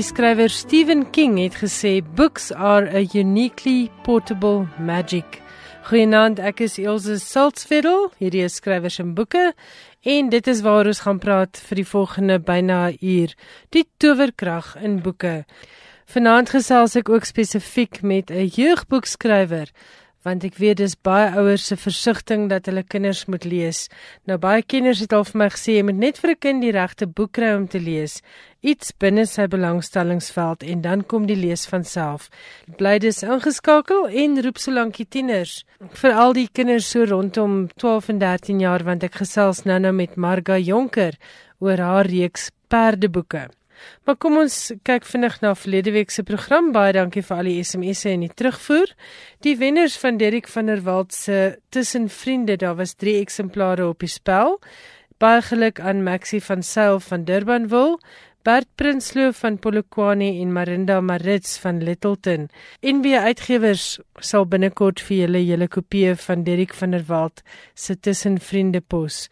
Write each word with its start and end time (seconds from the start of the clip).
Die 0.00 0.06
skrywer 0.06 0.48
Stephen 0.48 1.02
King 1.12 1.34
het 1.36 1.58
gesê 1.60 1.98
books 2.16 2.46
are 2.52 2.88
a 2.88 3.02
uniquely 3.12 3.90
portable 4.02 4.62
magic. 4.78 5.42
Goeienaand, 5.90 6.38
ek 6.40 6.62
is 6.64 6.78
Elsje 6.80 7.18
Saltzfeld. 7.20 8.14
Hierdie 8.16 8.46
is 8.46 8.56
skrywers 8.56 8.96
en 9.02 9.10
boeke 9.18 9.50
en 10.08 10.30
dit 10.32 10.48
is 10.48 10.62
waar 10.64 10.88
ons 10.88 11.02
gaan 11.04 11.20
praat 11.20 11.60
vir 11.66 11.82
die 11.82 11.84
volgende 11.90 12.38
byna 12.40 12.78
uur. 12.96 13.36
Die 13.76 13.84
towerkrag 14.00 14.72
in 14.80 15.02
boeke. 15.04 15.42
Vanaand 16.08 16.54
gesels 16.56 16.96
ek 16.96 17.12
ook 17.12 17.28
spesifiek 17.28 18.00
met 18.00 18.32
'n 18.32 18.48
jeugboekskrywer 18.56 19.68
want 20.26 20.44
ek 20.44 20.58
weet 20.60 20.80
dis 20.80 20.96
baie 20.96 21.30
ouers 21.40 21.64
se 21.70 21.76
versigtiging 21.80 22.48
dat 22.50 22.66
hulle 22.68 22.82
kinders 22.84 23.24
moet 23.30 23.44
lees. 23.48 23.86
Nou 24.28 24.36
baie 24.40 24.62
kenners 24.62 25.00
het 25.04 25.14
al 25.16 25.24
vir 25.28 25.38
my 25.42 25.48
gesê 25.54 25.78
jy 25.78 25.84
moet 25.88 26.00
net 26.00 26.20
vir 26.20 26.30
'n 26.30 26.40
kind 26.40 26.62
die 26.62 26.72
regte 26.76 27.06
boek 27.06 27.32
kry 27.32 27.52
om 27.56 27.66
te 27.68 27.80
lees, 27.80 28.22
iets 28.62 28.92
binne 28.92 29.26
sy 29.26 29.46
belangstellingsveld 29.46 30.62
en 30.62 30.80
dan 30.82 31.04
kom 31.04 31.26
die 31.26 31.36
lees 31.36 31.66
van 31.66 31.84
self. 31.84 32.28
Bly 32.78 32.98
dis 32.98 33.22
ingeskakel 33.22 34.08
en 34.08 34.42
roep 34.42 34.58
solank 34.58 34.96
die 34.96 35.08
tieners 35.08 35.64
vir 36.00 36.12
al 36.12 36.32
die 36.32 36.48
kinders 36.52 36.90
so 36.90 37.04
rondom 37.04 37.68
12 37.76 38.08
en 38.08 38.18
13 38.18 38.60
jaar 38.60 38.84
want 38.84 39.02
ek 39.02 39.14
gesels 39.14 39.64
nou-nou 39.64 39.92
met 39.92 40.16
Marga 40.16 40.58
Jonker 40.58 41.16
oor 41.60 41.78
haar 41.78 42.06
reeks 42.06 42.50
perdeboeke. 42.68 43.48
Maar 44.04 44.16
kom 44.16 44.38
ons 44.40 44.72
kyk 44.82 45.04
vinnig 45.04 45.40
na 45.42 45.54
verlede 45.54 45.92
week 45.94 46.10
se 46.10 46.22
program. 46.22 46.72
Baie 46.72 46.92
dankie 46.96 47.22
vir 47.22 47.36
al 47.36 47.50
die 47.50 47.58
SMS'e 47.64 48.14
en 48.14 48.24
die 48.26 48.32
terugvoer. 48.32 48.94
Die 49.44 49.56
wenners 49.60 49.98
van 50.00 50.18
Derrick 50.20 50.48
van 50.48 50.66
der 50.66 50.84
Walt 50.86 51.12
se 51.12 51.58
Tussen 51.70 52.08
Vriende, 52.08 52.56
daar 52.56 52.76
was 52.76 52.94
3 52.94 53.20
eksemplare 53.20 53.88
op 53.88 54.00
die 54.00 54.10
spel. 54.10 54.58
Baie 55.20 55.42
geluk 55.42 55.80
aan 55.80 56.02
Maxie 56.02 56.42
van 56.42 56.62
Sail 56.62 57.00
van 57.00 57.24
Durbanville. 57.24 57.98
Bert 58.42 58.68
Prinsloo 58.74 59.32
van 59.36 59.58
Polokwane 59.58 60.30
en 60.40 60.52
Marinda 60.52 61.00
Marits 61.00 61.58
van 61.60 61.82
Littleton. 61.84 62.46
NB 62.80 63.12
Uitgewers 63.20 63.98
sal 64.16 64.46
binnekort 64.48 65.02
vir 65.04 65.26
julle 65.26 65.42
julle 65.44 65.68
kopieë 65.68 66.14
van 66.22 66.46
Derrick 66.46 66.72
van 66.78 66.96
der 66.96 67.04
Walt 67.10 67.42
se 67.74 67.98
Tussen 68.00 68.38
Vriende 68.40 68.80
pos. 68.80 69.26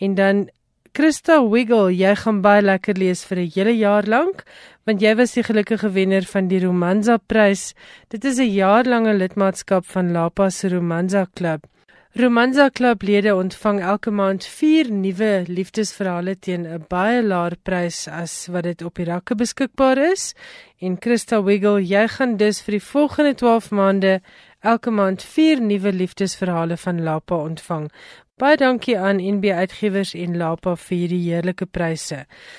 En 0.00 0.14
dan 0.16 0.46
Christa 0.94 1.40
Wiggle, 1.42 1.90
jy 1.90 2.12
gaan 2.20 2.36
baie 2.38 2.60
lekker 2.62 2.94
lees 3.02 3.24
vir 3.26 3.38
'n 3.42 3.50
hele 3.54 3.72
jaar 3.74 4.06
lank, 4.06 4.44
want 4.86 5.02
jy 5.02 5.14
was 5.18 5.34
die 5.34 5.42
gelukkige 5.42 5.90
wenner 5.90 6.22
van 6.22 6.46
die 6.46 6.60
Romanza 6.62 7.16
Prys. 7.18 7.74
Dit 8.10 8.24
is 8.24 8.38
'n 8.38 8.54
jaarlange 8.54 9.14
lidmaatskap 9.18 9.84
van 9.86 10.12
Lapa 10.12 10.50
se 10.50 10.68
Romanza 10.68 11.26
Klub. 11.34 11.66
Romanza 12.14 12.68
Klub 12.68 13.02
lede 13.02 13.34
ontvang 13.34 13.80
elke 13.80 14.10
maand 14.10 14.44
4 14.46 14.92
nuwe 14.92 15.44
liefdesverhale 15.48 16.36
teen 16.38 16.64
'n 16.64 16.84
baie 16.88 17.22
laer 17.22 17.56
prys 17.64 18.06
as 18.06 18.46
wat 18.46 18.62
dit 18.62 18.82
op 18.82 18.94
die 18.94 19.04
rakke 19.04 19.34
beskikbaar 19.34 19.98
is. 19.98 20.34
En 20.78 20.96
Christa 21.00 21.42
Wiggle, 21.42 21.82
jy 21.82 22.06
gaan 22.08 22.36
dus 22.36 22.62
vir 22.62 22.72
die 22.78 22.86
volgende 22.92 23.34
12 23.34 23.70
maande 23.70 24.20
elke 24.60 24.90
maand 24.90 25.22
4 25.22 25.60
nuwe 25.60 25.92
liefdesverhale 25.92 26.76
van 26.76 27.02
Lapa 27.02 27.34
ontvang. 27.34 27.90
Baie 28.34 28.56
dankie 28.58 28.96
aan 28.98 29.20
NB 29.22 29.52
Uitgewers 29.54 30.10
en 30.18 30.32
Lapa 30.34 30.72
vir 30.74 30.96
hierdie 30.98 31.20
heerlike 31.22 31.68
pryse. 31.70 32.16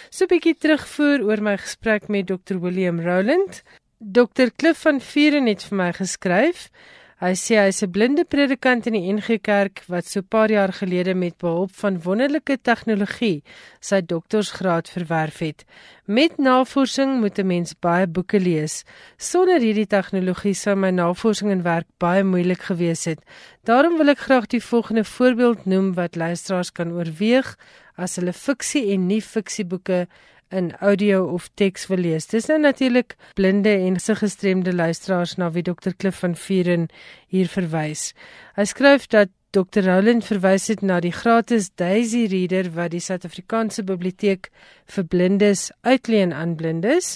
So 0.10 0.24
'n 0.24 0.32
bietjie 0.32 0.54
terugvoer 0.56 1.26
oor 1.28 1.42
my 1.44 1.58
gesprek 1.60 2.08
met 2.08 2.28
Dr 2.32 2.62
William 2.64 3.02
Roland. 3.04 3.60
Dr 4.00 4.56
Cliff 4.56 4.80
van 4.88 5.02
Vuren 5.02 5.52
het 5.52 5.68
vir 5.68 5.78
my 5.78 5.92
geskryf. 5.92 6.70
Hy 7.16 7.32
sê 7.40 7.56
hy 7.56 7.70
is 7.72 7.80
'n 7.80 7.94
blinde 7.96 8.24
predikant 8.28 8.88
in 8.90 8.96
die 8.98 9.08
NG 9.08 9.40
Kerk 9.40 9.86
wat 9.88 10.04
so 10.06 10.20
'n 10.20 10.28
paar 10.28 10.52
jaar 10.52 10.74
gelede 10.76 11.14
met 11.16 11.38
behulp 11.40 11.72
van 11.72 12.02
wonderlike 12.04 12.58
tegnologie 12.62 13.42
sy 13.80 14.02
doktorsgraad 14.02 14.90
verwerf 14.90 15.40
het. 15.40 15.64
Met 16.08 16.38
navorsing 16.38 17.22
moet 17.22 17.40
'n 17.40 17.48
mens 17.48 17.74
baie 17.80 18.06
boeke 18.06 18.40
lees. 18.40 18.84
Sonder 19.18 19.62
hierdie 19.62 19.88
tegnologie 19.88 20.54
sou 20.54 20.76
my 20.76 20.90
navorsing 20.90 21.52
en 21.52 21.64
werk 21.64 21.88
baie 22.00 22.24
moeilik 22.24 22.62
gewees 22.62 23.06
het. 23.06 23.20
Daarom 23.64 23.98
wil 23.98 24.10
ek 24.10 24.20
graag 24.20 24.48
die 24.48 24.64
volgende 24.64 25.06
voorbeeld 25.06 25.66
noem 25.66 25.94
wat 25.94 26.16
luisteraars 26.16 26.72
kan 26.72 26.92
oorweeg 26.92 27.56
as 27.96 28.16
hulle 28.16 28.34
fiksie 28.34 28.92
en 28.92 29.08
nie 29.08 29.22
fiksieboeke 29.22 30.08
in 30.52 30.72
audio 30.80 31.26
of 31.34 31.50
teks 31.56 31.88
wil 31.88 32.04
lees. 32.06 32.28
Dis 32.28 32.48
nou 32.52 32.60
natuurlik 32.60 33.16
blinde 33.36 33.70
en 33.70 34.00
gestremde 34.00 34.74
luisteraars 34.74 35.36
na 35.38 35.52
wie 35.52 35.64
Dr 35.64 35.96
Cliff 35.98 36.20
van 36.20 36.36
Vuren 36.36 36.88
hier 37.28 37.48
verwys. 37.48 38.14
Hy 38.56 38.66
skryf 38.66 39.08
dat 39.08 39.30
Dr 39.56 39.86
Roland 39.88 40.26
verwys 40.28 40.68
het 40.68 40.82
na 40.84 40.98
die 41.00 41.14
gratis 41.16 41.70
Daisy 41.80 42.26
Reader 42.28 42.68
wat 42.76 42.92
die 42.92 43.00
Suid-Afrikaanse 43.00 43.86
Biblioteek 43.88 44.50
vir 44.92 45.06
blindes 45.08 45.70
uitleen 45.88 46.34
aan 46.36 46.58
blindes. 46.60 47.14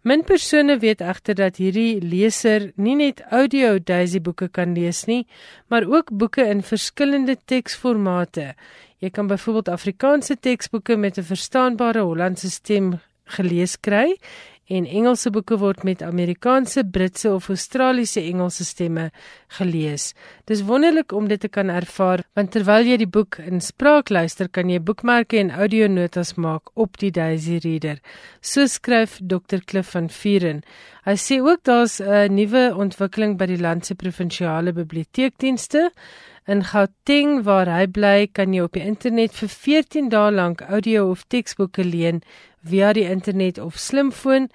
Min 0.00 0.24
persone 0.24 0.78
weet 0.80 1.04
egter 1.04 1.36
dat 1.36 1.60
hierdie 1.60 2.00
leser 2.00 2.70
nie 2.80 2.96
net 2.96 3.20
audio 3.28 3.76
Daisy 3.76 4.22
boeke 4.24 4.48
kan 4.48 4.72
lees 4.72 5.04
nie, 5.04 5.26
maar 5.68 5.84
ook 5.84 6.14
boeke 6.16 6.48
in 6.48 6.64
verskillende 6.64 7.36
teksformate. 7.44 8.54
Jy 9.02 9.10
kan 9.10 9.26
byvoorbeeld 9.26 9.68
Afrikaanse 9.68 10.36
teksboeke 10.38 10.96
met 10.96 11.18
'n 11.18 11.26
verstaanbare 11.26 12.02
Hollandse 12.06 12.50
stem 12.50 13.00
gelees 13.24 13.80
kry 13.80 14.14
en 14.66 14.86
Engelse 14.86 15.30
boeke 15.30 15.58
word 15.58 15.82
met 15.82 16.02
Amerikaanse, 16.02 16.84
Britse 16.84 17.32
of 17.32 17.48
Australiese 17.48 18.20
Engelse 18.20 18.64
stemme 18.64 19.10
gelees. 19.48 20.14
Dis 20.44 20.62
wonderlik 20.62 21.12
om 21.12 21.28
dit 21.28 21.40
te 21.40 21.48
kan 21.48 21.68
ervaar 21.68 22.22
want 22.34 22.52
terwyl 22.52 22.86
jy 22.86 22.96
die 22.96 23.10
boek 23.10 23.38
in 23.38 23.60
spraak 23.60 24.08
luister, 24.10 24.48
kan 24.48 24.70
jy 24.70 24.78
boekmerke 24.80 25.38
en 25.38 25.50
audionotas 25.50 26.34
maak 26.36 26.70
op 26.74 26.96
die 26.98 27.10
Daisy 27.10 27.58
Reader. 27.58 27.98
So 28.40 28.66
skryf 28.66 29.18
Dr 29.20 29.60
Cliff 29.66 29.90
van 29.90 30.08
Vuren. 30.08 30.62
Hy 31.04 31.16
sê 31.18 31.40
ook 31.42 31.64
daar's 31.64 32.00
'n 32.00 32.34
nuwe 32.34 32.74
ontwikkeling 32.74 33.36
by 33.36 33.46
die 33.46 33.58
land 33.58 33.86
se 33.86 33.94
provinsiale 33.94 34.72
biblioteekdienste. 34.72 35.90
In 36.44 36.64
Gauteng 36.64 37.44
waar 37.46 37.68
hy 37.70 37.84
bly, 37.86 38.26
kan 38.26 38.50
jy 38.50 38.64
op 38.66 38.74
die 38.74 38.82
internet 38.82 39.36
vir 39.38 39.48
14 39.48 40.08
dae 40.10 40.30
lank 40.34 40.64
audio 40.66 41.04
of 41.12 41.22
teksboeke 41.30 41.84
leen 41.86 42.18
via 42.66 42.88
die 42.96 43.04
internet 43.06 43.60
of 43.62 43.78
slimfoon 43.78 44.48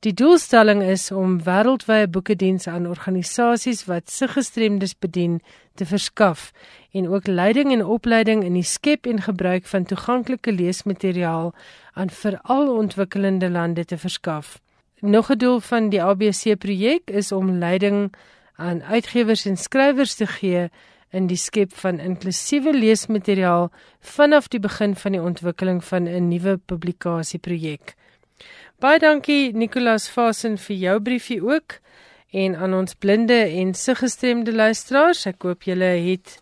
Die 0.00 0.14
doelstelling 0.14 0.82
is 0.82 1.12
om 1.12 1.38
wêreldwye 1.42 2.08
boekedienste 2.08 2.70
aan 2.70 2.88
organisasies 2.88 3.84
wat 3.84 4.10
siggestremdes 4.10 4.98
bedien 4.98 5.42
te 5.74 5.86
verskaf 5.86 6.52
en 6.92 7.08
ook 7.08 7.26
leiding 7.26 7.72
en 7.72 7.84
opleiding 7.84 8.44
in 8.44 8.54
die 8.54 8.62
skep 8.62 9.06
en 9.06 9.22
gebruik 9.22 9.66
van 9.66 9.84
toeganklike 9.84 10.52
leesmateriaal 10.52 11.54
aan 11.92 12.10
veral 12.10 12.76
ontwikkelende 12.76 13.50
lande 13.50 13.84
te 13.84 13.98
verskaf. 13.98 14.60
Nog 15.00 15.30
'n 15.30 15.38
doel 15.38 15.60
van 15.60 15.88
die 15.88 16.02
ABC 16.02 16.58
projek 16.58 17.10
is 17.10 17.32
om 17.32 17.58
leiding 17.58 18.14
aan 18.56 18.82
uitgewers 18.82 19.44
en 19.44 19.56
skrywers 19.56 20.14
te 20.14 20.26
gee 20.26 20.68
in 21.10 21.26
die 21.26 21.36
skep 21.36 21.72
van 21.72 21.98
inklusiewe 21.98 22.72
leesmateriaal 22.72 23.70
vanaf 24.00 24.48
die 24.48 24.60
begin 24.60 24.96
van 24.96 25.12
die 25.12 25.22
ontwikkeling 25.22 25.84
van 25.84 26.02
'n 26.08 26.28
nuwe 26.28 26.56
publikasieprojek. 26.56 27.94
Baie 28.78 28.98
dankie 28.98 29.52
Nicolas 29.52 30.08
Vasen 30.08 30.58
vir 30.58 30.76
jou 30.76 31.00
briefie 31.00 31.42
ook 31.42 31.80
en 32.30 32.56
aan 32.56 32.74
ons 32.74 32.94
blinde 32.94 33.40
en 33.60 33.74
siggestremde 33.74 34.52
luisteraars. 34.52 35.26
Ek 35.26 35.42
hoop 35.42 35.62
julle 35.62 35.84
het 35.84 36.38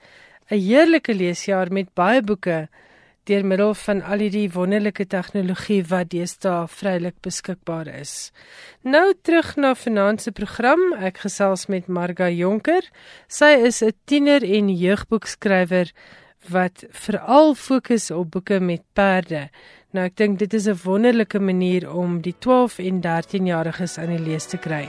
'n 0.50 0.58
heerlike 0.58 1.14
leesjaar 1.14 1.72
met 1.72 1.94
baie 1.94 2.22
boeke 2.22 2.69
deur 3.28 3.44
middel 3.44 3.75
van 3.76 4.00
al 4.02 4.22
die 4.32 4.48
wonderlike 4.52 5.04
tegnologie 5.06 5.82
wat 5.90 6.10
deesdae 6.14 6.66
vrylik 6.72 7.16
beskikbaar 7.25 7.90
is. 8.00 8.30
Nou 8.82 9.12
terug 9.22 9.54
na 9.56 9.75
finansie 9.76 10.32
program. 10.32 10.80
Ek 10.96 11.20
gesels 11.26 11.66
met 11.69 11.88
Marga 11.88 12.30
Jonker. 12.32 12.88
Sy 13.28 13.52
is 13.69 13.82
'n 13.82 13.92
tiener 14.06 14.42
en 14.42 14.69
jeugboekskrywer 14.69 15.92
wat 16.48 16.84
veral 16.90 17.54
fokus 17.54 18.10
op 18.10 18.30
boeke 18.30 18.60
met 18.60 18.82
perde. 18.94 19.50
Nou 19.92 20.04
ek 20.04 20.16
dink 20.16 20.38
dit 20.38 20.54
is 20.54 20.66
'n 20.69 20.81
wonderlike 20.84 21.38
manier 21.38 21.90
om 21.92 22.20
die 22.20 22.34
12 22.38 22.78
en 22.78 23.00
13 23.00 23.46
jariges 23.46 23.98
aan 23.98 24.16
die 24.16 24.24
lees 24.24 24.46
te 24.46 24.56
kry. 24.56 24.88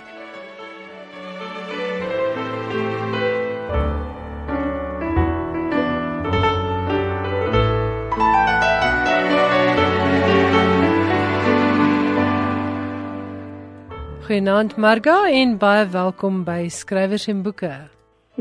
Goeienaand 14.30 14.76
Marga 14.78 15.24
en 15.34 15.56
baie 15.58 15.88
welkom 15.90 16.44
by 16.46 16.68
Skrywers 16.70 17.24
en 17.31 17.40
Boeke. 17.42 17.72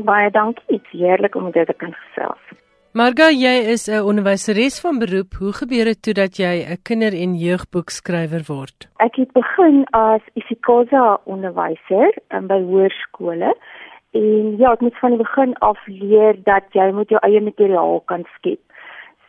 Baie 0.05 0.27
dankie, 0.29 0.61
dit 0.69 0.83
is 0.85 0.99
heerlik 0.99 1.33
om 1.33 1.47
dit 1.49 1.65
te 1.65 1.73
kan 1.81 1.95
gesels. 1.95 2.51
Marga, 2.93 3.31
jy 3.33 3.55
is 3.73 3.87
'n 3.89 4.05
onderwyseres 4.11 4.77
van 4.85 4.99
beroep. 4.99 5.33
Hoe 5.39 5.53
gebeur 5.61 5.85
dit 5.89 6.01
toe 6.01 6.13
dat 6.13 6.37
jy 6.37 6.61
'n 6.61 6.77
kinder- 6.83 7.17
en 7.23 7.33
jeugboekskrywer 7.33 8.43
word? 8.47 8.87
Ek 8.99 9.15
het 9.15 9.33
begin 9.33 9.85
as 9.91 10.21
isiXhosa 10.35 11.17
onderwyser 11.25 12.13
um, 12.29 12.45
by 12.47 12.61
hoërskole. 12.61 13.57
En 14.13 14.57
ja, 14.57 14.71
ek 14.71 14.81
moet 14.81 14.99
van 14.99 15.09
die 15.09 15.23
begin 15.25 15.53
af 15.57 15.79
leer 15.87 16.35
dat 16.43 16.65
jy 16.71 16.91
moet 16.91 17.09
jou 17.09 17.19
eie 17.21 17.41
materiaal 17.41 17.99
kan 18.05 18.25
skep. 18.37 18.61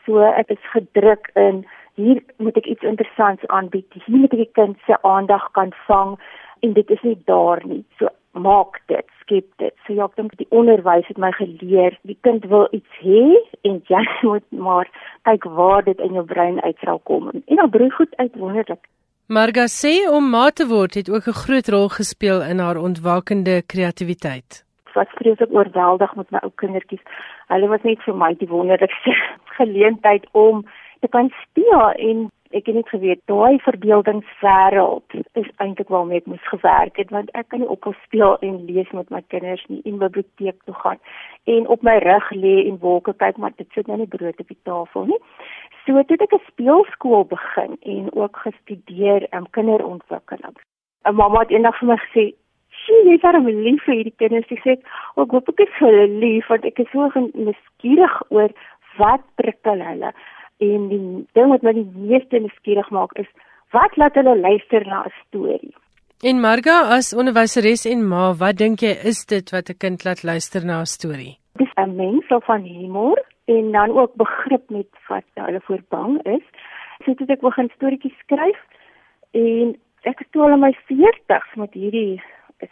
So 0.05 0.21
ek 0.21 0.51
is 0.51 0.65
gedruk 0.77 1.31
in 1.35 1.65
hier 1.95 2.23
moet 2.37 2.57
ek 2.57 2.67
iets 2.67 2.83
interessants 2.83 3.47
aanbied. 3.47 3.93
Hier 4.05 4.19
moet 4.19 4.33
ek 4.33 4.45
die 4.45 4.53
kind 4.53 4.77
se 4.87 5.03
aandag 5.03 5.51
kan 5.53 5.73
vang 5.87 6.19
en 6.61 6.73
dit 6.73 6.91
is 6.91 7.03
nie 7.03 7.19
daar 7.25 7.62
nie. 7.67 7.85
So 7.99 8.09
maak 8.33 8.79
dit, 8.87 9.07
skep 9.21 9.47
dit. 9.59 9.75
So 9.87 9.95
ja, 9.97 10.07
ek 10.07 10.17
dink 10.17 10.37
die 10.39 10.49
onderwys 10.55 11.09
het 11.11 11.19
my 11.19 11.33
geleer, 11.35 11.97
die 12.07 12.19
kind 12.27 12.47
wil 12.53 12.69
iets 12.77 13.03
hê 13.03 13.25
en 13.67 13.81
jy 13.93 14.05
moet 14.23 14.47
maar 14.51 14.91
kyk 15.29 15.45
waar 15.59 15.85
dit 15.85 15.99
in 15.99 16.17
jou 16.19 16.25
brein 16.25 16.61
uit 16.62 16.87
sal 16.87 17.03
kom. 17.11 17.31
En 17.35 17.62
dan 17.62 17.71
broei 17.71 17.91
goed 17.91 18.17
uit 18.23 18.35
wonderlik. 18.39 18.83
Marga 19.31 19.69
sê 19.71 19.93
om 20.11 20.27
ma 20.31 20.49
te 20.51 20.67
word 20.67 20.97
het 20.99 21.11
ook 21.11 21.27
'n 21.31 21.41
groot 21.43 21.69
rol 21.69 21.89
gespeel 21.89 22.43
in 22.43 22.59
haar 22.59 22.77
ontwakende 22.77 23.62
kreatiwiteit. 23.62 24.65
Wat 24.95 25.09
vreeslik 25.19 25.53
oorweldig 25.55 26.15
met 26.17 26.31
my 26.31 26.39
ou 26.43 26.51
kindertjies. 26.55 27.05
Hulle 27.47 27.69
was 27.69 27.83
net 27.83 28.03
vir 28.03 28.15
my 28.15 28.35
die 28.35 28.49
wonderlikste 28.49 29.15
geleentheid 29.61 30.27
om 30.33 30.67
te 31.01 31.09
kan 31.09 31.31
speel 31.43 31.91
en 31.91 32.31
ek 32.50 32.67
het 32.67 32.75
net 32.75 32.88
geweet 32.91 33.20
daai 33.31 33.58
verbeeldingswêreld 33.62 35.14
is 35.38 35.49
eintlik 35.62 35.91
waarmee 35.94 36.19
ek 36.19 36.26
moes 36.31 36.47
gewerk 36.50 36.97
het 36.99 37.12
want 37.14 37.31
ek 37.38 37.49
kan 37.52 37.62
nie 37.62 37.70
ophou 37.70 37.93
speel 38.05 38.35
en 38.47 38.56
lees 38.67 38.91
met 38.97 39.11
my 39.14 39.20
kinders 39.35 39.62
nie 39.69 39.81
in 39.87 40.00
biblioteek 40.02 40.58
toe 40.67 40.75
gaan 40.82 40.99
en 41.55 41.69
op 41.75 41.87
my 41.87 41.97
rug 42.02 42.31
lê 42.35 42.56
en 42.64 42.81
wolke 42.82 43.14
kyk 43.23 43.38
maar 43.38 43.55
dit 43.56 43.69
sit 43.79 43.87
nou 43.87 44.00
nie 44.00 44.11
brood 44.17 44.43
op 44.43 44.50
die 44.50 44.58
tafel 44.70 45.06
nie. 45.12 45.20
So 45.85 46.02
toe 46.02 46.17
ek 46.26 46.35
'n 46.35 46.47
speelskool 46.49 47.25
begin 47.37 47.79
en 47.94 48.11
ook 48.12 48.37
gestudeer 48.47 49.26
um, 49.35 49.47
kinderontwikkeling. 49.50 50.56
'n 51.06 51.14
mamma 51.14 51.41
het 51.41 51.50
eendag 51.50 51.79
vir 51.79 51.88
my 51.88 51.99
gesê 52.06 52.25
sien 52.82 53.08
jy 53.11 53.17
daar 53.23 53.38
'n 53.38 53.47
lief 53.47 53.85
vir 53.85 53.94
hierdie 53.94 54.19
kinders. 54.19 54.49
Sy 54.49 54.58
sê 54.64 54.73
ek 55.23 55.31
hoop 55.31 55.49
ek 55.49 55.61
is 55.61 55.73
vir 55.79 55.88
hulle 55.88 56.08
lief 56.26 56.49
want 56.49 56.64
ek 56.64 56.79
is 56.79 56.91
so 56.91 57.08
geskiedig 57.14 58.23
oor 58.31 58.50
wat 58.99 59.23
prikkel 59.37 59.81
hulle 59.81 60.12
En 60.61 60.89
die 60.89 61.27
ding 61.37 61.53
wat 61.53 61.62
my 61.62 61.73
die 61.77 61.89
meeste 61.95 62.39
nuuskierig 62.39 62.91
maak 62.91 63.12
is 63.23 63.29
wat 63.73 63.97
laat 63.97 64.19
hulle 64.19 64.37
luister 64.37 64.87
na 64.87 65.05
'n 65.05 65.12
storie. 65.27 65.75
En 66.21 66.41
Marga 66.41 66.77
as 66.97 67.15
onderwyseres 67.15 67.87
en 67.87 68.09
ma, 68.09 68.33
wat 68.35 68.57
dink 68.59 68.81
jy 68.81 68.95
is 69.11 69.25
dit 69.27 69.51
wat 69.51 69.71
'n 69.71 69.79
kind 69.79 70.05
laat 70.05 70.23
luister 70.23 70.65
na 70.65 70.81
'n 70.81 70.87
storie? 70.87 71.39
Dis 71.57 71.73
'n 71.77 71.97
mens 71.97 72.27
van 72.29 72.62
humor 72.62 73.19
en 73.45 73.73
dan 73.73 73.91
ook 73.91 74.15
begrip 74.15 74.71
met 74.71 74.91
wat 75.09 75.25
hulle 75.35 75.61
voor 75.61 75.83
bang 75.89 76.23
is. 76.27 76.47
So 77.05 77.15
het 77.19 77.31
ek 77.31 77.41
begin 77.41 77.71
storieetjies 77.75 78.19
skryf 78.19 78.61
en 79.31 79.77
ek 80.03 80.21
is 80.21 80.27
toe 80.31 80.43
al 80.43 80.53
in 80.53 80.61
my 80.61 80.73
40s 80.89 81.57
met 81.57 81.73
hierdie 81.73 82.23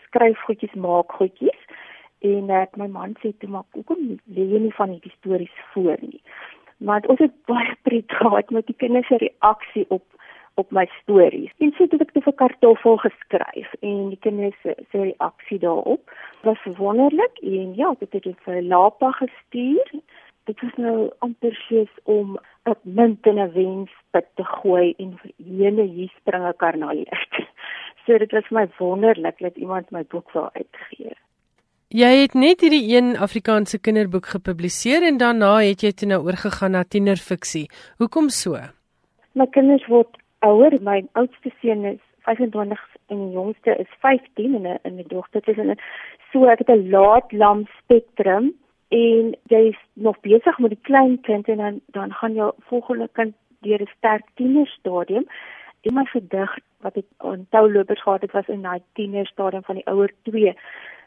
skryf 0.08 0.38
goedjies 0.46 0.74
maak 0.74 1.12
goedjies 1.12 1.60
en 2.26 2.50
ek 2.50 2.76
my 2.76 2.88
man 2.92 3.14
sê 3.22 3.32
toe 3.38 3.50
maar 3.52 3.66
hoekom 3.76 4.18
lê 4.36 4.46
jy 4.52 4.60
nie 4.64 4.74
van 4.76 4.90
hierdie 4.94 5.14
stories 5.18 5.58
voor 5.72 5.96
nie 6.02 6.20
maar 6.78 7.04
ons 7.06 7.18
het 7.18 7.34
baie 7.44 7.76
pret 7.82 8.12
gehad 8.20 8.50
met 8.50 8.66
die 8.66 8.76
kinders 8.76 9.06
se 9.06 9.16
reaksie 9.16 9.84
op 9.88 10.04
op 10.58 10.70
my 10.70 10.88
stories. 11.02 11.52
En 11.58 11.70
so 11.76 11.86
het 11.86 12.00
ek 12.02 12.12
dit 12.16 12.24
vir 12.26 12.34
kartoffel 12.40 12.96
geskryf 12.98 13.74
en 13.78 14.08
die 14.10 14.18
kinders 14.26 14.56
se 14.64 14.74
se 14.90 15.02
reaksie 15.04 15.58
daarop 15.62 16.14
was 16.46 16.64
wonderlik 16.80 17.38
en 17.42 17.76
ja, 17.78 17.92
dit 18.00 18.16
het 18.16 18.26
ek 18.26 18.40
vir 18.46 18.58
Lapa 18.62 19.12
gestuur. 19.20 19.92
Dit 20.50 20.64
was 20.64 20.74
nou 20.82 20.96
amper 21.26 21.54
soos 21.68 21.92
om 22.04 22.38
'n 22.66 22.74
munt 22.82 23.26
in 23.26 23.38
'n 23.38 23.52
wenspit 23.52 24.28
te 24.34 24.44
gooi 24.44 24.94
en 24.98 25.14
vir 25.22 25.32
hele 25.36 25.86
hier 25.94 26.10
spring 26.16 26.44
'n 26.48 26.56
karnaal 26.56 27.04
uit. 27.14 27.46
So 28.04 28.18
dit 28.18 28.32
was 28.32 28.50
my 28.50 28.66
wonderlik 28.78 29.38
dat 29.38 29.56
iemand 29.56 29.90
my 29.90 30.04
boek 30.08 30.30
wou 30.32 30.48
uitgee. 30.52 31.14
Jy 31.88 32.08
het 32.20 32.34
net 32.36 32.60
hierdie 32.60 32.84
een 32.84 33.14
Afrikaanse 33.16 33.78
kinderboek 33.80 34.26
gepubliseer 34.28 35.06
en 35.08 35.16
daarna 35.16 35.54
het 35.64 35.80
jy 35.80 35.90
toe 35.96 36.08
nou 36.10 36.18
oorgegaan 36.26 36.74
na 36.76 36.82
tienerfiksie. 36.84 37.70
Hoekom 37.96 38.26
so? 38.28 38.60
My 39.32 39.46
kinders 39.54 39.86
word 39.88 40.18
ouer. 40.44 40.76
My 40.84 40.98
oudste 41.16 41.48
seun 41.62 41.86
is 41.88 42.02
25 42.28 42.82
en 43.08 43.22
die 43.22 43.32
jongste 43.32 43.72
is 43.80 43.88
15 44.04 44.58
en 44.58 44.66
'n 44.68 44.78
en 44.84 44.98
'n 44.98 45.08
dogter 45.08 45.40
is 45.48 45.56
in 45.56 45.70
'n 45.70 45.80
so 46.32 46.44
ek 46.44 46.58
het 46.58 46.68
'n 46.68 46.90
laat 46.90 47.32
lam 47.32 47.64
spektrum 47.80 48.52
en 48.88 49.34
jy 49.48 49.62
is 49.72 49.80
nog 49.94 50.20
besig 50.20 50.58
met 50.58 50.70
die 50.70 50.82
klein 50.82 51.20
kind 51.20 51.48
en 51.48 51.56
dan 51.56 51.80
dan 51.86 52.12
gaan 52.12 52.34
jou 52.34 52.52
volgende 52.68 53.08
kind 53.12 53.34
deur 53.62 53.80
'n 53.80 53.88
sterk 53.96 54.24
tienerstadium. 54.34 55.24
En 55.80 55.94
my 55.94 56.04
gedig 56.04 56.58
wat 56.80 56.96
ek 56.96 57.06
onthou 57.18 57.72
lopers 57.72 58.02
gehad 58.02 58.20
het 58.20 58.32
was 58.32 58.48
in 58.48 58.62
daai 58.62 58.82
tienerstadium 58.92 59.62
van 59.62 59.74
die 59.74 59.86
ouer 59.86 60.12
2 60.22 60.54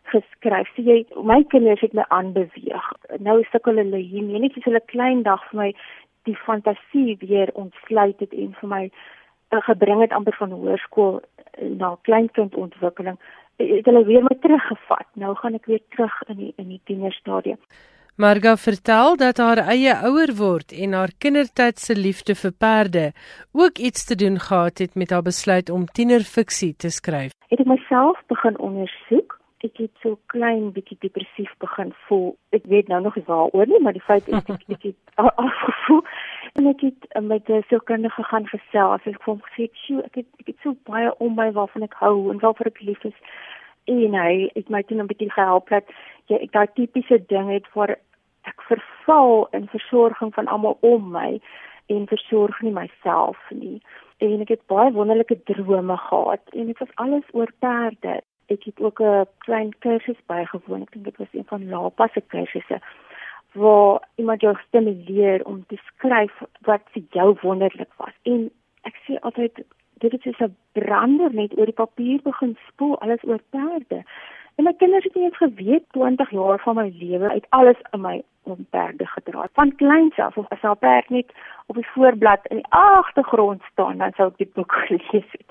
geskryf. 0.03 0.70
So 0.75 0.81
jy 0.81 1.05
my 1.24 1.43
kinders 1.50 1.81
het 1.81 1.93
my 1.93 2.05
aanbeweeg. 2.10 2.88
Nou 3.20 3.41
sukkel 3.51 3.81
hulle 3.81 3.98
hier 3.98 4.24
nie 4.24 4.39
net 4.39 4.58
so 4.63 4.72
'n 4.72 4.86
klein 4.86 5.24
dag 5.24 5.43
vir 5.50 5.60
my 5.60 5.74
die 6.24 6.36
fantasie 6.36 7.17
weer 7.20 7.50
ontsluit 7.53 8.20
het 8.20 8.34
en 8.34 8.55
vir 8.60 8.70
my 8.70 8.84
uh, 9.51 9.62
gebring 9.62 10.01
het 10.01 10.12
amper 10.12 10.36
van 10.38 10.51
hoërskool 10.51 11.22
uh, 11.22 11.70
na 11.77 11.98
kleinkindontwikkeling. 12.01 13.17
Het 13.58 13.86
hulle 13.86 14.05
weer 14.05 14.24
my 14.24 14.36
teruggevat. 14.41 15.08
Nou 15.13 15.36
gaan 15.36 15.53
ek 15.53 15.65
weer 15.65 15.81
terug 15.89 16.22
in 16.27 16.38
die 16.38 16.53
in 16.58 16.70
die 16.70 16.81
tienerstadium. 16.84 17.58
Marga 18.15 18.58
vertel 18.58 19.15
dat 19.17 19.38
haar 19.38 19.58
eie 19.72 19.93
ouer 19.96 20.34
word 20.38 20.72
en 20.72 20.93
haar 20.93 21.13
kindertyd 21.17 21.79
se 21.79 21.96
liefde 21.96 22.36
vir 22.36 22.51
perde 22.51 23.05
ook 23.51 23.77
iets 23.77 24.05
te 24.05 24.15
doen 24.15 24.39
gehad 24.39 24.77
het 24.77 24.96
met 24.96 25.10
haar 25.10 25.24
besluit 25.24 25.70
om 25.70 25.86
tienerfiksie 25.86 26.75
te 26.75 26.89
skryf. 26.89 27.31
Het 27.48 27.63
ek 27.63 27.65
myself 27.65 28.20
begin 28.27 28.60
ondersoek 28.60 29.41
ek 29.68 29.77
het 29.77 29.91
so 30.01 30.18
klein 30.34 30.72
bietjie 30.75 30.98
depressief 31.03 31.51
begin 31.63 31.94
voel. 32.08 32.36
Ek 32.58 32.65
weet 32.72 32.88
nou 32.88 33.01
nog 33.01 33.15
nie 33.15 33.25
waaroor 33.27 33.68
nie, 33.70 33.80
maar 33.80 33.94
die 33.94 34.03
feit 34.06 34.27
is 34.27 34.41
ek 34.41 34.65
ek 34.75 34.88
het 34.89 35.15
afgevoel 35.46 36.01
en 36.60 36.68
ek 36.74 36.82
het 36.88 37.08
uh, 37.15 37.22
met 37.22 37.50
'n 37.50 37.63
sielkundige 37.70 38.24
gaan 38.24 38.48
gesels. 38.48 39.06
Ek 39.06 39.18
het 39.18 39.30
hom 39.30 39.41
gesê, 39.48 39.70
"Sjoe, 39.74 40.03
ek 40.03 40.15
het 40.15 40.30
ek 40.39 40.48
het 40.48 40.60
so 40.63 40.75
baie 40.89 41.13
om 41.18 41.36
my 41.36 41.51
waarvan 41.51 41.84
ek 41.84 41.94
hou 42.03 42.32
en 42.32 42.39
waarvoor 42.39 42.74
ek 42.74 42.82
lief 42.82 43.03
is." 43.03 43.18
En 43.86 44.13
hy 44.13 44.50
het 44.53 44.70
my 44.70 44.84
toe 44.84 44.98
'n 44.98 45.08
bietjie 45.08 45.32
gehelp 45.32 45.70
dat 45.70 45.86
jy 46.27 46.36
ek 46.36 46.51
daai 46.51 46.68
tipiese 46.74 47.25
ding 47.27 47.50
het 47.50 47.68
waar 47.74 47.98
ek 48.44 48.62
verval 48.62 49.48
in 49.51 49.68
versorging 49.68 50.34
van 50.34 50.48
almal 50.48 50.77
om 50.82 51.12
my 51.12 51.41
en 51.86 52.08
versorg 52.08 52.62
nie 52.62 52.72
myself 52.72 53.38
nie. 53.50 53.82
En 54.18 54.41
ek 54.41 54.53
het 54.53 54.65
baie 54.68 54.91
wonderlike 54.91 55.44
drome 55.44 55.98
gehad 55.98 56.41
en 56.50 56.65
dit 56.65 56.77
was 56.80 56.96
alles 56.96 57.25
oor 57.32 57.51
perde. 57.60 58.22
Ek 58.51 58.63
het 58.67 58.79
ook 58.79 59.00
'n 59.01 59.27
klein 59.48 59.72
kursus 59.79 60.22
bygewoon. 60.25 60.81
Ek 60.81 60.91
dink 60.91 61.05
dit 61.05 61.17
was 61.17 61.34
een 61.34 61.48
van 61.48 61.70
Lapa 61.70 62.08
se 62.13 62.22
kursusse 62.22 62.81
waar 63.51 64.08
iemand 64.15 64.41
jou 64.41 64.55
stimuleer 64.67 65.46
om 65.46 65.65
te 65.67 65.77
skryf 65.84 66.41
wat 66.62 66.81
vir 66.91 67.03
jou 67.10 67.38
wonderlik 67.41 67.91
was. 67.98 68.13
En 68.24 68.51
ek 68.81 68.96
sê 69.05 69.20
altyd 69.20 69.63
dit 70.01 70.13
is 70.13 70.22
soos 70.22 70.39
'n 70.39 70.55
brander 70.72 71.34
net 71.34 71.58
oor 71.58 71.65
die 71.65 71.81
papier 71.84 72.20
begin 72.24 72.58
spoel 72.67 73.00
alles 73.00 73.24
oor 73.24 73.41
perde. 73.50 74.03
En 74.55 74.63
my 74.63 74.74
kinders 74.74 75.03
het 75.03 75.15
nie 75.15 75.24
eens 75.24 75.38
geweet 75.38 75.84
20 75.91 76.29
jaar 76.29 76.60
van 76.60 76.75
my 76.75 76.93
lewe 76.96 77.29
uit 77.29 77.46
alles 77.50 77.81
in 77.91 78.01
my 78.01 78.24
om 78.43 78.65
perde 78.70 79.05
gedra. 79.05 79.48
Van 79.53 79.75
kleins 79.75 80.17
af 80.17 80.38
of 80.38 80.46
as 80.50 80.62
'n 80.62 80.77
perd 80.79 81.10
net 81.10 81.31
op 81.65 81.75
die 81.75 81.88
voorblad 81.88 82.46
in 82.48 82.55
die 82.55 82.70
agtergrond 82.70 83.62
staan, 83.72 83.98
dan 83.98 84.12
sou 84.15 84.27
ek 84.27 84.38
die 84.38 84.51
boek 84.53 84.72
gelees 84.72 85.31
het. 85.31 85.46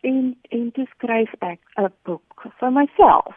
En 0.00 0.36
en 0.48 0.72
toe 0.72 0.86
skryf 0.86 1.32
ek 1.38 1.60
'n 1.76 1.92
boek 2.04 2.46
vir 2.58 2.72
myself 2.72 3.34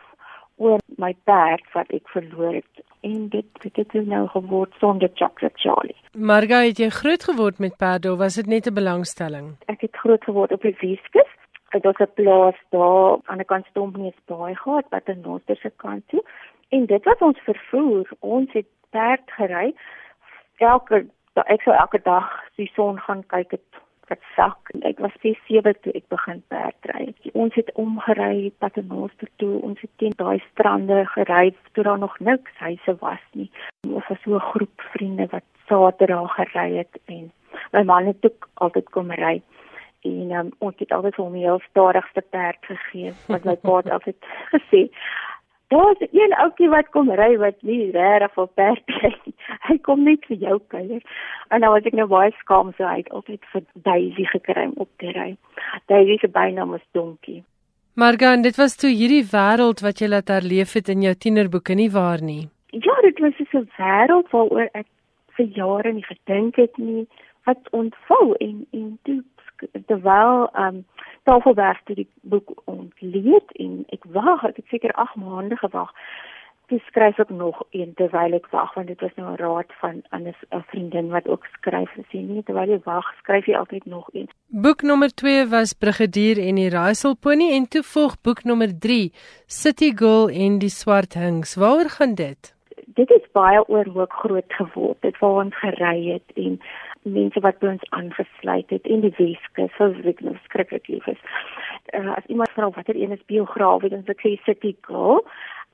oor 0.59 0.79
my 0.97 1.15
perd 1.23 1.63
wat 1.73 1.91
ek 1.95 2.07
verloor 2.11 2.53
het 2.53 2.83
en 3.07 3.29
dit 3.29 3.63
het 3.63 3.75
dit 3.75 4.07
nou 4.07 4.27
geword 4.27 4.73
sonder 4.79 5.09
chocolate 5.13 5.59
Charlie. 5.63 5.95
Marga 6.13 6.61
het 6.65 6.79
jy 6.83 6.89
groot 6.89 7.23
geword 7.23 7.59
met 7.59 7.77
perde 7.77 8.11
of 8.11 8.19
was 8.19 8.35
dit 8.35 8.47
net 8.47 8.67
'n 8.67 8.73
belangstelling? 8.73 9.55
Ek 9.67 9.81
het 9.81 9.95
groot 9.95 10.23
geword 10.23 10.51
op 10.51 10.61
die 10.61 10.75
Weskus. 10.81 11.31
Dit 11.71 11.83
was 11.83 11.99
'n 11.99 12.13
plaas 12.13 12.59
daar 12.69 13.17
aan 13.25 13.37
die 13.37 13.45
kant 13.45 13.65
Stompneus 13.65 14.19
Baai 14.25 14.55
gehad 14.55 14.85
wat 14.89 15.09
aan 15.09 15.21
Noorder 15.21 15.57
se 15.57 15.71
kant 15.75 16.03
toe. 16.07 16.23
En 16.69 16.85
dit 16.85 17.03
was 17.03 17.19
ons 17.19 17.39
vervoer. 17.39 18.09
Ons 18.19 18.51
het 18.53 18.67
perd 18.89 19.31
gery. 19.31 19.75
Elke 20.57 21.05
ek 21.33 21.61
sou 21.61 21.75
elke 21.75 21.99
dag 22.03 22.27
die 22.55 22.71
son 22.75 22.99
gaan 22.99 23.23
kyk 23.27 23.51
het 23.51 23.81
wat 24.09 24.25
sak. 24.35 24.71
Ek 24.81 24.99
was 24.99 25.13
6, 25.21 25.39
7 25.47 25.75
toe 25.81 25.93
ek 25.97 26.07
begin 26.13 26.41
perdry. 26.53 27.13
Ons 27.33 27.55
het 27.59 27.71
omgery 27.73 28.51
Paternoster 28.57 29.29
toe. 29.41 29.61
Ons 29.65 29.81
het 29.81 29.91
teen 30.01 30.15
daai 30.17 30.39
strande 30.51 31.03
gery 31.13 31.53
toe 31.73 31.83
daar 31.83 32.01
nog 32.01 32.19
niks 32.19 32.57
huise 32.57 32.95
was 32.99 33.23
nie. 33.33 33.49
Ons 33.87 34.07
was 34.09 34.21
so 34.23 34.35
'n 34.35 34.49
groep 34.51 34.81
vriende 34.93 35.27
wat 35.31 35.45
Saterdag 35.67 36.35
gery 36.35 36.77
het 36.77 36.99
en 37.05 37.31
my 37.71 37.83
man 37.83 38.05
het 38.05 38.25
ook 38.25 38.49
altyd 38.53 38.89
kom 38.89 39.11
ry. 39.11 39.41
En 40.01 40.31
um, 40.31 40.51
ons 40.57 40.75
het 40.77 40.91
altyd 40.91 41.15
vir 41.15 41.25
hom 41.25 41.33
die 41.33 41.43
heel 41.43 41.61
stadigste 41.69 42.21
perd 42.21 42.65
gegee 42.65 43.11
wat 43.27 43.43
my 43.43 43.55
pa 43.55 43.81
altyd 43.95 44.15
gesê 44.53 44.87
Daar's 45.69 46.01
een 46.01 46.33
ouetjie 46.33 46.69
wat 46.69 46.87
kom 46.89 47.11
ry 47.13 47.35
wat 47.37 47.59
nie 47.61 47.91
regtig 47.93 48.37
op 48.41 48.55
perd 48.57 48.93
ry 49.01 49.11
nie. 49.25 49.35
Hy 49.67 49.77
kom 49.85 50.01
net 50.03 50.25
vir 50.25 50.41
jou 50.41 50.57
kuier. 50.73 51.03
En 51.53 51.61
nou 51.61 51.69
was 51.75 51.85
ek 51.85 51.97
nou 51.99 52.07
baie 52.09 52.33
skaam 52.39 52.71
so 52.77 52.87
hy 52.89 53.03
het 53.03 53.11
altyd 53.13 53.45
vir 53.53 53.65
Daisy 53.85 54.25
gekry 54.31 54.65
om 54.71 54.73
op 54.85 54.89
te 55.03 55.13
ry. 55.13 55.29
Daisy 55.91 56.17
se 56.21 56.29
bynaam 56.33 56.73
was 56.73 56.85
Donkie. 56.97 57.43
Margan, 57.93 58.41
dit 58.41 58.57
was 58.57 58.77
toe 58.81 58.89
hierdie 58.89 59.25
wêreld 59.29 59.83
wat 59.85 60.01
jy 60.01 60.09
laat 60.09 60.31
herleef 60.33 60.73
het 60.73 60.89
in 60.89 61.05
jou 61.05 61.13
tienerboeke 61.13 61.77
nie 61.77 61.89
waar 61.93 62.21
nie. 62.23 62.47
Ja, 62.73 62.95
dit 63.05 63.19
was 63.19 63.37
so 63.37 63.59
'n 63.61 63.69
wêreld 63.77 64.29
waaroor 64.33 64.69
ek 64.73 64.87
vir 65.37 65.45
jare 65.45 65.93
nie 65.93 66.05
gedink 66.05 66.55
het 66.55 66.77
nie 66.77 67.05
wat 67.45 67.69
ontvou 67.71 68.33
en 68.39 68.65
en 68.71 68.97
toe 69.03 69.21
terwyl 69.85 70.49
um, 70.57 70.85
Tafelberg 71.29 71.77
toe 71.85 71.95
die 71.95 72.07
boek 72.25 72.49
ontleed 72.65 73.51
en 73.61 73.83
ek 73.93 74.05
wag, 74.15 74.47
ek 74.47 74.55
het 74.63 74.71
seker 74.73 74.93
8 74.97 75.19
maande 75.21 75.59
gewag. 75.61 75.91
Toe 76.69 76.79
skryf 76.87 77.19
ek 77.21 77.29
nog 77.33 77.59
een 77.73 77.91
terwyl 77.99 78.33
ek 78.37 78.47
wag 78.53 78.73
want 78.77 78.89
dit 78.89 79.01
was 79.05 79.13
nou 79.17 79.27
'n 79.33 79.37
raad 79.41 79.69
van 79.81 80.01
'n 80.13 80.33
vriendin 80.71 81.09
wat 81.13 81.27
ook 81.27 81.45
skryf 81.57 81.91
en 81.97 82.05
sê 82.09 82.17
nee 82.25 82.41
terwyl 82.43 82.73
jy 82.73 82.81
wag, 82.83 83.05
skryf 83.21 83.45
jy 83.45 83.55
altyd 83.57 83.85
nog 83.85 84.09
een. 84.13 84.29
Boek 84.47 84.81
nommer 84.81 85.13
2 85.13 85.45
was 85.47 85.73
Brigadier 85.73 86.37
en 86.47 86.55
die 86.55 86.69
Raaiselponie 86.69 87.53
en 87.53 87.67
toe 87.67 87.83
volg 87.83 88.21
boek 88.21 88.43
nommer 88.43 88.79
3 88.79 89.11
City 89.45 89.91
Girl 89.95 90.29
en 90.29 90.59
die 90.59 90.69
Swart 90.69 91.13
Hings. 91.13 91.55
Waaroor 91.55 91.89
gaan 91.89 92.15
dit? 92.15 92.55
Dit 92.85 93.09
is 93.09 93.31
baie 93.31 93.67
oor 93.67 93.85
hoe 93.85 94.01
ek 94.01 94.13
groot 94.13 94.53
geword 94.53 95.01
het, 95.01 95.17
waar 95.19 95.45
ons 95.45 95.55
gery 95.55 96.13
het 96.13 96.27
en 96.35 96.59
mense 97.03 97.39
wat 97.39 97.59
by 97.59 97.67
ons 97.67 97.85
aangesluit 97.95 98.69
het 98.69 98.85
en 98.85 99.01
die 99.01 99.13
Weskus 99.17 99.71
sou 99.77 99.93
ek 100.11 100.21
nou 100.21 100.35
skrikkelik 100.43 100.87
lief 100.87 101.07
is. 101.07 101.21
Uh, 101.93 102.13
as 102.17 102.25
iemand 102.27 102.51
vra 102.55 102.69
watter 102.75 102.95
een 102.95 103.11
is 103.15 103.25
biograaf, 103.31 103.87
dan 103.89 104.03
sê 104.03 104.15
ek 104.15 104.43
City 104.45 104.75
Girl. 104.81 105.23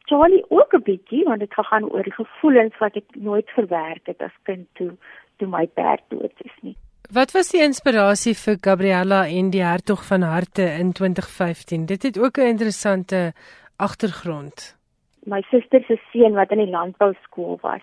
Charlie 0.06 0.46
ook 0.50 0.74
'n 0.74 0.84
bietjie 0.84 1.24
want 1.26 1.40
dit 1.40 1.54
gaan 1.54 1.90
oor 1.90 2.04
die 2.04 2.14
gevoelens 2.14 2.78
wat 2.78 2.96
ek 2.96 3.16
nooit 3.16 3.50
verwerk 3.50 4.06
het 4.06 4.22
as 4.22 4.36
kind 4.44 4.68
toe 4.74 4.98
toe 5.38 5.48
my 5.48 5.68
perd 5.68 6.04
dood 6.10 6.34
is 6.44 6.56
nie. 6.62 6.76
Wat 7.12 7.32
was 7.32 7.52
die 7.52 7.62
inspirasie 7.62 8.34
vir 8.34 8.58
Gabriella 8.62 9.28
en 9.28 9.50
die 9.50 9.64
Hertog 9.64 10.06
van 10.06 10.22
Harte 10.22 10.62
in 10.62 10.94
2015? 10.94 11.86
Dit 11.86 12.04
het 12.04 12.20
ook 12.20 12.38
'n 12.38 12.52
interessante 12.56 13.34
agtergrond. 13.78 14.78
My 15.26 15.42
suster 15.42 15.84
se 15.88 16.00
seun 16.12 16.34
wat 16.34 16.52
in 16.52 16.58
die 16.58 16.70
landbou 16.70 17.14
skool 17.24 17.58
was, 17.62 17.82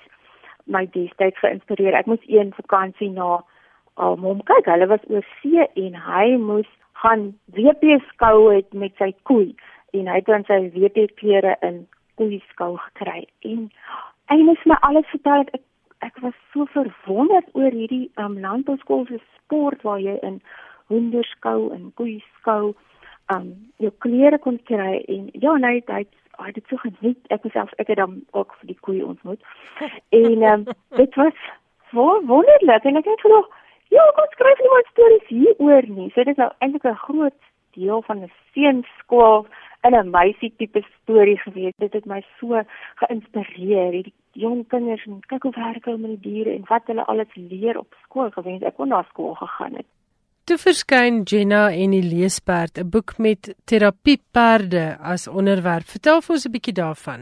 my 0.67 0.85
destyds 0.95 1.39
geïnspireer. 1.43 1.97
Ek 1.99 2.11
moes 2.11 2.23
een 2.29 2.53
vakansie 2.57 3.11
na 3.11 3.41
um, 3.97 4.23
hom 4.25 4.43
kyk. 4.49 4.71
Hulle 4.71 4.89
was 4.91 5.05
oor 5.11 5.27
see 5.41 5.67
en 5.85 5.99
hy 6.07 6.37
moes 6.41 6.71
gaan 7.03 7.33
WP 7.57 7.99
skou 8.13 8.53
het 8.53 8.71
met 8.73 8.95
sy 9.01 9.13
koei 9.29 9.53
en 9.93 10.09
hy 10.09 10.21
het 10.21 10.31
dan 10.31 10.47
sy 10.49 10.61
WP 10.75 11.09
klere 11.21 11.57
in 11.67 11.83
koei 12.21 12.41
skou 12.53 12.77
gekry. 12.87 13.27
En 13.49 13.69
hy 14.31 14.39
het 14.39 14.67
my 14.71 14.79
alles 14.89 15.09
vertel. 15.13 15.47
Ek 15.53 15.65
ek 16.03 16.17
was 16.19 16.35
so 16.51 16.67
verwonderd 16.75 17.47
oor 17.55 17.71
hierdie 17.71 18.09
um, 18.19 18.35
landbouskool 18.43 19.05
se 19.07 19.21
sport 19.37 19.85
waar 19.87 20.01
jy 20.03 20.17
in 20.27 20.41
hoenderskou 20.91 21.71
en 21.75 21.93
koei 21.99 22.17
skou 22.41 22.73
um 23.37 23.49
jou 23.83 23.93
klere 24.05 24.39
kon 24.39 24.59
kry 24.71 25.05
en 25.09 25.31
ja 25.33 25.55
hy 25.55 25.75
het 25.81 25.91
hy 25.91 26.05
het 26.47 26.55
dit 26.55 26.67
so 26.69 26.77
geniet. 26.77 27.19
Ek 27.29 27.45
myself 27.45 27.73
ek 27.79 27.93
het 27.93 28.01
dan 28.01 28.23
ook 28.31 28.55
vir 28.61 28.73
die 28.73 28.79
koeie 28.81 29.07
ontmoet. 29.07 29.43
En 30.23 30.43
um, 30.53 30.65
dit 30.97 31.15
was 31.15 31.39
vol 31.93 32.23
wonderlik 32.27 32.85
en 32.85 32.97
ek 32.97 33.09
het 33.09 33.21
gedoog, 33.21 33.49
ja, 33.93 34.05
kom 34.17 34.29
skryf 34.33 34.61
nie 34.61 34.71
maar 34.73 34.89
stories 34.91 35.29
hieroor 35.29 35.89
nie. 35.89 36.09
So 36.15 36.25
dit 36.25 36.35
is 36.35 36.41
nou 36.41 36.51
eintlik 36.59 36.85
'n 36.89 37.05
groot 37.07 37.41
deel 37.77 38.03
van 38.03 38.23
'n 38.23 38.33
seunskool 38.53 39.47
in 39.83 39.95
'n 39.95 40.11
meisie 40.11 40.53
tipe 40.57 40.83
storie 41.03 41.39
gewees. 41.39 41.75
Dit 41.79 41.93
het 41.93 42.07
my 42.07 42.25
so 42.39 42.63
geïnspireer. 42.95 43.93
Hierdie 43.93 44.15
jong 44.33 44.67
kinders 44.69 45.07
en 45.07 45.21
kyk 45.21 45.43
hoe 45.43 45.53
werk 45.57 45.85
hulle 45.85 45.99
met 45.99 46.11
die 46.23 46.31
diere 46.31 46.55
en 46.55 46.65
wat 46.69 46.87
hulle 46.87 47.05
alles 47.05 47.35
leer 47.35 47.79
op 47.79 47.95
skool 48.03 48.31
gewens. 48.31 48.63
Ek 48.63 48.75
kon 48.75 48.89
na 48.89 49.03
skool 49.09 49.35
gegaan 49.35 49.75
het. 49.75 49.87
Toe 50.53 50.61
verskyn 50.61 51.23
Jenna 51.25 51.71
en 51.73 51.95
die 51.95 52.05
leesperd, 52.05 52.77
'n 52.79 52.91
boek 52.93 53.13
met 53.17 53.55
terapieperde 53.65 54.99
as 55.01 55.25
onderwerp. 55.29 55.87
Vertel 55.89 56.21
vir 56.21 56.35
ons 56.35 56.45
'n 56.47 56.53
bietjie 56.53 56.75
daarvan. 56.75 57.21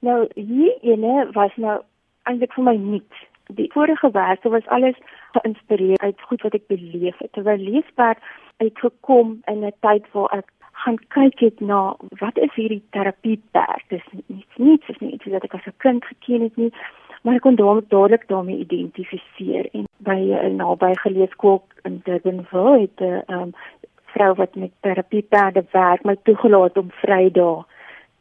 Nou, 0.00 0.26
hier 0.34 0.74
ene 0.82 1.30
was 1.32 1.52
nou 1.56 1.78
eintlik 2.24 2.52
vir 2.52 2.64
my 2.64 2.76
nuut. 2.76 3.14
Die 3.46 3.70
vorige 3.72 4.10
werke 4.10 4.48
was 4.48 4.66
alles 4.66 4.98
geïnspireer 5.32 5.98
uit 5.98 6.20
goed 6.20 6.42
wat 6.42 6.54
ek 6.54 6.66
beleef 6.66 7.18
het. 7.18 7.32
Terwyl 7.32 7.58
leesperd 7.58 8.18
uitgekom 8.56 9.42
in 9.46 9.64
'n 9.64 9.72
tyd 9.80 10.04
waar 10.12 10.30
ek 10.38 10.48
gaan 10.72 10.98
kyk 11.08 11.38
het 11.38 11.60
na 11.60 11.96
wat 12.18 12.38
is 12.38 12.54
hierdie 12.54 12.82
terapieperd? 12.90 13.84
Dis 13.88 14.06
niks 14.26 14.56
niets, 14.56 14.86
dis 14.86 14.98
nie 14.98 15.12
iets 15.12 15.24
wat 15.24 15.44
ek 15.44 15.54
as 15.54 15.66
'n 15.66 15.78
kind 15.78 16.04
geken 16.04 16.42
het 16.42 16.56
nie 16.56 16.72
maar 17.22 17.34
ek 17.34 17.44
kon 17.46 17.56
dadelik 17.56 18.28
daarmee 18.28 18.58
identifiseer 18.64 19.68
en 19.72 19.86
by 19.98 20.18
'n 20.18 20.56
naby 20.56 20.92
geleë 21.04 21.30
skool 21.30 21.62
in 21.84 22.00
Durbanville 22.04 22.80
het 22.80 23.00
'n 23.00 23.32
um, 23.32 23.54
vrou 24.14 24.34
wat 24.34 24.54
met 24.54 24.70
terapieperde 24.80 25.64
werk 25.70 26.04
my 26.04 26.16
toegelaat 26.22 26.76
om 26.76 26.90
Vrydag 26.90 27.66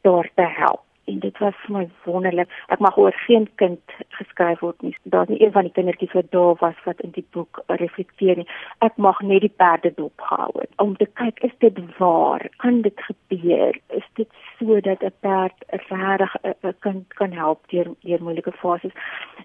daar 0.01 0.29
te 0.36 0.48
help 0.48 0.84
en 1.05 1.20
dit 1.20 1.38
was 1.38 1.55
vir 1.65 1.75
my 1.75 1.89
wonderlik. 2.05 2.50
Ek 2.67 2.79
mag 2.79 2.98
oor 2.98 3.15
geen 3.25 3.48
kind 3.62 3.96
geskryf 4.17 4.60
word 4.60 4.81
nie. 4.81 4.96
Daar's 5.03 5.29
nie 5.29 5.41
een 5.41 5.51
van 5.51 5.67
die 5.67 5.74
kindertjies 5.75 6.13
wat 6.17 6.31
daar 6.31 6.55
was 6.60 6.77
wat 6.86 7.01
in 7.05 7.13
die 7.15 7.25
boek 7.36 7.63
reflekteer 7.67 8.41
nie. 8.41 8.48
Ek 8.86 8.98
mag 8.98 9.22
net 9.22 9.41
die 9.46 9.53
perde 9.63 9.93
dopgehou 9.98 10.51
het 10.60 10.70
om 10.81 10.96
te 10.98 11.08
kyk 11.20 11.41
is 11.48 11.53
dit 11.60 11.79
waar? 11.98 12.48
Kan 12.63 12.81
dit 12.81 13.05
gebeur? 13.08 13.77
Is 13.89 14.08
dit 14.20 14.29
sodat 14.60 15.03
'n 15.03 15.13
perd 15.20 15.58
regtig 15.67 16.36
'n 16.43 16.75
kind 16.79 17.13
kan 17.13 17.31
help 17.31 17.70
deur 17.70 17.88
deur 18.01 18.24
moeilike 18.24 18.51
fases? 18.51 18.93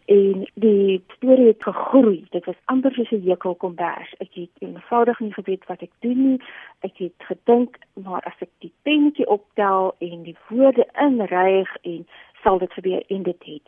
En 0.07 0.47
die 0.55 1.05
storie 1.17 1.47
het 1.47 1.63
gegroei. 1.63 2.27
Dit 2.31 2.45
was 2.45 2.61
amper 2.65 2.93
soos 2.93 3.11
'n 3.11 3.29
hekel 3.29 3.55
kombers. 3.55 4.15
Ek 4.19 4.35
het 4.35 4.51
eenvoudig 4.59 5.21
nie 5.21 5.33
geweet 5.33 5.67
wat 5.67 5.83
ek 5.83 5.91
doen 6.01 6.31
nie. 6.31 6.41
Ek 6.81 6.97
het 6.97 7.19
gedink 7.19 7.77
maar 7.95 8.23
as 8.25 8.39
ek 8.39 8.51
die 8.59 8.73
pennetjie 8.83 9.27
optel 9.27 9.95
en 9.99 10.23
die 10.23 10.37
woorde 10.49 10.87
inry 11.01 11.56
dreig 11.57 11.77
en 11.83 12.07
sal 12.43 12.59
dit 12.59 12.73
gebeur 12.73 13.03
en 13.07 13.23
dit 13.23 13.45
het. 13.45 13.63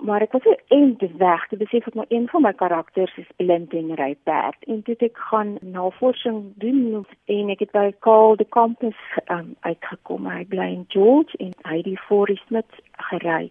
Maar 0.00 0.22
ek 0.24 0.32
was 0.32 0.42
so 0.42 0.54
end 0.68 1.02
weg 1.20 1.42
te 1.48 1.56
besef 1.60 1.86
ek 1.86 1.94
maar 1.94 2.08
een 2.08 2.28
van 2.28 2.42
my 2.42 2.52
karakters 2.56 3.12
is 3.20 3.28
blind 3.36 3.74
en 3.76 3.92
ry 4.00 4.14
perd 4.24 4.64
en 4.66 4.80
dit 4.86 5.02
ek 5.02 5.18
gaan 5.28 5.58
navorsing 5.60 6.52
doen 6.62 7.04
en 7.26 7.50
ek 7.52 7.66
het 7.66 7.72
by 7.76 7.90
Call 8.00 8.38
the 8.40 8.48
Compass 8.48 8.96
um, 9.28 9.52
uitgekom 9.60 10.24
hy 10.30 10.46
bly 10.48 10.70
in 10.78 10.86
George 10.88 11.36
en 11.38 11.52
hy 11.68 11.82
die 11.84 11.98
Forest 12.08 12.46
Smith 12.48 12.80
gery 13.10 13.50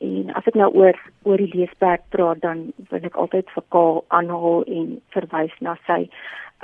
En 0.00 0.30
as 0.32 0.46
ek 0.48 0.54
nou 0.56 0.70
oor 0.72 0.96
oor 1.28 1.36
die 1.36 1.50
leesperk 1.52 2.06
praat, 2.14 2.38
dan 2.40 2.70
wil 2.88 3.02
ek 3.04 3.18
altyd 3.20 3.50
vir 3.52 3.64
Kaal 3.74 3.98
aanhaal 4.08 4.62
en 4.64 4.94
verwys 5.12 5.52
na 5.60 5.74
sy 5.88 6.06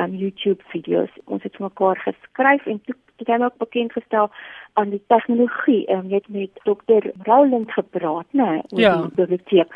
um 0.01 0.15
YouTube 0.17 0.65
video's. 0.73 1.13
Ons 1.27 1.45
het 1.45 1.59
mekaar 1.61 2.01
geskryf 2.01 2.65
en 2.65 2.81
toe 2.87 2.97
het 3.19 3.29
hy 3.29 3.45
ook 3.45 3.57
bekend 3.59 3.93
gestel 3.93 4.31
aan 4.73 4.91
die 4.91 5.03
tegnologie. 5.07 5.91
Um, 5.93 6.09
jy 6.09 6.15
het 6.15 6.29
met 6.29 6.51
dokter 6.65 7.11
Roland 7.23 7.73
gepraat, 7.73 8.27
né, 8.31 8.63
oor 8.69 8.81
Ja. 8.81 8.97
die 8.97 9.15
biblioteek. 9.15 9.73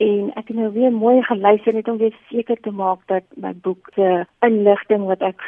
En 0.00 0.30
ek 0.34 0.48
het 0.48 0.56
nou 0.56 0.72
weer 0.72 0.92
mooi 0.92 1.22
geluister 1.22 1.74
net 1.74 1.88
om 1.88 1.98
weer 1.98 2.14
seker 2.28 2.56
te 2.60 2.70
maak 2.70 2.98
dat 3.06 3.22
my 3.36 3.52
boek 3.62 3.90
se 3.94 4.26
inligting 4.40 5.04
wat 5.04 5.20
ek 5.20 5.42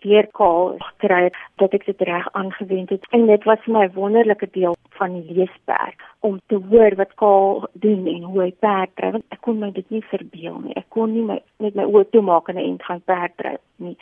weer 0.00 0.26
kaal 0.36 0.74
gekry 0.78 1.22
het, 1.22 1.36
dat 1.56 1.72
ek 1.72 1.86
dit 1.86 2.00
reg 2.00 2.28
aangewend 2.32 2.90
het. 2.90 3.06
En 3.10 3.26
dit 3.26 3.44
was 3.44 3.58
vir 3.64 3.72
my 3.72 3.84
'n 3.86 3.94
wonderlike 3.94 4.48
deel 4.52 4.76
van 4.98 5.12
die 5.12 5.34
leesperk 5.34 6.04
om 6.20 6.40
te 6.46 6.60
hoor 6.70 6.94
wat 6.94 7.14
Kaal 7.14 7.68
doen 7.72 8.06
en 8.06 8.22
hoe 8.22 8.42
hy 8.42 8.52
perd 8.60 8.90
dry. 8.94 9.10
Want 9.10 9.24
ek 9.28 9.40
kon 9.40 9.58
my 9.58 9.70
dit 9.72 9.90
nie 9.90 10.04
verbeel 10.10 10.60
nie. 10.64 10.74
Ek 10.74 10.88
kon 10.88 11.12
nie 11.12 11.22
my 11.22 11.40
met 11.58 11.74
my 11.74 11.84
oë 11.84 12.10
toemaak 12.10 12.48
en 12.48 12.56
'n 12.56 12.68
end 12.70 12.82
gaan 12.82 13.02
perd 13.04 13.36
dry 13.36 13.56
nie, 13.76 13.96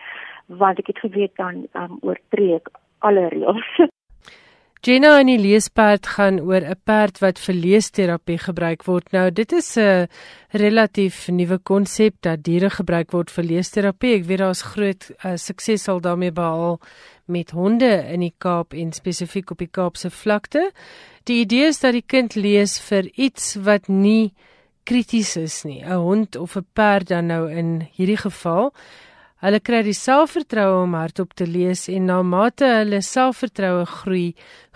want 0.47 0.79
ek 0.79 0.87
het 0.87 0.99
geweet 0.99 1.37
dan 1.37 1.67
um, 1.75 1.99
oortree 2.03 2.55
ek 2.61 2.69
alle 2.99 3.29
reëls. 3.29 3.71
Jenna 4.87 5.17
en 5.19 5.27
die 5.27 5.41
leesperd 5.41 6.07
gaan 6.15 6.37
oor 6.41 6.63
'n 6.63 6.79
perd 6.85 7.19
wat 7.19 7.39
vir 7.43 7.55
leesterapie 7.55 8.39
gebruik 8.39 8.85
word. 8.87 9.11
Nou, 9.13 9.31
dit 9.31 9.53
is 9.53 9.77
'n 9.77 10.07
relatief 10.51 11.29
nuwe 11.29 11.59
konsep 11.59 12.15
dat 12.21 12.45
diere 12.45 12.71
gebruik 12.71 13.11
word 13.11 13.31
vir 13.31 13.45
leesterapie. 13.45 14.15
Ek 14.15 14.25
weet 14.25 14.39
daar's 14.39 14.63
groot 14.63 15.11
uh, 15.25 15.35
sukses 15.35 15.89
al 15.89 16.01
daarmee 16.01 16.31
behaal 16.31 16.79
met 17.27 17.51
honde 17.51 18.05
in 18.13 18.21
die 18.21 18.35
Kaap 18.39 18.73
en 18.75 18.93
spesifiek 18.93 19.51
op 19.51 19.59
die 19.59 19.71
Kaapse 19.71 20.11
vlakte. 20.11 20.71
Die 21.25 21.41
idee 21.41 21.67
is 21.67 21.81
dat 21.81 21.93
die 21.93 22.07
kind 22.07 22.35
lees 22.35 22.79
vir 22.81 23.11
iets 23.15 23.57
wat 23.57 23.89
nie 23.89 24.35
krities 24.85 25.37
is 25.37 25.65
nie. 25.65 25.83
'n 25.83 25.99
Hond 25.99 26.37
of 26.37 26.57
'n 26.57 26.67
perd 26.73 27.09
dan 27.09 27.27
nou 27.27 27.51
in 27.51 27.89
hierdie 27.97 28.23
geval. 28.23 28.73
Hulle 29.45 29.59
kry 29.61 29.83
die 29.85 29.93
selfvertroue 29.93 30.79
om 30.87 30.95
hardop 30.97 31.35
te 31.37 31.45
lees 31.45 31.83
en 31.93 32.07
na 32.09 32.23
mate 32.25 32.65
hulle 32.71 33.03
selfvertroue 33.05 33.83
groei, 33.91 34.31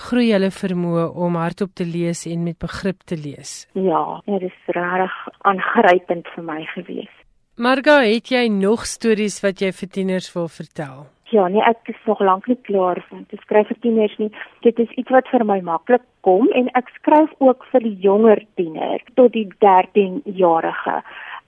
groei 0.09 0.27
hulle 0.35 0.51
vermoë 0.53 1.07
om 1.17 1.39
hardop 1.41 1.73
te 1.81 1.87
lees 1.89 2.27
en 2.29 2.43
met 2.45 2.59
begrip 2.61 3.01
te 3.09 3.17
lees. 3.17 3.65
ja, 3.73 4.21
dit 4.27 4.43
is 4.51 4.59
regtig 4.77 5.17
aangrypend 5.49 6.29
vir 6.35 6.45
my 6.45 6.59
gewees. 6.75 7.15
Marga, 7.57 8.03
het 8.05 8.29
jy 8.33 8.49
nog 8.53 8.85
stories 8.85 9.41
wat 9.41 9.65
jy 9.65 9.73
vir 9.73 9.89
tieners 9.97 10.29
wil 10.35 10.49
vertel? 10.49 11.09
Ja, 11.31 11.49
nee, 11.49 11.63
ek 11.63 11.89
is 11.89 11.99
nog 12.07 12.21
lank 12.21 12.47
nie 12.51 12.59
klaar 12.67 12.99
om 13.15 13.25
te 13.31 13.39
skryf 13.41 13.69
vir 13.71 13.81
tieners 13.81 14.17
nie. 14.19 14.31
Dit 14.67 14.79
is 14.83 14.93
iets 14.99 15.13
wat 15.15 15.29
vir 15.31 15.45
my 15.47 15.61
maklik 15.65 16.03
kom 16.27 16.49
en 16.59 16.69
ek 16.75 16.91
skryf 16.99 17.33
ook 17.39 17.65
vir 17.73 17.85
die 17.87 17.97
jonger 18.03 18.45
tiener 18.59 19.01
tot 19.15 19.33
die 19.33 19.47
13-jarige. 19.65 20.97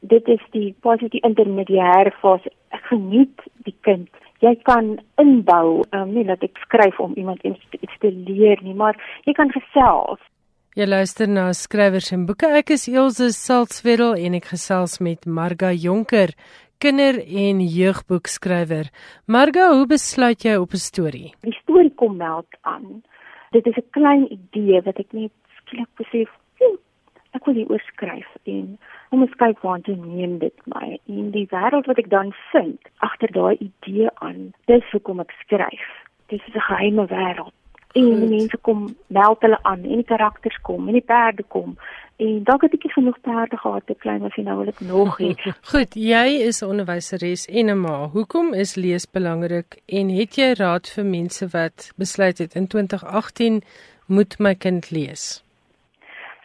Dit 0.02 0.28
is 0.28 0.42
die 0.50 0.74
positiewe 0.82 1.28
intermediêre 1.28 2.10
fase. 2.20 2.50
Ek 2.74 2.82
geniet 2.90 3.44
die 3.66 3.74
kind. 3.86 4.10
Jy 4.42 4.56
kan 4.66 4.96
inbou, 5.22 5.84
um, 5.94 6.10
nie 6.10 6.24
dat 6.26 6.42
ek 6.42 6.58
skryf 6.64 6.98
om 7.00 7.14
iemand 7.14 7.44
iets 7.46 7.62
iets 7.78 7.98
te 8.02 8.10
leer 8.10 8.58
nie, 8.62 8.74
maar 8.74 8.98
jy 9.24 9.32
kan 9.38 9.52
gesels. 9.54 10.18
Jy 10.74 10.88
luister 10.88 11.28
na 11.28 11.52
skrywers 11.52 12.10
en 12.16 12.26
boeke. 12.26 12.48
Ek 12.48 12.72
is 12.74 12.88
Elsje 12.88 13.30
Salzwetel 13.36 14.16
en 14.16 14.34
ek 14.34 14.50
gesels 14.54 14.98
met 15.04 15.26
Marga 15.26 15.70
Jonker, 15.70 16.32
kinder- 16.82 17.20
en 17.22 17.60
jeugboekskrywer. 17.60 18.90
Marga, 19.26 19.68
hoe 19.76 19.86
besluit 19.86 20.42
jy 20.42 20.56
op 20.56 20.72
'n 20.72 20.82
storie? 20.90 21.34
Die 21.42 21.58
storie 21.62 21.92
kom 21.94 22.16
meld 22.16 22.48
aan. 22.62 23.02
Dit 23.52 23.66
is 23.66 23.76
'n 23.76 23.90
klein 23.90 24.26
idee 24.32 24.80
wat 24.82 24.98
ek 24.98 25.12
net 25.12 25.32
skielik 25.58 25.92
besef, 25.96 26.28
"Hm, 26.58 26.76
ek 27.34 27.44
wil 27.44 27.54
hier 27.54 27.70
oor 27.70 27.84
skryf 27.92 28.28
en 28.44 28.78
om 29.12 29.20
eens 29.20 29.34
kyk 29.40 29.60
waartoe 29.60 29.96
neem 29.96 30.38
dit 30.40 30.68
my. 30.72 30.98
En 31.06 31.30
die 31.34 31.46
wêreld 31.50 31.88
wat 31.90 32.00
ek 32.00 32.08
dan 32.12 32.32
vind 32.52 32.92
agter 33.04 33.32
daai 33.32 33.56
idee 33.58 34.08
aan, 34.24 34.52
dis 34.70 34.86
hoekom 34.94 35.20
ek 35.20 35.34
skryf. 35.44 35.88
Dis 36.32 36.46
'n 36.48 36.64
geheime 36.68 37.04
wêreld. 37.06 37.52
En 37.92 38.20
die 38.20 38.28
mense 38.28 38.56
kom 38.64 38.86
meld 39.06 39.42
hulle 39.44 39.58
aan 39.62 39.82
en 39.84 40.00
die 40.00 40.08
karakters 40.08 40.56
kom 40.64 40.86
en 40.88 40.96
die 40.96 41.04
perde 41.04 41.44
kom. 41.48 41.76
En 42.16 42.40
dalk 42.44 42.62
het 42.62 42.72
ek 42.72 42.84
nie 42.84 42.92
genoeg 42.92 43.20
perde 43.20 43.56
gehad 43.56 43.86
te 43.86 43.94
klein 43.94 44.24
as 44.24 44.34
jy 44.38 44.44
nou 44.46 44.56
wil 44.58 44.72
ek 44.72 44.80
nog 44.80 45.18
hê. 45.20 45.34
Goed, 45.72 45.94
jy 45.94 46.26
is 46.48 46.62
'n 46.62 46.70
onderwyseres 46.72 47.46
en 47.46 47.70
'n 47.70 47.80
ma. 47.80 48.08
Hoekom 48.08 48.54
is 48.54 48.76
lees 48.76 49.06
belangrik 49.10 49.80
en 49.86 50.08
het 50.08 50.36
jy 50.40 50.54
raad 50.56 50.88
vir 50.88 51.04
mense 51.04 51.48
wat 51.52 51.92
besluit 51.96 52.38
het 52.38 52.54
in 52.54 52.66
2018 52.66 53.62
moet 54.06 54.38
my 54.38 54.54
kind 54.54 54.90
lees? 54.90 55.44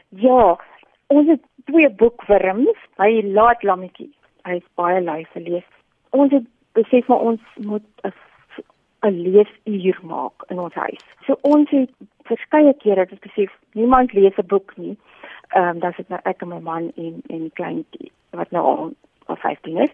Ja, 0.09 0.59
ons 1.07 1.27
het 1.27 1.41
twee 1.69 1.89
boekwurms. 1.89 2.79
Hy 3.01 3.21
laat 3.37 3.63
lammetjie. 3.63 4.11
Hy 4.47 4.59
is 4.61 4.67
baie 4.79 5.01
lui 5.03 5.23
vir 5.33 5.43
lees. 5.49 5.69
Ons 6.15 6.31
het 6.31 6.45
besef 6.77 7.07
maar 7.07 7.23
ons 7.31 7.41
moet 7.55 7.87
'n 8.03 8.13
'n 9.07 9.21
leesuur 9.25 9.99
maak 10.03 10.43
in 10.49 10.59
ons 10.59 10.73
huis. 10.73 11.03
So 11.25 11.37
ons 11.41 11.69
het 11.69 11.91
verskeie 12.29 12.73
kere 12.83 13.05
dit 13.05 13.19
besef 13.19 13.51
niemand 13.71 14.13
lees 14.13 14.37
'n 14.37 14.47
boek 14.47 14.73
nie. 14.77 14.97
Ehm 15.55 15.67
um, 15.67 15.79
dan 15.79 15.93
sit 15.93 16.09
nou 16.09 16.19
ek 16.23 16.41
en 16.41 16.47
my 16.47 16.59
man 16.59 16.91
en 16.95 17.21
en 17.29 17.39
die 17.47 17.57
kleintjie 17.59 18.11
wat 18.31 18.51
nou 18.51 18.63
al, 18.63 18.93
al 19.25 19.35
15 19.35 19.77
is. 19.77 19.93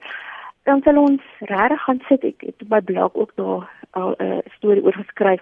Dan 0.63 0.81
sal 0.81 0.97
ons 0.97 1.21
regtig 1.39 1.83
gaan 1.83 2.01
sit. 2.07 2.23
Ek 2.23 2.41
het 2.41 2.69
my 2.69 2.81
blog 2.81 3.13
ook 3.13 3.31
daar 3.35 3.69
al 3.91 4.15
'n 4.19 4.41
storie 4.57 4.83
oor 4.83 4.93
geskryf 4.93 5.41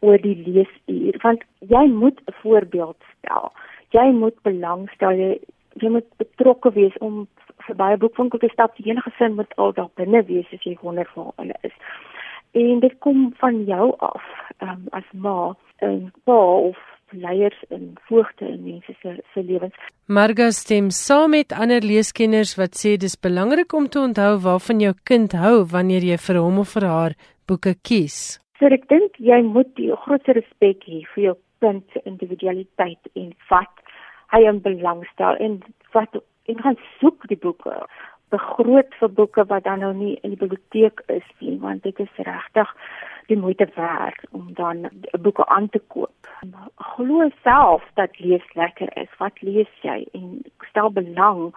oor 0.00 0.18
die 0.18 0.36
leesuur 0.46 1.18
want 1.22 1.44
jy 1.58 1.84
moet 1.88 2.20
'n 2.20 2.32
voorbeeld 2.42 3.00
stel. 3.18 3.52
Jy 3.90 4.10
moet 4.10 4.42
belangstel. 4.42 5.10
Jy, 5.10 5.40
jy 5.82 5.90
moet 5.90 6.08
betrokke 6.20 6.72
wees 6.72 6.96
om 6.98 7.26
verby 7.66 7.92
'n 7.92 7.98
boekwinkel 7.98 8.38
te 8.38 8.50
stap. 8.52 8.76
Die 8.76 8.86
hele 8.88 9.00
gesin 9.00 9.34
moet 9.34 9.52
al 9.56 9.72
daar 9.72 9.90
binne 9.94 10.22
wees 10.24 10.52
as 10.52 10.62
jy 10.62 10.76
wonder 10.80 11.08
waar 11.14 11.32
hulle 11.36 11.56
is. 11.62 11.76
En 12.52 12.80
dit 12.80 12.98
kom 12.98 13.32
van 13.36 13.64
jou 13.64 13.94
af, 13.98 14.22
um, 14.62 14.86
as 14.90 15.08
ma 15.12 15.54
en 15.78 16.12
pa 16.24 16.40
of 16.70 16.78
leiers 17.10 17.64
en 17.68 17.94
voogte 18.08 18.46
in 18.46 18.62
mense 18.62 18.94
se 19.00 19.22
se 19.32 19.42
lewens. 19.42 19.74
Marga 20.06 20.50
stem 20.50 20.90
saam 20.90 21.30
met 21.30 21.52
ander 21.52 21.80
leeskenners 21.80 22.54
wat 22.56 22.74
sê 22.80 22.96
dis 22.96 23.16
belangrik 23.20 23.72
om 23.72 23.88
te 23.88 23.98
onthou 23.98 24.38
waarvan 24.46 24.80
jou 24.80 24.94
kind 25.04 25.32
hou 25.32 25.64
wanneer 25.76 26.02
jy 26.02 26.18
vir 26.26 26.40
hom 26.42 26.58
of 26.58 26.74
vir 26.76 26.86
haar 26.88 27.14
boeke 27.46 27.74
kies. 27.82 28.40
So 28.58 28.66
ek 28.66 28.88
dink 28.88 29.18
jy 29.18 29.42
moet 29.42 29.70
die 29.76 29.90
grootste 30.06 30.32
respek 30.32 30.86
hê 30.88 31.02
vir 31.14 31.24
jou 31.24 31.36
kind 31.64 31.84
se 31.92 32.02
individualiteit 32.04 33.12
en 33.14 33.32
wat 33.50 33.84
hy 34.32 34.44
in 34.48 34.60
belang 34.64 35.04
stel 35.12 35.36
en 35.36 35.60
wat 35.92 36.20
en 36.44 36.60
gaan 36.60 36.78
soek 37.00 37.26
die 37.28 37.40
boeke. 37.40 37.86
Begroot 38.34 38.94
vir 39.00 39.10
boeke 39.16 39.44
wat 39.48 39.64
dan 39.64 39.80
nou 39.84 39.92
nie 39.96 40.14
in 40.22 40.34
die 40.34 40.40
biblioteek 40.40 41.00
is 41.12 41.26
nie, 41.38 41.56
want 41.60 41.82
dit 41.82 42.00
is 42.00 42.22
regtig 42.28 42.74
die 43.30 43.38
moeite 43.40 43.68
werd 43.76 44.26
om 44.30 44.50
dan 44.58 44.88
boeke 45.20 45.46
aan 45.46 45.68
te 45.68 45.80
koop. 45.88 46.28
Glo 46.76 47.30
self 47.42 47.86
dat 47.94 48.18
lees 48.18 48.44
lekker 48.54 48.90
is. 49.00 49.08
Wat 49.18 49.40
lees 49.40 49.70
jy 49.80 50.04
en 50.12 50.42
stel 50.68 50.92
belang. 50.92 51.54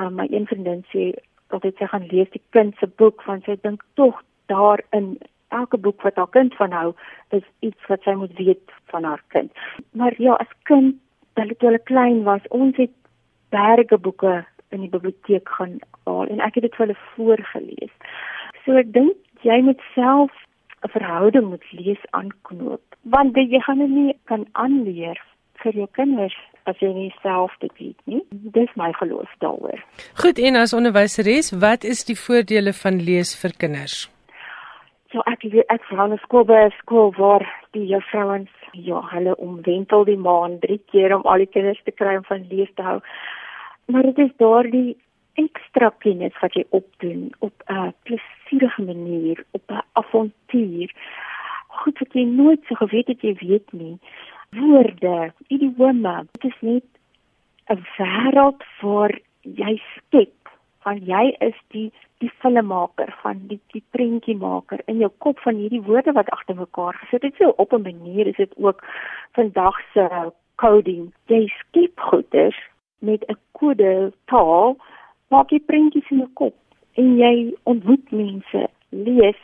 Um, 0.00 0.14
my 0.16 0.26
een 0.30 0.46
vriendin 0.46 0.84
sê 0.92 1.10
altyd 1.48 1.78
sy 1.78 1.88
gaan 1.92 2.06
lees 2.12 2.30
die 2.34 2.42
kind 2.56 2.76
se 2.78 2.88
boek 3.00 3.24
want 3.26 3.48
sy 3.48 3.56
dink 3.62 3.82
tog 3.98 4.20
daarin 4.52 5.16
elke 5.50 5.78
boek 5.78 6.02
wat 6.06 6.18
haar 6.20 6.30
kind 6.30 6.54
van 6.58 6.72
hou 6.72 6.90
is 7.36 7.46
iets 7.66 7.88
wat 7.90 8.04
sy 8.06 8.14
moet 8.18 8.34
weet 8.38 8.74
van 8.92 9.04
haar 9.04 9.22
kind. 9.34 9.50
Maar 9.92 10.14
ja, 10.22 10.36
as 10.38 10.52
kind, 10.70 10.98
hulle 11.44 11.56
toe 11.56 11.70
hulle 11.70 11.82
klein 11.92 12.22
was, 12.28 12.44
ons 12.50 12.76
het 12.76 12.92
berge 13.54 13.98
boeke 13.98 14.44
in 14.70 14.84
die 14.84 14.92
biblioteek 14.92 15.48
gaan 15.48 15.78
haal 16.04 16.28
en 16.30 16.40
ek 16.40 16.58
het 16.58 16.68
dit 16.68 16.76
vir 16.76 16.86
hulle 16.86 17.00
voorgeles. 17.16 17.96
So 18.64 18.78
ek 18.78 18.92
dink 18.94 19.16
jy 19.46 19.60
moet 19.64 19.80
self 19.94 20.30
'n 20.84 20.92
verhouding 20.96 21.50
met 21.50 21.64
lees 21.72 22.02
aanknoop 22.10 22.84
want 23.02 23.34
dit, 23.34 23.50
jy 23.50 23.60
gaan 23.60 23.78
dit 23.78 23.90
nie 23.90 24.14
kan 24.24 24.46
aanleer 24.52 25.18
vir 25.62 25.76
jou 25.76 25.88
kinders 25.96 26.36
as 26.68 26.78
jy 26.80 26.90
nie 26.94 27.10
self 27.22 27.52
dit 27.60 27.72
weet 27.80 27.98
nie. 28.04 28.20
Dis 28.30 28.70
my 28.76 28.92
geloof 28.98 29.28
daaroor. 29.44 29.80
Goed, 30.22 30.38
en 30.38 30.60
as 30.60 30.74
onderwyseres, 30.76 31.52
wat 31.64 31.84
is 31.84 32.04
die 32.08 32.16
voordele 32.16 32.72
van 32.76 33.00
lees 33.04 33.34
vir 33.40 33.56
kinders? 33.56 34.08
Ja, 35.10 35.24
ek 35.26 35.42
weet 35.42 35.66
ek 35.74 35.82
vra 35.90 36.04
'n 36.06 36.18
skool 36.22 36.44
by 36.46 36.56
'n 36.64 36.74
skool 36.78 37.08
waar 37.18 37.44
die 37.74 37.86
juffrouens 37.92 38.52
ja, 38.72 39.00
hulle 39.12 39.34
omwentel 39.46 40.04
die 40.04 40.20
maand 40.26 40.60
drie 40.62 40.78
keer 40.92 41.14
om 41.16 41.24
al 41.26 41.42
die 41.42 41.50
kinders 41.54 41.82
te 41.84 41.90
kry 41.90 42.14
om 42.16 42.24
van 42.28 42.46
lees 42.50 42.70
te 42.76 42.82
hou. 42.82 43.00
Maar 43.90 44.02
dit 44.02 44.18
is 44.18 44.36
daardie 44.38 44.96
ekstra 45.34 45.90
kennis 46.04 46.38
wat 46.42 46.54
jy 46.54 46.64
opdoen 46.70 47.32
op 47.38 47.54
'n 47.66 47.92
plesierige 48.06 48.82
manier, 48.82 49.44
op 49.50 49.62
'n 49.70 49.82
avontuur. 49.92 50.88
Goed 51.68 51.98
wat 51.98 52.12
jy 52.12 52.24
nooit 52.24 52.62
so 52.68 52.74
geweet 52.74 53.08
het 53.08 53.20
jy 53.22 53.34
weet 53.40 53.72
nie. 53.72 53.98
Woorde, 54.50 55.32
idiome. 55.48 56.26
Dit 56.32 56.44
is 56.52 56.60
net 56.60 56.86
'n 57.68 57.82
wêreld 57.98 58.62
waar 58.80 59.18
jy 59.42 59.82
skep 59.96 60.39
van 60.84 61.00
jy 61.04 61.36
is 61.40 61.56
die 61.74 61.90
die 62.20 62.30
filmmaker 62.42 63.12
van 63.22 63.40
die 63.48 63.60
die 63.72 63.82
prentjiemaker 63.96 64.82
in 64.86 65.00
jou 65.00 65.10
kop 65.24 65.40
van 65.44 65.56
hierdie 65.56 65.82
woorde 65.86 66.12
wat 66.12 66.30
agter 66.36 66.56
mekaar 66.56 66.98
gesit 67.02 67.22
het. 67.22 67.34
So 67.38 67.52
op 67.56 67.72
'n 67.72 67.82
manier 67.82 68.26
is 68.26 68.36
dit 68.36 68.52
ook 68.56 68.84
vandag 69.32 69.76
se 69.92 70.32
coding. 70.56 71.12
Jy 71.26 71.46
skep 71.46 72.00
goeders 72.00 72.58
met 72.98 73.24
'n 73.28 73.38
kode 73.52 74.12
taal, 74.24 74.76
maak 75.28 75.50
jy 75.50 75.60
prentjies 75.60 76.10
in 76.10 76.18
jou 76.18 76.30
kop 76.34 76.54
en 76.94 77.16
jy 77.16 77.54
ontmoet 77.62 78.10
mense. 78.10 78.68
Lees 78.90 79.40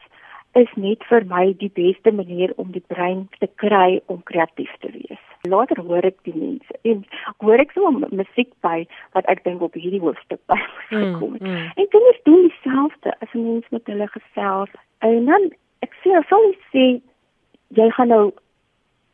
is 0.56 0.72
net 0.80 1.04
vir 1.10 1.24
my 1.28 1.44
die 1.60 1.70
beste 1.76 2.12
manier 2.12 2.52
om 2.56 2.70
die 2.72 2.84
brein 2.92 3.26
te 3.40 3.48
kry 3.62 4.00
om 4.12 4.22
kreatief 4.30 4.72
te 4.80 4.90
wees. 4.94 5.22
Later 5.44 5.82
hoor 5.84 6.06
ek 6.08 6.16
die 6.28 6.34
mense 6.34 6.78
en 6.88 7.04
hoor 7.44 7.60
ek 7.62 7.74
so 7.76 7.92
musiek 7.92 8.50
by 8.66 8.86
wat 9.16 9.28
ek 9.32 9.44
dink 9.44 9.62
op 9.62 9.76
hierdie 9.76 10.00
hoofstuk 10.02 10.40
by 10.50 10.58
gekom 10.88 11.36
het. 11.36 11.44
Mm, 11.44 11.52
mm. 11.52 11.68
En 11.76 11.92
kinders 11.92 12.24
doen 12.28 12.48
dieselfde 12.48 13.14
as 13.20 13.34
'n 13.34 13.44
mens 13.44 13.68
met 13.70 13.92
hulle 13.92 14.08
gesels. 14.16 14.72
En 15.04 15.28
dan 15.28 15.50
ek 15.84 15.92
sê 16.02 16.16
sou 16.30 16.40
jy 16.48 16.56
sê 16.72 16.86
jy 17.76 17.90
gaan 17.98 18.12
nou 18.14 18.32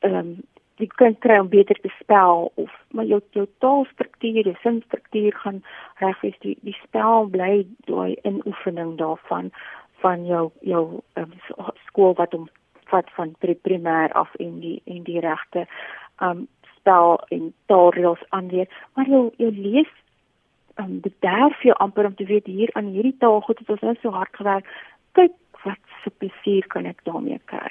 ehm 0.07 0.19
um, 0.23 0.33
die 0.81 0.91
kind 0.99 1.19
kry 1.23 1.39
om 1.39 1.49
beter 1.49 1.79
te 1.83 1.91
spel 2.01 2.51
of 2.55 2.71
maar 2.91 3.05
jou 3.05 3.21
jou 3.37 3.47
taalstruktuur, 3.65 4.43
jou 4.49 4.57
sinstruktuur 4.63 5.33
gaan 5.45 5.63
reg 6.01 6.21
wees. 6.21 6.39
Die 6.41 6.57
die 6.67 6.77
spel 6.83 7.29
bly 7.35 7.67
daai 7.91 8.17
inoefening 8.23 8.97
daarvan 8.99 9.53
van 10.03 10.27
jou 10.27 10.51
jou 10.61 10.85
um, 11.21 11.33
skool 11.87 12.15
wat 12.19 12.35
om 12.35 12.49
wat 12.93 13.09
van 13.17 13.35
primêr 13.41 14.13
af 14.13 14.35
in 14.37 14.61
die 14.61 14.81
in 14.85 15.03
die 15.09 15.21
regte 15.21 15.67
um 16.21 16.47
spel 16.77 17.21
en 17.29 17.53
taalreëls 17.67 18.25
aanleer. 18.29 18.69
Maar 18.95 19.09
jou 19.09 19.25
jou 19.37 19.53
lees 19.57 19.93
um 20.81 20.99
bederf 21.05 21.63
jou 21.63 21.77
amper 21.85 22.07
om 22.07 22.15
te 22.15 22.25
weet 22.25 22.47
hier 22.47 22.71
aan 22.73 22.93
hierdie 22.97 23.17
taal 23.19 23.41
goed 23.41 23.59
het 23.59 23.71
ons 23.71 23.87
nou 23.87 23.95
so 24.01 24.11
hard 24.11 24.37
gewerk. 24.37 24.69
Kyk 25.13 25.33
wat 25.65 25.81
se 26.03 26.11
plesier 26.11 26.67
kan 26.69 26.87
ek 26.91 27.05
daarmee 27.09 27.41
kry. 27.47 27.71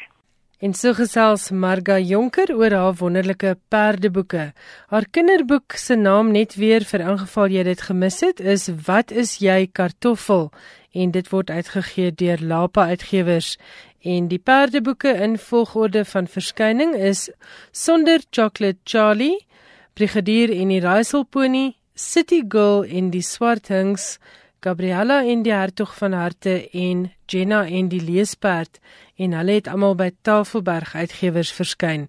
En 0.61 0.75
so 0.77 0.93
gesels 0.93 1.47
Marga 1.49 1.95
Jonker 1.97 2.51
oor 2.53 2.73
haar 2.77 2.93
wonderlike 2.99 3.55
perdeboeke. 3.73 4.51
Haar 4.93 5.07
kinderboek 5.09 5.73
se 5.73 5.95
naam 5.97 6.29
net 6.35 6.53
weer 6.61 6.85
vir 6.85 7.01
ingeval 7.01 7.55
jy 7.55 7.63
dit 7.65 7.81
gemis 7.87 8.19
het 8.21 8.43
is 8.53 8.67
Wat 8.85 9.09
is 9.09 9.39
jy 9.41 9.65
kartoffel? 9.73 10.51
En 10.91 11.12
dit 11.12 11.30
word 11.30 11.49
uitgegee 11.49 12.12
deur 12.13 12.41
Lapa 12.41 12.86
Uitgewers. 12.86 13.58
En 14.01 14.27
die 14.27 14.39
perdeboeke 14.39 15.13
in 15.13 15.38
volgorde 15.38 16.06
van 16.06 16.27
verskyning 16.27 16.95
is 16.95 17.30
Sonder 17.71 18.19
Chocolate 18.30 18.80
Charlie, 18.84 19.45
Brigadier 19.93 20.51
en 20.56 20.67
die 20.67 20.80
Raaiselpony, 20.80 21.75
City 21.93 22.41
Girl 22.47 22.84
en 22.84 23.10
die 23.10 23.21
Swart 23.21 23.67
Hings, 23.67 24.17
Gabriella 24.62 25.23
en 25.25 25.41
die 25.41 25.54
Hertog 25.54 25.95
van 25.97 26.13
Harte 26.13 26.69
en 26.69 27.08
Jenna 27.25 27.63
en 27.65 27.88
die 27.89 28.01
Leesperd 28.01 28.80
en 29.17 29.34
hulle 29.34 29.56
het 29.58 29.69
almal 29.71 29.95
by 29.97 30.12
Tafelberg 30.21 30.95
Uitgewers 30.95 31.49
verskyn. 31.54 32.08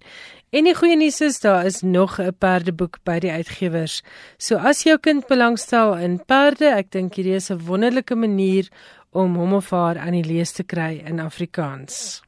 En 0.53 0.67
die 0.67 0.75
goeie 0.77 0.93
nuus 0.93 1.15
is 1.25 1.39
daar 1.41 1.65
is 1.65 1.81
nog 1.81 2.19
'n 2.21 2.35
perdeboek 2.37 2.99
by 3.03 3.19
die 3.19 3.31
uitgewers. 3.31 4.03
So 4.37 4.55
as 4.55 4.83
jou 4.83 4.97
kind 4.97 5.27
belangstel 5.27 5.97
in 5.97 6.21
perde, 6.25 6.65
ek 6.65 6.91
dink 6.91 7.15
hierdie 7.15 7.35
is 7.35 7.49
'n 7.49 7.65
wonderlike 7.65 8.15
manier 8.15 8.69
om 9.11 9.35
hom 9.35 9.53
of 9.53 9.69
haar 9.69 9.97
aan 9.97 10.11
die 10.11 10.23
lees 10.23 10.51
te 10.51 10.63
kry 10.63 11.01
in 11.05 11.19
Afrikaans. 11.19 12.21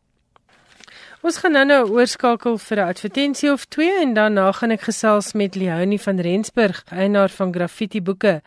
Ons 1.22 1.38
gaan 1.38 1.52
nou 1.52 1.66
nou 1.66 1.90
oorskakel 1.90 2.58
vir 2.58 2.78
'n 2.78 2.88
advertensie 2.88 3.52
of 3.52 3.66
twee 3.66 4.02
en 4.02 4.14
daarna 4.14 4.52
gaan 4.52 4.72
ek 4.72 4.82
gesels 4.82 5.34
met 5.34 5.56
Leonie 5.56 6.02
van 6.02 6.20
Rensburg, 6.20 6.84
eienaar 6.90 7.30
van 7.30 7.54
Graffiti 7.54 8.02
Boeke 8.02 8.42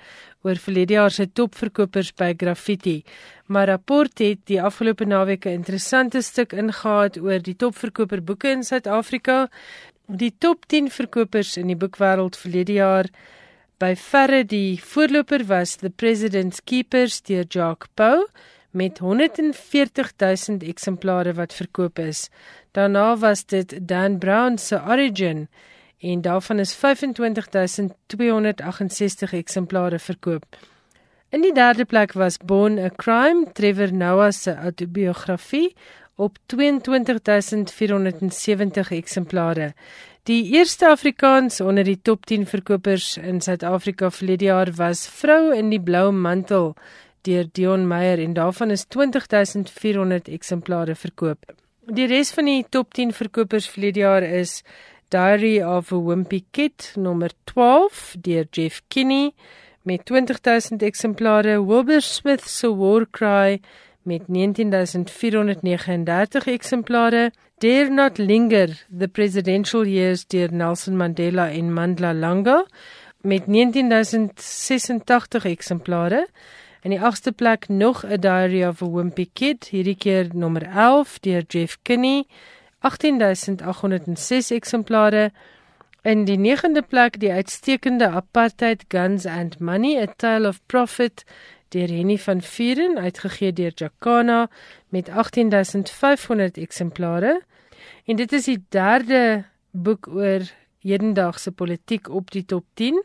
oor 0.48 0.60
verlede 0.64 0.96
jaar 0.96 1.12
se 1.12 1.26
topverkopers 1.28 2.14
by 2.16 2.32
Graffiti. 2.40 3.02
Maar 3.46 3.68
rapport 3.68 4.18
het 4.24 4.40
die 4.48 4.60
afgelope 4.62 5.04
naweek 5.04 5.46
'n 5.46 5.60
interessante 5.60 6.22
stuk 6.22 6.52
ingehaat 6.52 7.18
oor 7.20 7.42
die 7.42 7.56
topverkoper 7.56 8.24
boeke 8.24 8.48
in 8.48 8.62
Suid-Afrika. 8.62 9.48
Die 10.06 10.32
top 10.38 10.66
10 10.66 10.90
verkopers 10.90 11.56
in 11.56 11.66
die 11.66 11.76
boekwêreld 11.76 12.36
verlede 12.36 12.72
jaar 12.72 13.06
by 13.78 13.94
verre 13.94 14.44
die 14.44 14.80
voorloper 14.82 15.44
was 15.46 15.76
The 15.76 15.90
President's 15.90 16.60
Keepers 16.64 17.20
deur 17.22 17.44
Jacques 17.44 17.90
Pau 17.94 18.26
met 18.70 18.98
140000 18.98 20.62
eksemplare 20.62 21.32
wat 21.34 21.54
verkoop 21.54 21.98
is. 21.98 22.28
Daarna 22.72 23.16
was 23.16 23.44
dit 23.44 23.78
Dan 23.88 24.18
Brown 24.18 24.58
se 24.58 24.80
Origin 24.82 25.48
en 25.98 26.20
daarvan 26.20 26.58
is 26.58 26.74
25268 26.74 29.32
eksemplare 29.32 29.98
verkoop. 29.98 30.44
In 31.28 31.42
die 31.44 31.52
derde 31.52 31.84
plek 31.84 32.12
was 32.12 32.38
Born 32.38 32.78
a 32.78 32.88
Crime, 32.96 33.52
Trevor 33.52 33.92
Noah 33.92 34.32
se 34.32 34.54
autobiografie 34.54 35.76
op 36.16 36.36
22470 36.46 38.90
eksemplare. 38.90 39.74
Die 40.22 40.52
eerste 40.52 40.88
Afrikaans 40.88 41.60
onder 41.60 41.84
die 41.84 42.00
top 42.02 42.26
10 42.26 42.46
verkopers 42.46 43.16
in 43.16 43.40
Suid-Afrika 43.40 44.10
verlede 44.10 44.44
jaar 44.44 44.72
was 44.76 45.08
Vrou 45.08 45.56
in 45.56 45.70
die 45.70 45.80
blou 45.80 46.12
mantel 46.12 46.74
deur 47.24 47.48
Dion 47.52 47.88
Meyer 47.88 48.18
en 48.24 48.32
daarvan 48.32 48.70
is 48.70 48.84
20400 48.88 50.28
eksemplare 50.28 50.94
verkoop. 50.94 51.52
Die 51.88 52.06
res 52.06 52.30
van 52.36 52.44
die 52.44 52.66
top 52.68 52.94
10 52.94 53.12
verkopers 53.16 53.68
verlede 53.68 54.00
jaar 54.00 54.22
is 54.22 54.62
Diary 55.10 55.62
of 55.62 55.90
a 55.90 55.96
Wimpy 55.96 56.44
Kid 56.52 56.92
nommer 56.96 57.30
12 57.46 58.16
deur 58.20 58.44
Jeff 58.50 58.82
Kinney 58.88 59.32
met 59.82 60.04
20000 60.04 60.82
eksemplare. 60.82 61.64
Wilbur 61.64 62.00
Smith 62.00 62.48
se 62.48 62.76
War 62.76 63.06
Cry 63.10 63.60
met 64.02 64.28
19439 64.28 66.46
eksemplare. 66.46 67.32
Dare 67.58 67.88
Not 67.88 68.18
Linger 68.18 68.84
The 68.98 69.08
Presidential 69.08 69.86
Years 69.86 70.26
deur 70.26 70.52
Nelson 70.52 70.96
Mandela 70.96 71.50
en 71.50 71.72
Mandla 71.72 72.12
Langa 72.12 72.66
met 73.22 73.46
19086 73.46 75.44
eksemplare. 75.44 76.26
In 76.82 76.90
die 76.90 77.00
agste 77.00 77.32
plek 77.32 77.68
nog 77.68 78.04
'n 78.04 78.20
Diary 78.20 78.66
of 78.66 78.82
a 78.82 78.90
Wimpy 78.90 79.30
Kid, 79.32 79.68
hierdie 79.70 79.96
keer 79.96 80.26
nommer 80.34 80.62
11 80.62 81.18
deur 81.18 81.42
Jeff 81.48 81.78
Kinney 81.82 82.26
18806 82.80 84.50
eksemplare. 84.50 85.30
In 86.02 86.24
die 86.24 86.38
9de 86.38 86.82
plek 86.88 87.18
die 87.20 87.32
uitstekende 87.32 88.08
Apartheid 88.08 88.84
Guns 88.88 89.26
and 89.26 89.58
Money: 89.60 89.98
A 90.02 90.06
Tale 90.16 90.48
of 90.48 90.60
Profit 90.66 91.24
deur 91.68 91.88
Henny 91.88 92.18
van 92.18 92.40
Vuren 92.42 92.98
uitgegee 92.98 93.52
deur 93.52 93.72
Jacana 93.74 94.48
met 94.88 95.08
18500 95.08 96.56
eksemplare. 96.56 97.42
En 98.04 98.16
dit 98.16 98.32
is 98.32 98.44
die 98.44 98.64
derde 98.68 99.44
boek 99.70 100.08
oor 100.08 100.46
hedendaagse 100.80 101.52
politiek 101.52 102.08
op 102.08 102.30
die 102.30 102.44
top 102.44 102.64
10. 102.74 103.02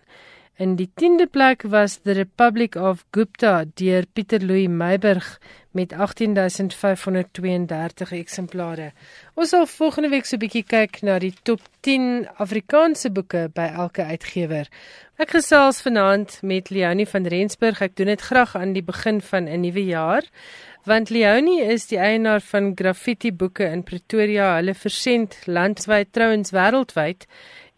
In 0.61 0.75
die 0.77 0.85
10de 1.01 1.25
plek 1.31 1.63
was 1.65 1.95
The 2.03 2.11
Republic 2.11 2.75
of 2.75 3.05
Gupta 3.09 3.63
deur 3.73 4.03
Pieter 4.13 4.45
Louw 4.45 4.69
Meiburg 4.69 5.39
met 5.71 5.93
18532 5.93 8.11
eksemplare. 8.11 8.91
Ons 9.33 9.49
sal 9.49 9.65
volgende 9.65 10.09
week 10.13 10.25
so 10.29 10.35
'n 10.35 10.39
bietjie 10.39 10.63
kyk 10.63 11.01
na 11.01 11.19
die 11.19 11.33
top 11.43 11.59
10 11.81 12.27
Afrikaanse 12.37 13.09
boeke 13.09 13.49
by 13.53 13.71
elke 13.73 14.03
uitgewer. 14.05 14.67
Ek 15.17 15.29
gesels 15.29 15.81
vanaand 15.81 16.39
met 16.43 16.69
Leonie 16.69 17.07
van 17.07 17.25
Rensburg. 17.25 17.81
Ek 17.81 17.95
doen 17.95 18.07
dit 18.07 18.21
graag 18.21 18.55
aan 18.55 18.73
die 18.73 18.83
begin 18.83 19.21
van 19.21 19.49
'n 19.49 19.59
nuwe 19.59 19.85
jaar. 19.85 20.23
Want 20.85 21.09
Leonie 21.09 21.63
is 21.63 21.87
die 21.87 21.97
eienaar 21.97 22.41
van 22.41 22.71
Graffiti 22.75 23.31
Boeke 23.31 23.63
in 23.63 23.83
Pretoria. 23.83 24.55
Hulle 24.55 24.73
versend 24.73 25.37
landwyd, 25.45 26.07
trouens 26.11 26.51
wêreldwyd. 26.51 27.25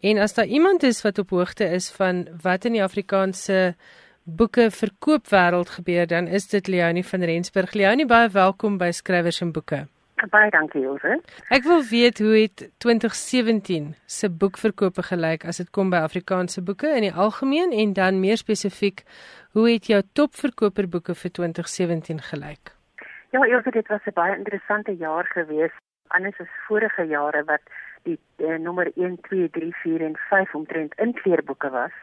En 0.06 0.18
as 0.18 0.34
daar 0.34 0.46
iemand 0.46 0.82
is 0.82 1.02
wat 1.02 1.18
op 1.18 1.30
hoogte 1.30 1.64
is 1.64 1.90
van 1.90 2.28
wat 2.42 2.64
in 2.64 2.72
die 2.72 2.82
Afrikaanse 2.82 3.74
boeke 4.22 4.70
verkoop 4.70 5.26
wêreld 5.32 5.70
gebeur, 5.78 6.06
dan 6.06 6.26
is 6.26 6.46
dit 6.48 6.66
Leonie 6.66 7.06
van 7.06 7.22
Rensburg. 7.22 7.72
Leonie, 7.72 8.06
baie 8.06 8.28
welkom 8.30 8.76
by 8.78 8.90
Skrywers 8.94 9.40
en 9.42 9.50
Boeke. 9.52 9.80
Baie 10.30 10.50
dankie, 10.50 10.84
Jose. 10.84 11.16
Ek 11.50 11.66
wil 11.66 11.82
weet 11.90 12.22
hoe 12.22 12.36
het 12.36 12.62
2017 12.78 13.88
se 14.06 14.30
boekverkope 14.30 15.02
gelyk 15.08 15.44
as 15.44 15.58
dit 15.62 15.72
kom 15.74 15.90
by 15.90 16.04
Afrikaanse 16.06 16.62
boeke 16.62 16.92
in 16.94 17.08
die 17.08 17.12
algemeen 17.26 17.74
en 17.74 17.96
dan 17.98 18.20
meer 18.22 18.38
spesifiek, 18.38 19.02
hoe 19.58 19.66
het 19.72 19.90
jou 19.90 20.02
topverkoper 20.12 20.86
boeke 20.88 21.18
vir 21.18 21.34
2017 21.40 22.22
gelyk? 22.30 22.76
Ja, 23.34 23.42
Jose, 23.42 23.74
dit 23.74 23.90
was 23.90 24.06
'n 24.06 24.14
baie 24.14 24.38
interessante 24.38 24.94
jaar 24.96 25.26
gewees. 25.34 25.74
Anders 26.08 26.38
as 26.40 26.54
vorige 26.68 27.02
jare 27.02 27.42
wat 27.44 27.62
die 28.06 28.18
uh, 28.42 28.58
nommer 28.62 28.90
1, 28.94 29.20
2, 29.28 29.50
3, 29.50 29.72
4 29.82 30.04
en 30.08 30.16
5 30.28 30.54
omtrent 30.54 30.94
in 31.02 31.14
kleerboeke 31.22 31.70
was. 31.70 31.94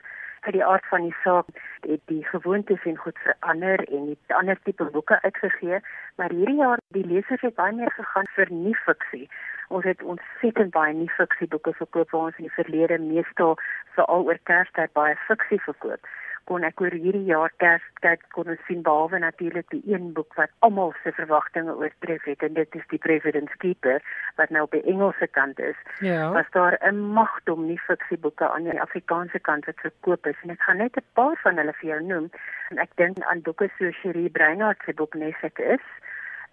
Uit 0.44 0.54
die 0.54 0.66
aard 0.66 0.86
van 0.92 1.06
die 1.08 1.16
saak 1.24 1.48
het 1.88 2.02
die 2.12 2.24
gewoontes 2.28 2.84
en 2.84 2.98
goed 2.98 3.20
verander 3.24 3.80
en 3.88 4.10
het 4.10 4.36
ander 4.38 4.60
tipe 4.64 4.84
boeke 4.96 5.22
uitgegee, 5.22 5.80
maar 6.16 6.36
hierdie 6.36 6.60
jaar 6.60 6.82
die 6.98 7.06
lesers 7.08 7.42
het 7.42 7.56
baie 7.56 7.76
meer 7.76 7.92
gegaan 7.96 8.28
vir 8.36 8.52
nuwe 8.52 8.82
fiksie. 8.86 9.30
Ons 9.68 9.88
het 9.88 10.04
ontsettend 10.04 10.76
baie 10.76 10.94
nuwe 10.94 11.16
fiksieboeke 11.20 11.74
verkoop 11.80 12.12
waar 12.12 12.28
ons 12.32 12.42
in 12.42 12.50
die 12.50 12.58
verlede 12.58 13.00
meestal 13.00 13.56
veral 13.96 14.28
oor 14.28 14.40
Kerstyd 14.52 14.92
baie 15.00 15.16
fiksie 15.28 15.62
verkoop. 15.64 16.12
Kon 16.50 16.66
ek 16.68 16.82
oor 16.84 16.96
hierdie 16.96 17.26
jaar 17.30 17.54
Kerstyd 17.62 18.24
kon 18.36 18.50
ons 18.52 18.62
sien 18.68 18.82
behalwe 18.86 19.20
natuurlik 19.24 19.70
die 19.72 19.82
een 19.88 20.12
boek 20.18 20.36
wat 20.40 20.52
almal 20.68 20.94
se 21.04 21.14
verwagtinge 21.16 21.76
oortref 21.80 22.26
het 22.30 22.44
en 22.48 22.54
dit 22.58 22.78
is 22.80 22.86
die 22.92 23.00
President's 23.06 23.56
Keeper 23.64 24.04
wat 24.40 24.54
nou 24.54 24.66
op 24.68 24.76
die 24.76 24.84
Engelse 24.94 25.28
kant 25.38 25.60
is. 25.60 25.80
Ja. 26.00 26.32
Was 26.36 26.50
daar 26.52 26.78
'n 26.82 27.00
magdom 27.18 27.66
nie 27.66 27.80
fiksieboeke 27.80 28.50
aan 28.50 28.70
die 28.70 28.82
Afrikaanse 28.82 29.40
kant 29.40 29.66
wat 29.66 29.86
verkoop 29.88 30.28
is 30.28 30.40
en 30.44 30.50
ek 30.50 30.62
gaan 30.62 30.78
net 30.78 30.98
'n 30.98 31.06
paar 31.14 31.38
van 31.44 31.58
hulle 31.58 31.74
vir 31.74 31.90
jou 31.90 32.02
noem. 32.04 32.30
En 32.70 32.78
ek 32.78 32.92
dink 32.96 33.20
aan 33.24 33.42
boeke 33.42 33.70
so 33.78 33.92
Cherie 33.92 34.30
Breinhardt 34.30 34.84
se 34.86 34.94
boek 34.94 35.14
Nesek 35.14 35.60
is. 35.60 35.86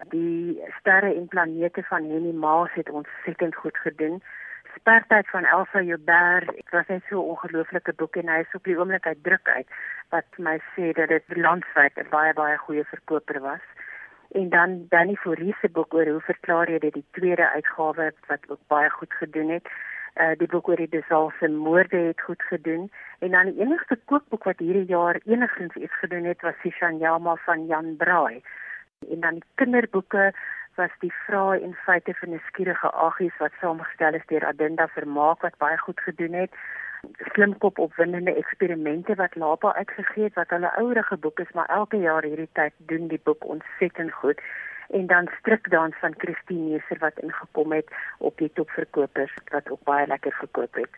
Die 0.09 0.61
sterre 0.79 1.15
en 1.15 1.27
planete 1.27 1.83
van 1.83 2.09
Henny 2.09 2.33
Maas 2.33 2.73
het 2.73 2.89
ontsettend 2.89 3.55
goed 3.55 3.77
gedoen 3.77 4.21
spertyd 4.75 5.29
van 5.29 5.45
Elsa 5.45 5.81
Joubert. 5.81 6.47
Dit 6.55 6.69
was 6.69 6.87
net 6.87 7.03
so 7.09 7.15
'n 7.21 7.29
ongelooflike 7.33 7.93
boek 7.93 8.15
en 8.15 8.29
hy 8.29 8.39
is 8.39 8.53
op 8.53 8.63
die 8.63 8.79
oomblik 8.79 9.05
uit 9.05 9.23
druk 9.23 9.47
uit 9.49 9.67
wat 10.09 10.25
my 10.37 10.57
sê 10.73 10.91
dat 10.93 11.07
dit 11.07 11.23
landwyd 11.35 11.95
'n 11.97 12.09
baie 12.09 12.33
baie 12.33 12.57
goeie 12.57 12.83
verkoper 12.83 13.39
was. 13.39 13.65
En 14.31 14.49
dan 14.49 14.85
Danny 14.89 15.15
Fourie 15.15 15.55
se 15.61 15.69
boek 15.69 15.93
oor 15.93 16.07
hoe 16.07 16.21
verklaar 16.21 16.69
jy 16.69 16.79
dit 16.79 16.93
die 16.93 17.05
tweede 17.11 17.49
uitgawe 17.49 18.11
wat 18.27 18.39
ook 18.47 18.59
baie 18.67 18.89
goed 18.89 19.13
gedoen 19.13 19.49
het. 19.49 19.67
Uh 20.15 20.31
die 20.37 20.47
boek 20.47 20.67
oor 20.67 20.75
die 20.75 20.89
Desalse 20.89 21.47
moorde 21.47 21.97
het 21.97 22.21
goed 22.21 22.41
gedoen 22.41 22.91
en 23.19 23.31
dan 23.31 23.45
die 23.45 23.59
enigste 23.59 23.99
kookboek 24.05 24.43
wat 24.43 24.59
hierdie 24.59 24.85
jaar 24.85 25.19
enigstens 25.25 25.75
iets 25.75 25.97
gedoen 25.99 26.23
het 26.23 26.41
was 26.41 26.59
Sishanyama 26.61 27.35
van 27.35 27.65
Jan 27.65 27.95
Braai. 27.97 28.41
En 29.09 29.19
dan 29.19 29.33
die 29.33 29.43
kinderboeke 29.55 30.33
was 30.75 30.93
die 30.99 31.13
vrae 31.25 31.61
en 31.61 31.73
feite 31.85 32.13
van 32.19 32.33
'n 32.33 32.41
skierige 32.47 32.89
aggies 32.91 33.37
wat 33.37 33.51
saamgestel 33.61 34.13
is 34.13 34.25
deur 34.25 34.45
Adinda 34.45 34.87
Vermaak 34.87 35.41
wat 35.41 35.57
baie 35.57 35.77
goed 35.77 35.99
gedoen 35.99 36.33
het. 36.33 36.51
Slimkop 37.33 37.79
opwindende 37.79 38.33
eksperimente 38.35 39.15
wat 39.15 39.35
Lapa 39.35 39.73
uitgegee 39.73 40.23
het 40.23 40.33
wat 40.33 40.49
hulle 40.49 40.75
ouerige 40.75 41.17
boek 41.17 41.39
is, 41.39 41.51
maar 41.51 41.65
elke 41.65 41.97
jaar 41.97 42.23
hierdie 42.23 42.49
tyd 42.53 42.73
doen 42.77 43.07
die 43.07 43.21
boek 43.23 43.45
ontsettend 43.45 44.11
goed. 44.11 44.41
En 44.89 45.07
dan 45.07 45.29
Strikdans 45.39 45.95
van 45.99 46.13
Christine 46.17 46.69
Neser 46.69 46.97
wat 46.99 47.19
ingekom 47.19 47.71
het 47.71 47.87
op 48.17 48.37
die 48.37 48.51
topverkopers 48.53 49.33
wat 49.51 49.69
ook 49.69 49.83
baie 49.83 50.07
lekker 50.07 50.31
verkoop 50.31 50.73
het. 50.73 50.89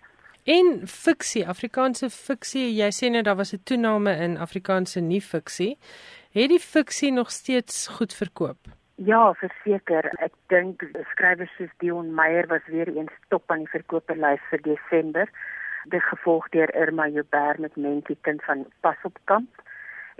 En 0.43 0.81
fiksie, 0.87 1.47
Afrikaanse 1.47 2.09
fiksie, 2.09 2.65
jy 2.75 2.89
sê 2.91 3.09
net 3.09 3.25
daar 3.25 3.35
was 3.35 3.53
'n 3.53 3.63
toename 3.63 4.15
in 4.15 4.37
Afrikaanse 4.37 4.99
nie 4.99 5.21
fiksie. 5.21 5.77
Het 6.31 6.49
die 6.49 6.59
fiksie 6.59 7.11
nog 7.11 7.31
steeds 7.31 7.87
goed 7.87 8.13
verkoop? 8.13 8.57
Ja, 9.01 9.33
verseker. 9.33 10.05
Ek 10.21 10.33
dink 10.53 10.83
skrywers 11.11 11.49
soos 11.57 11.71
Dion 11.81 12.11
Meyer 12.13 12.45
was 12.47 12.65
weer 12.69 12.91
eens 12.93 13.13
top 13.33 13.49
aan 13.51 13.65
die 13.65 13.71
verkoopelys 13.71 14.43
vir 14.51 14.61
Desember. 14.61 15.29
Dit 15.89 16.03
gevolg 16.11 16.45
deur 16.53 16.69
Irma 16.77 17.07
Joubert 17.09 17.59
met 17.59 17.75
Mentjie 17.75 18.17
kind 18.21 18.43
van 18.45 18.65
Pas 18.85 18.97
op 19.03 19.17
kamp. 19.25 19.49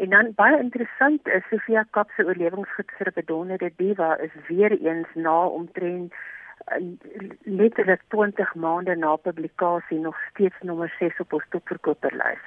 En 0.02 0.10
dan 0.10 0.34
baie 0.34 0.58
interessant 0.58 1.28
is 1.28 1.46
Sofia 1.52 1.86
Kap 1.92 2.10
se 2.16 2.26
oorlewingsgids 2.26 2.98
vir 2.98 3.12
'n 3.12 3.20
bedonderde 3.22 3.72
diva 3.78 4.18
is 4.18 4.34
weer 4.48 4.72
eens 4.72 5.08
na 5.14 5.46
omtrent 5.46 6.14
eh, 6.66 6.82
letterlik 7.44 8.02
20 8.08 8.56
maande 8.56 8.96
na 8.96 9.16
publikasie 9.16 10.00
nog 10.00 10.18
steeds 10.30 10.56
nommer 10.62 10.96
6 11.00 11.20
op 11.20 11.34
ons 11.34 11.46
topverkoperlys. 11.50 12.42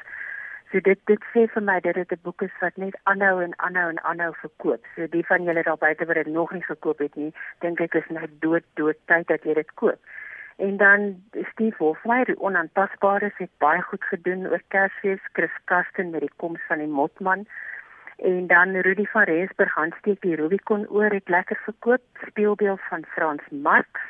So 0.73 0.81
dit 0.81 0.99
dit 1.07 1.27
sê 1.33 1.47
vir 1.55 1.63
my 1.63 1.79
dat 1.81 1.95
dit 1.95 2.13
'n 2.13 2.23
boek 2.23 2.43
is 2.43 2.55
wat 2.61 2.77
net 2.77 2.97
aanhou 3.05 3.43
en 3.43 3.53
aanhou 3.67 3.89
en 3.91 4.03
aanhou 4.03 4.33
verkoop. 4.35 4.83
So 4.95 5.07
die 5.07 5.27
van 5.27 5.45
julle 5.45 5.63
daar 5.63 5.79
buite 5.79 6.07
wat 6.07 6.15
dit 6.15 6.27
nog 6.27 6.53
nie 6.53 6.63
gekoop 6.63 6.99
het 6.99 7.15
nie, 7.15 7.33
dink 7.61 7.81
ek 7.81 7.95
is 7.95 8.09
net 8.09 8.31
dood 8.41 8.65
dood 8.75 8.99
tyd 9.07 9.27
dat 9.27 9.45
jy 9.45 9.55
dit 9.55 9.75
koop. 9.75 10.01
En 10.57 10.77
dan 10.77 11.23
Steve 11.53 11.77
Hofmeyr, 11.79 12.25
die 12.25 12.41
onaantastbare, 12.41 13.31
het 13.37 13.51
baie 13.59 13.83
goed 13.83 14.05
gedoen 14.05 14.47
oor 14.47 14.63
Kersfees, 14.69 15.21
Chris 15.33 15.57
Kasten 15.65 16.11
met 16.11 16.21
die 16.21 16.33
koms 16.37 16.61
van 16.69 16.79
die 16.79 16.87
Motman. 16.89 17.47
En 18.17 18.47
dan 18.47 18.73
Rudy 18.75 19.05
van 19.05 19.23
Rensburg, 19.23 19.75
handsteek 19.75 20.21
die 20.21 20.35
Rubicon 20.35 20.89
oor 20.89 21.11
het 21.11 21.29
lekker 21.29 21.61
verkoop, 21.65 22.03
speelbeeld 22.27 22.81
van 22.89 23.05
Frans 23.05 23.43
Marx, 23.51 24.01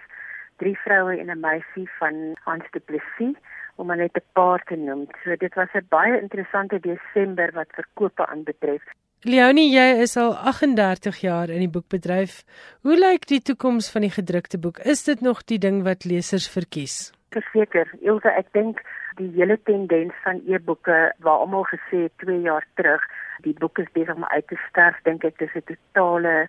drie 0.57 0.79
vroue 0.79 1.19
en 1.19 1.31
'n 1.31 1.40
meisie 1.40 1.90
van 1.99 2.37
Hans 2.45 2.71
Du 2.71 2.81
Plessis 2.81 3.37
om 3.77 3.87
net 3.97 4.17
'n 4.17 4.25
paar 4.33 4.62
te 4.65 4.77
noem. 4.77 5.07
So 5.25 5.37
dit 5.37 5.55
was 5.55 5.69
'n 5.75 5.87
baie 5.89 6.21
interessante 6.21 6.81
Desember 6.81 7.53
wat 7.53 7.69
verkope 7.75 8.27
aanbetref. 8.27 8.83
Leonie, 9.21 9.73
jy 9.73 10.03
is 10.03 10.17
al 10.17 10.35
38 10.35 11.17
jaar 11.21 11.49
in 11.49 11.59
die 11.59 11.73
boekbedryf. 11.73 12.45
Hoe 12.83 12.97
lyk 12.99 13.27
die 13.27 13.41
toekoms 13.41 13.91
van 13.91 14.01
die 14.01 14.11
gedrukte 14.11 14.59
boek? 14.59 14.79
Is 14.79 15.05
dit 15.05 15.21
nog 15.21 15.45
die 15.45 15.59
ding 15.59 15.83
wat 15.83 16.05
lesers 16.05 16.49
verkies? 16.49 17.12
Verseker, 17.31 17.91
Ilse, 18.01 18.29
ek 18.29 18.53
dink 18.53 18.83
die 19.17 19.31
hele 19.35 19.59
tendens 19.65 20.15
van 20.23 20.43
e-boeke 20.47 21.12
waar 21.19 21.39
almal 21.39 21.65
gesê 21.65 22.03
het 22.07 22.12
2 22.23 22.41
jaar 22.41 22.67
terug, 22.75 23.03
die 23.43 23.55
boek 23.59 23.79
is 23.79 23.91
besig 23.93 24.15
om 24.15 24.25
uit 24.25 24.47
te 24.47 24.59
sterf, 24.69 25.01
dink 25.03 25.25
ek 25.25 25.39
dis 25.39 25.55
'n 25.57 25.65
totale 25.73 26.49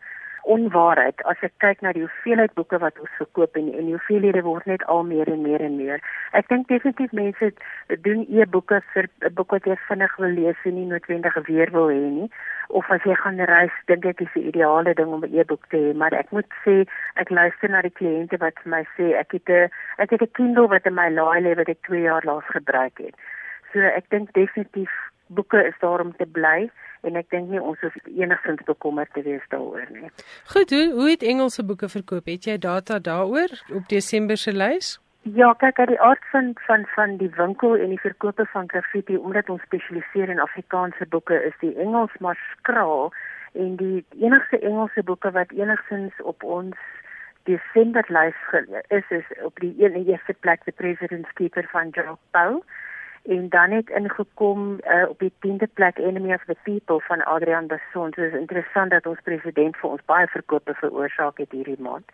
onwaarheid 0.53 1.21
as 1.31 1.41
ek 1.45 1.53
kyk 1.63 1.81
na 1.83 1.91
die 1.95 2.03
hoeveelheid 2.03 2.53
boeke 2.59 2.79
wat 2.83 2.99
ons 3.03 3.13
verkoop 3.19 3.57
en 3.59 3.67
en 3.73 3.89
die 3.89 3.95
hoeveelhede 3.95 4.43
word 4.45 4.67
net 4.71 4.83
al 4.93 5.03
meer 5.07 5.29
en 5.33 5.41
meer 5.43 5.63
en 5.65 5.75
meer. 5.79 6.03
Ek 6.39 6.47
dink 6.51 6.67
definitief 6.71 7.15
mense 7.19 7.51
doen 8.05 8.23
e-boeke 8.27 8.79
vir 8.93 9.09
'n 9.29 9.33
boek 9.39 9.55
wat 9.55 9.67
jy 9.71 9.77
vinnig 9.87 10.15
wil 10.23 10.37
lees 10.39 10.63
en 10.69 10.75
nie 10.75 10.85
noodwendig 10.91 11.35
weer 11.47 11.71
wil 11.71 11.89
hê 11.91 12.05
nie. 12.19 12.29
Of 12.69 12.91
as 12.91 13.03
jy 13.03 13.15
gaan 13.15 13.39
reis, 13.51 13.75
dink 13.87 14.05
ek 14.05 14.21
is 14.21 14.33
die 14.35 14.47
ideale 14.51 14.93
ding 14.93 15.11
om 15.17 15.23
'n 15.23 15.35
e-boek 15.39 15.67
te 15.69 15.77
hê, 15.77 15.93
maar 15.95 16.13
ek 16.13 16.31
moet 16.31 16.49
sê 16.65 16.85
ek 17.15 17.29
luister 17.29 17.69
na 17.69 17.81
die 17.81 17.97
kliënte 17.99 18.37
wat 18.39 18.59
vir 18.63 18.71
my 18.75 18.83
sê 18.97 19.13
ek 19.23 19.31
het 19.31 19.49
'n 19.49 19.69
ek 19.97 20.09
het 20.11 20.21
'n 20.21 20.35
Kindle 20.39 20.67
wat 20.67 20.85
in 20.85 20.95
my 20.95 21.09
laai 21.09 21.41
lê 21.41 21.55
wat 21.55 21.69
ek 21.69 21.83
2 21.83 22.01
jaar 22.01 22.23
laas 22.23 22.47
gebruik 22.57 22.97
het. 22.97 23.15
So 23.73 23.79
ek 23.79 24.09
dink 24.09 24.33
definitief 24.33 24.91
boeke 25.27 25.63
is 25.67 25.79
daar 25.79 25.99
om 25.99 26.15
te 26.17 26.25
bly 26.25 26.69
en 27.01 27.15
ek 27.15 27.29
dink 27.29 27.49
nie 27.49 27.61
ons 27.61 27.79
hoef 27.85 27.95
enigstens 28.05 28.63
bekommerd 28.65 29.13
te 29.13 29.21
wees 29.21 29.43
daaroor 29.49 29.85
nie. 29.93 30.09
Goed, 30.53 30.69
hoe 30.69 30.85
hoe 30.93 31.09
het 31.09 31.23
Engelse 31.23 31.65
boeke 31.65 31.89
verkoop? 31.89 32.25
Het 32.25 32.49
jy 32.51 32.57
data 32.57 32.99
daaroor 32.99 33.53
op 33.73 33.87
Desember 33.91 34.37
se 34.37 34.53
lys? 34.55 34.97
Ja, 35.35 35.51
kyk 35.59 35.79
uit 35.79 35.89
die 35.91 36.01
aard 36.01 36.23
van 36.31 36.53
van 36.65 36.85
van 36.95 37.17
die 37.17 37.31
winkel 37.35 37.75
en 37.75 37.89
die 37.89 37.99
verkope 37.99 38.45
van 38.53 38.69
graffiti 38.71 39.17
omdat 39.17 39.49
ons 39.49 39.63
spesialiseer 39.67 40.29
in 40.29 40.39
Afrikaanse 40.39 41.07
boeke 41.09 41.41
is 41.43 41.57
die 41.59 41.75
Engels 41.75 42.13
maar 42.19 42.39
skraal 42.57 43.11
en 43.53 43.75
die 43.75 44.05
enigste 44.19 44.59
Engelse 44.59 45.03
boeke 45.03 45.31
wat 45.31 45.51
enigstens 45.51 46.21
op 46.23 46.43
ons 46.43 46.75
Desember 47.43 48.05
lys 48.07 48.39
is 48.87 49.09
is 49.09 49.27
op 49.43 49.59
die 49.59 49.73
een 49.79 49.99
eerste 50.05 50.35
plek 50.39 50.63
The 50.63 50.71
President's 50.71 51.33
Keeper 51.33 51.67
van 51.71 51.89
Joe 51.89 52.17
Paul 52.31 52.63
en 53.27 53.49
dan 53.49 53.71
het 53.71 53.89
ingekom 53.89 54.79
uh, 54.87 55.09
op 55.09 55.19
die 55.19 55.33
10de 55.45 55.67
plek 55.73 55.97
Enemy 55.97 56.33
of 56.33 56.43
the 56.45 56.55
People 56.63 56.99
van 56.99 57.23
Adrian 57.23 57.67
Basson. 57.67 58.13
So 58.15 58.21
is 58.21 58.33
interessant 58.33 58.91
dat 58.91 59.05
ons 59.05 59.19
president 59.23 59.77
vir 59.77 59.89
ons 59.89 60.05
baie 60.05 60.27
verkope 60.27 60.73
veroorsaak 60.73 61.37
het 61.37 61.51
hierdie 61.51 61.79
maand. 61.79 62.11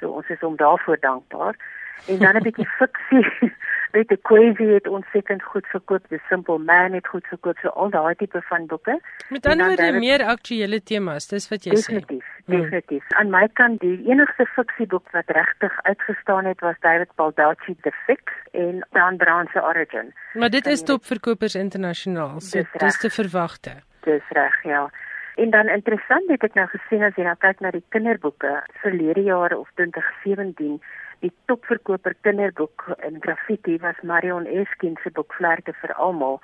So 0.00 0.10
ons 0.10 0.28
is 0.28 0.40
hom 0.40 0.56
daarvoor 0.56 0.98
dankbaar. 1.00 1.56
En 2.06 2.18
dan 2.18 2.36
'n 2.36 2.42
bietjie 2.42 2.68
fiksie. 2.78 3.26
Weet 3.96 4.08
die 4.08 4.18
Crazy 4.22 4.64
het 4.64 4.88
ontsettend 4.88 5.42
goed 5.42 5.66
verkoop. 5.66 6.06
The 6.08 6.20
Simple 6.28 6.58
Man 6.58 6.92
het 6.92 7.06
goed 7.06 7.26
verkoop. 7.26 7.56
So 7.58 7.68
al 7.68 7.90
daai 7.90 8.14
tipe 8.14 8.42
van 8.42 8.66
boeke. 8.66 9.00
Met 9.28 9.46
ander 9.46 9.66
woorde 9.66 9.92
meer 9.92 10.24
aktuelle 10.24 10.82
temas, 10.82 11.28
dis 11.28 11.48
wat 11.48 11.64
jy 11.64 11.70
definitief, 11.70 12.24
sê. 12.24 12.44
Definitief, 12.44 12.44
definitief. 12.44 13.16
Aan 13.20 13.30
my 13.30 13.48
kant 13.52 13.80
die 13.80 13.96
enigste 14.10 14.46
fiksieboek 14.46 15.10
wat 15.10 15.24
regtig 15.26 15.82
uitgestaan 15.82 16.44
het 16.44 16.60
was 16.60 16.76
David 16.80 17.10
Baldacci 17.14 17.76
The 17.80 17.92
Fix 18.06 18.32
en 18.52 18.86
Dan 18.90 19.16
Brown 19.16 19.48
se 19.52 19.62
Origin. 19.62 20.12
Maar 20.34 20.50
dit 20.50 20.66
is 20.66 20.82
topverkopers 20.82 21.54
internasionaal. 21.54 22.40
So 22.40 22.58
dis, 22.58 22.68
dis 22.78 22.98
te 22.98 23.10
verwagte. 23.10 23.72
Dis 24.00 24.22
reg, 24.28 24.62
ja. 24.62 24.90
En 25.36 25.50
dan 25.50 25.68
interessant 25.68 26.30
het 26.32 26.42
ek 26.42 26.54
nou 26.56 26.64
gesien 26.72 27.02
as 27.04 27.16
jy 27.16 27.24
nou 27.26 27.36
kyk 27.36 27.58
na 27.60 27.70
die 27.70 27.84
kinderboeke 27.92 28.52
verlede 28.80 29.20
jaar 29.26 29.52
of 29.56 29.68
2017 29.74 30.78
die 31.24 31.32
topverkoper 31.46 32.14
kinderboek 32.26 32.86
in 33.06 33.20
graffiti 33.20 33.78
was 33.82 33.98
Marion 34.02 34.46
Eskin 34.46 34.96
se 35.02 35.10
boek 35.10 35.32
Vlerke 35.38 35.72
vir 35.80 35.92
almal 35.94 36.40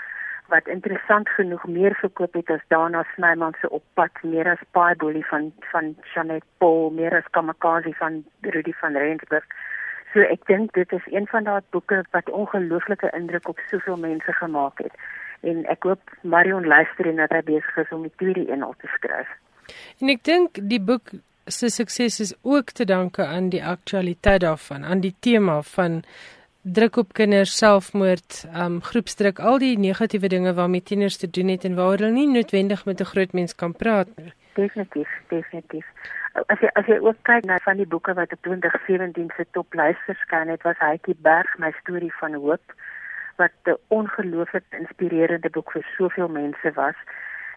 wat 0.52 0.68
interessant 0.68 1.28
genoeg 1.36 1.64
meer 1.66 1.94
verkoop 2.00 2.34
het 2.36 2.50
as 2.50 2.64
Dana 2.68 3.04
Snyman 3.14 3.54
se 3.60 3.68
Oppad, 3.70 4.18
meer 4.22 4.50
as 4.52 4.64
Paai 4.76 4.94
Bolie 5.00 5.24
van 5.30 5.52
van 5.70 5.94
Janet 6.14 6.44
Paul, 6.58 6.90
meer 6.90 7.16
as 7.16 7.30
Kamakazi 7.30 7.94
van 8.00 8.24
Rudy 8.40 8.74
van 8.80 8.96
Rensburg. 8.96 9.46
So 10.12 10.20
ek 10.20 10.44
dink 10.50 10.74
dit 10.76 10.92
is 10.92 11.06
een 11.08 11.26
van 11.30 11.48
daardie 11.48 11.72
boeke 11.72 12.02
wat 12.10 12.30
ongelooflike 12.30 13.10
indruk 13.16 13.48
op 13.48 13.62
soveel 13.70 13.96
mense 13.96 14.32
gemaak 14.40 14.84
het. 14.84 14.92
En 15.40 15.64
ek 15.72 15.88
hoop 15.88 16.16
Marion 16.20 16.66
luister 16.66 17.08
en 17.08 17.22
dat 17.22 17.32
hy 17.32 17.42
besig 17.54 17.76
is 17.86 17.96
om 17.96 18.04
die 18.04 18.16
tweede 18.20 18.44
een 18.50 18.62
al 18.62 18.74
te 18.78 18.90
skryf. 18.98 19.30
En 20.00 20.12
ek 20.12 20.24
dink 20.28 20.60
die 20.68 20.80
boek 20.80 21.14
se 21.46 21.68
sukses 21.68 22.20
is 22.20 22.34
ook 22.42 22.70
te 22.70 22.84
danke 22.84 23.26
aan 23.26 23.48
die 23.48 23.64
aktualiteit 23.64 24.40
daarvan, 24.40 24.84
aan 24.84 25.00
die 25.00 25.14
tema 25.20 25.62
van 25.62 26.02
druk 26.62 26.96
op 26.96 27.12
kinders, 27.12 27.56
selfmoord, 27.58 28.44
um 28.54 28.80
groepsdruk, 28.82 29.38
al 29.38 29.58
die 29.58 29.78
negatiewe 29.78 30.28
dinge 30.28 30.54
waarmee 30.54 30.82
tieners 30.82 31.16
te 31.16 31.30
doen 31.30 31.48
het 31.48 31.64
en 31.64 31.74
waar 31.74 31.96
hulle 31.96 32.10
nie 32.10 32.28
noodwendig 32.28 32.84
met 32.84 33.00
'n 33.00 33.10
groot 33.12 33.32
mens 33.32 33.54
kan 33.54 33.72
praat 33.72 34.08
nie. 34.16 34.32
Definitief, 34.54 35.08
definitief. 35.28 35.86
As 36.46 36.60
jy 36.60 36.68
as 36.74 36.86
jy 36.86 36.98
ook 36.98 37.16
kyk 37.22 37.44
na 37.44 37.58
van 37.58 37.76
die 37.76 37.86
boeke 37.86 38.14
wat 38.14 38.32
op 38.32 38.42
2017 38.42 39.30
se 39.36 39.46
toplys 39.50 39.98
verskyn 40.06 40.48
het, 40.48 40.62
was 40.62 40.78
Hytjie 40.78 41.16
Berg, 41.18 41.58
my 41.58 41.72
storie 41.80 42.12
van 42.20 42.34
hoop 42.34 42.74
wat 43.36 43.52
'n 43.64 43.76
ongelooflik 43.88 44.64
inspirerende 44.70 45.50
boek 45.50 45.70
vir 45.72 45.84
soveel 45.96 46.28
mense 46.28 46.72
was 46.74 46.94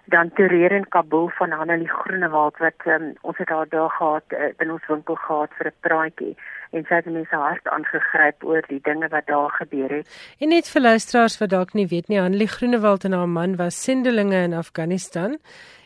dan 0.06 0.32
Terreer 0.34 0.72
in 0.72 0.88
Kabul 0.90 1.30
van 1.38 1.52
Hanelie 1.52 1.90
Groenewald 1.90 2.58
wat 2.58 2.86
um, 2.86 3.14
ons 3.22 3.38
het 3.38 3.48
daar 3.48 3.70
daar 3.70 3.90
gehad 3.90 4.24
uh, 4.30 4.52
in 4.58 4.72
ons 4.72 4.88
winkel 4.88 5.16
gehad 5.16 5.52
vir 5.58 5.68
'n 5.68 5.80
praatjie 5.80 6.36
en 6.72 6.86
sy 6.88 6.96
het 6.96 7.06
mense 7.06 7.36
hart 7.36 7.68
aangegryp 7.68 8.44
oor 8.44 8.64
die 8.68 8.82
dinge 8.84 9.08
wat 9.08 9.26
daar 9.28 9.50
gebeur 9.50 9.90
het. 9.90 10.08
En 10.40 10.50
net 10.50 10.70
vir 10.70 10.82
luisteraars 10.82 11.38
wat 11.38 11.50
dalk 11.50 11.74
nie 11.74 11.88
weet 11.88 12.08
nie, 12.08 12.20
Hanelie 12.20 12.48
Groenewald 12.48 13.04
en 13.04 13.12
haar 13.12 13.30
man 13.30 13.56
was 13.56 13.84
sendelinge 13.84 14.44
in 14.44 14.54
Afghanistan. 14.54 15.38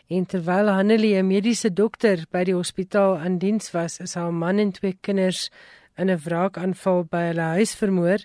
En 0.08 0.26
terwyl 0.26 0.68
Hanelie 0.68 1.16
'n 1.22 1.26
mediese 1.26 1.72
dokter 1.72 2.24
by 2.30 2.44
die 2.44 2.54
hospitaal 2.54 3.18
aan 3.18 3.38
diens 3.38 3.70
was, 3.72 4.00
is 4.00 4.14
haar 4.14 4.34
man 4.34 4.58
en 4.58 4.72
twee 4.72 4.98
kinders 5.00 5.50
in 5.96 6.10
'n 6.10 6.18
wraakaanval 6.24 7.04
by 7.04 7.22
hulle 7.30 7.46
huis 7.56 7.74
vermoor. 7.74 8.18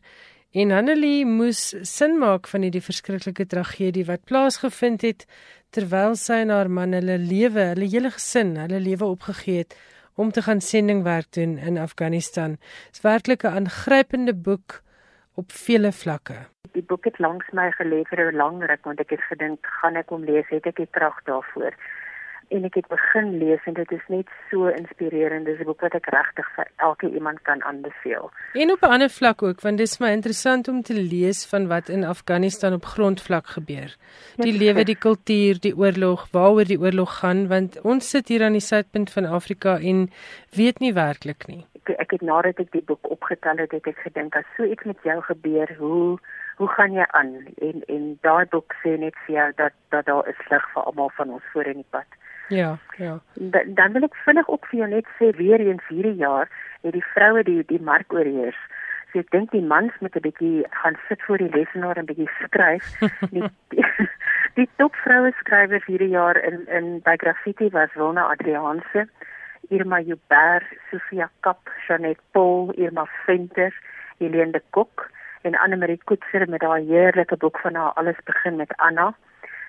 En 0.56 0.70
Hanelie 0.72 1.26
moes 1.28 1.74
sin 1.84 2.14
maak 2.16 2.46
van 2.48 2.64
hierdie 2.64 2.84
verskriklike 2.84 3.44
tragedie 3.52 4.06
wat 4.08 4.22
plaasgevind 4.30 5.02
het 5.04 5.26
terwyl 5.76 6.14
sy 6.16 6.38
en 6.46 6.54
haar 6.56 6.70
man 6.72 6.96
hulle 6.96 7.18
lewe, 7.20 7.66
hulle 7.74 7.90
hele 7.92 8.14
gesin, 8.16 8.54
hulle 8.62 8.80
lewe 8.80 9.10
opgegee 9.18 9.66
het 9.66 9.76
om 10.16 10.32
te 10.32 10.46
gaan 10.46 10.64
sendingwerk 10.64 11.28
doen 11.36 11.58
in 11.60 11.76
Afghanistan. 11.76 12.56
Dit 12.88 13.02
is 13.02 13.04
werklik 13.04 13.44
'n 13.44 13.58
aangrypende 13.60 14.34
boek 14.48 14.80
op 15.36 15.52
vele 15.52 15.92
vlakke. 15.92 16.48
Die 16.72 16.88
boek 16.88 17.04
het 17.04 17.20
langs 17.20 17.52
my 17.52 17.68
gelê 17.76 18.08
vir 18.08 18.32
'n 18.32 18.36
lang 18.36 18.64
ruk 18.64 18.84
want 18.86 19.00
ek 19.00 19.10
het 19.10 19.28
gedink, 19.28 19.60
gaan 19.82 19.96
ek 19.96 20.10
hom 20.10 20.24
lees, 20.24 20.48
het 20.48 20.66
ek 20.66 20.76
die 20.76 20.92
krag 20.92 21.20
daarvoor 21.26 21.76
en 22.50 22.66
ek 22.68 22.76
het 22.80 22.88
begin 22.92 23.38
lees 23.42 23.64
en 23.70 23.74
dit 23.78 23.92
is 23.92 24.06
net 24.08 24.30
so 24.50 24.68
inspirerend. 24.68 25.46
Dis 25.46 25.60
'n 25.60 25.66
boek 25.66 25.82
wat 25.82 25.96
ek 25.96 26.10
regtig 26.14 26.48
vir 26.56 26.68
elke 26.78 27.10
iemand 27.10 27.42
kan 27.42 27.64
aanbeveel. 27.64 28.32
En 28.54 28.72
op 28.72 28.82
'n 28.82 28.94
ander 28.96 29.10
vlak 29.10 29.44
ook, 29.44 29.62
want 29.62 29.78
dit 29.78 29.88
is 29.88 30.00
my 30.00 30.10
interessant 30.12 30.68
om 30.68 30.82
te 30.82 30.94
lees 30.94 31.46
van 31.46 31.68
wat 31.68 31.90
in 31.90 32.04
Afghanistan 32.04 32.74
op 32.74 32.86
grondvlak 32.86 33.48
gebeur. 33.48 33.96
Die 34.36 34.54
ja, 34.54 34.60
lewe, 34.60 34.84
die 34.84 34.98
kultuur, 34.98 35.60
die 35.60 35.78
oorlog, 35.78 36.28
waaroor 36.32 36.66
die 36.66 36.80
oorlog 36.80 37.20
gaan, 37.20 37.48
want 37.48 37.82
ons 37.82 38.10
sit 38.10 38.28
hier 38.28 38.44
aan 38.44 38.58
die 38.58 38.68
suidpunt 38.72 39.12
van 39.12 39.26
Afrika 39.26 39.80
en 39.80 40.12
weet 40.52 40.80
nie 40.80 40.94
werklik 40.94 41.48
nie. 41.48 41.66
Ek 41.84 41.90
ek 42.00 42.12
het 42.12 42.22
nadat 42.22 42.60
ek 42.60 42.72
die 42.72 42.84
boek 42.84 43.10
opgetel 43.10 43.58
het, 43.58 43.72
het 43.72 43.88
ek 43.88 43.98
gedink 43.98 44.36
as 44.36 44.46
so 44.58 44.64
iets 44.64 44.84
met 44.84 44.98
jou 45.04 45.22
gebeur, 45.22 45.76
hoe 45.78 46.20
hoe 46.56 46.68
gaan 46.68 46.94
jy 46.94 47.06
aan? 47.12 47.32
En 47.62 47.84
en 47.88 48.04
daai 48.22 48.46
boek 48.46 48.74
sê 48.84 48.96
net 49.00 49.16
vir 49.26 49.36
jou 49.36 49.48
dat 49.56 49.74
dat 49.90 50.06
daar 50.06 50.28
is 50.28 50.40
lig 50.50 50.70
vir 50.74 50.84
almal 50.84 51.12
van 51.18 51.30
ons 51.38 51.44
voor 51.54 51.68
in 51.72 51.82
die 51.84 51.92
pad. 51.92 52.08
Ja, 52.48 52.78
ja. 52.98 53.20
Da, 53.34 53.60
dan 53.66 53.92
wil 53.92 54.04
ek 54.04 54.16
vinnig 54.26 54.48
ook 54.50 54.66
vir 54.70 54.80
jou 54.80 54.90
net 54.90 55.08
sê 55.20 55.32
weer 55.38 55.60
eens 55.60 55.86
hierdie 55.90 56.18
jaar 56.22 56.50
het 56.82 56.94
die 56.94 57.06
vroue 57.14 57.44
die 57.44 57.64
die 57.66 57.82
mark 57.82 58.14
oorheers. 58.14 58.60
So 59.12 59.24
ek 59.24 59.32
dink 59.34 59.52
die 59.52 59.64
mans 59.64 59.94
moet 60.00 60.16
'n 60.16 60.26
bietjie 60.28 60.66
gaan 60.82 60.98
sit 61.08 61.22
voor 61.26 61.38
die 61.38 61.50
lesenaar 61.50 61.98
en 61.98 62.06
bietjie 62.06 62.30
skryf. 62.44 62.86
die 63.32 63.50
die, 63.74 63.86
die 64.60 64.70
top 64.78 64.96
vroue 64.96 65.32
skrywers 65.40 65.86
hierdie 65.86 66.14
jaar 66.14 66.38
in 66.38 66.68
in 66.68 67.00
by 67.02 67.16
graffiti 67.18 67.70
was 67.70 67.90
Wilna 67.96 68.30
Adrianse, 68.32 69.08
Irma 69.70 70.00
Joubert, 70.00 70.68
Sofia 70.92 71.30
Kap, 71.42 71.70
Janet 71.88 72.20
Paul, 72.32 72.72
Irma 72.78 73.06
Venter, 73.26 73.74
Helene 74.20 74.52
de 74.52 74.62
Kok 74.70 75.10
en 75.42 75.56
Anne 75.56 75.78
Marie 75.78 76.02
Koetser 76.04 76.50
met 76.50 76.62
haar 76.62 76.80
heerlike 76.80 77.38
boek 77.38 77.60
van 77.60 77.76
haar 77.76 77.94
alles 77.94 78.18
begin 78.24 78.56
met 78.56 78.74
Anna 78.78 79.14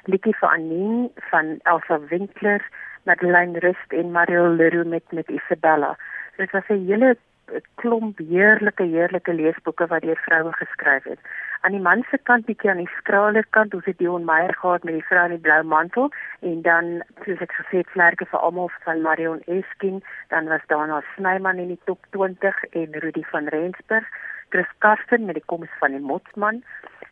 liedjie 0.06 0.34
vir 0.40 0.48
Annie 0.48 1.10
van 1.30 1.56
Elsa 1.64 1.98
Winkler, 2.10 2.62
Madeleine 3.04 3.58
Rust 3.58 3.92
en 3.92 4.12
Mario 4.12 4.48
Leroux 4.54 4.88
met 4.88 5.12
met 5.12 5.28
Isabella. 5.28 5.96
So 6.34 6.42
dit 6.42 6.52
was 6.52 6.68
'n 6.68 6.86
hele 6.86 7.16
klomp 7.74 8.18
heerlike 8.18 8.82
heerlike 8.82 9.32
leesboeke 9.32 9.86
wat 9.86 10.02
deur 10.02 10.20
vroue 10.24 10.52
geskryf 10.52 11.04
het. 11.04 11.18
Aan 11.60 11.72
die 11.72 11.80
man 11.80 12.04
se 12.10 12.18
kant 12.18 12.46
bietjie 12.46 12.70
aan 12.70 12.82
die 12.82 12.96
skrale 12.98 13.44
kant, 13.56 13.74
ons 13.74 13.84
het 13.84 13.98
Dion 13.98 14.24
Meyer 14.24 14.54
gehad 14.54 14.84
met 14.84 14.94
die 14.94 15.06
vrou 15.08 15.24
in 15.24 15.34
die 15.36 15.44
blou 15.46 15.62
mantel 15.62 16.10
en 16.40 16.62
dan 16.62 17.02
soos 17.24 17.42
ek 17.46 17.54
gesê 17.58 17.82
het, 17.82 17.92
vlerke 17.94 18.26
vir 18.30 18.44
almal 18.48 18.70
van 18.84 19.02
Marion 19.06 19.42
Eskin, 19.46 20.02
dan 20.28 20.50
was 20.52 20.66
daar 20.66 20.86
nog 20.88 21.04
Snyman 21.14 21.62
in 21.62 21.74
die 21.74 21.80
top 21.84 22.02
20 22.10 22.64
en 22.70 23.00
Rudy 23.06 23.22
van 23.32 23.48
Rensburg, 23.54 24.06
Chris 24.48 24.70
Karsten 24.78 25.26
met 25.26 25.38
die 25.38 25.46
koms 25.46 25.70
van 25.78 25.94
die 25.94 26.00
Motsman. 26.02 26.62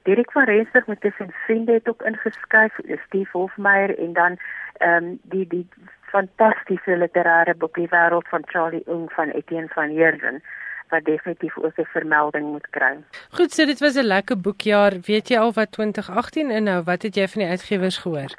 Dirk 0.04 0.32
van 0.32 0.44
Rensburg 0.44 0.86
met 0.86 1.00
tussen 1.00 1.30
vriende 1.30 1.72
het 1.72 1.88
ook 1.88 2.02
ingeskryf, 2.02 2.74
Steve 3.06 3.38
Hofmeyer 3.38 3.98
en 3.98 4.12
dan 4.12 4.36
ehm 4.78 5.04
um, 5.04 5.18
die 5.22 5.46
die 5.46 5.68
fantastiese 6.00 6.96
literêre 6.96 7.54
boek 7.56 7.74
Die 7.74 7.88
wêreld 7.88 8.28
van 8.28 8.42
Charlie 8.46 8.82
Ung 8.86 9.12
van 9.12 9.28
Etienne 9.28 9.68
van 9.68 9.88
Heerden 9.88 10.42
wat 10.88 11.04
definitief 11.04 11.58
ook 11.58 11.78
'n 11.78 11.84
vermelding 11.96 12.46
moet 12.50 12.68
kry. 12.70 12.96
Goed, 13.30 13.52
so 13.52 13.64
dit 13.64 13.80
was 13.80 13.94
'n 13.96 14.10
lekker 14.14 14.40
boekjaar. 14.40 14.92
Weet 15.10 15.28
jy 15.28 15.38
al 15.38 15.52
wat 15.52 15.72
2018 15.72 16.50
inhou? 16.50 16.82
Wat 16.82 17.02
het 17.02 17.14
jy 17.14 17.26
van 17.28 17.42
die 17.42 17.50
uitgewers 17.50 17.98
gehoor? 17.98 18.32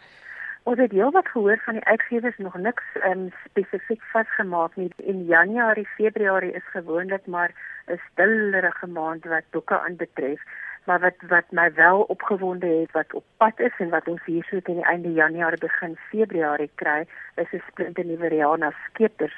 Ons 0.63 0.79
het 0.79 0.91
heel 0.91 1.11
wat 1.11 1.27
gehoor 1.27 1.59
van 1.65 1.73
die 1.73 1.83
uitgewers, 1.83 2.37
nog 2.37 2.57
niks 2.57 2.83
um, 3.03 3.31
spesifiek 3.49 4.03
vasgemaak 4.03 4.75
nie. 4.75 4.91
In 4.97 5.25
Januarie, 5.25 5.87
Februarie 5.87 6.53
is 6.53 6.67
gewoonlik 6.71 7.25
maar 7.25 7.51
'n 7.87 8.01
stillerige 8.11 8.87
maand 8.87 9.25
wat 9.25 9.43
boeke 9.49 9.79
aanbetref 9.79 10.41
maar 10.85 10.99
wat 10.99 11.15
wat 11.27 11.51
my 11.51 11.73
wel 11.73 12.01
opgewonde 12.01 12.67
het 12.67 12.91
wat 12.91 13.13
op 13.13 13.23
pad 13.37 13.59
is 13.59 13.73
en 13.77 13.89
wat 13.89 14.07
ons 14.07 14.25
hier 14.25 14.43
so 14.49 14.59
teen 14.59 14.81
die 14.81 14.85
einde 14.85 15.13
Januarie 15.13 15.59
begin 15.59 15.97
Februarie 16.09 16.69
kry 16.75 17.07
is 17.35 17.51
'n 17.51 17.63
splinte 17.67 18.03
nuwe 18.03 18.27
Rihanna 18.27 18.71
Skeepers 18.85 19.37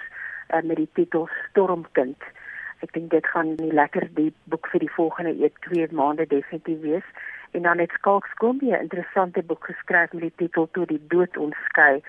uh, 0.53 0.61
met 0.61 0.75
die 0.75 0.89
titel 0.93 1.29
Stormkind. 1.49 2.23
Ek 2.79 2.91
dink 2.93 3.09
dit 3.11 3.27
gaan 3.27 3.55
nie 3.55 3.73
lekker 3.73 4.07
die 4.13 4.33
boek 4.43 4.67
vir 4.67 4.79
die 4.79 4.91
volgende 4.91 5.51
2 5.59 5.87
maande 5.91 6.27
definitief 6.27 6.81
wees 6.81 7.07
en 7.51 7.61
dan 7.61 7.77
het 7.77 7.91
Skalk 7.91 8.25
Skombie 8.25 8.71
'n 8.71 8.81
interessante 8.81 9.43
boek 9.43 9.65
geskryf 9.65 10.13
met 10.13 10.21
die 10.21 10.35
titel 10.35 10.69
Toe 10.71 10.85
die 10.85 11.03
dood 11.07 11.37
ons 11.37 11.55
skei 11.65 12.01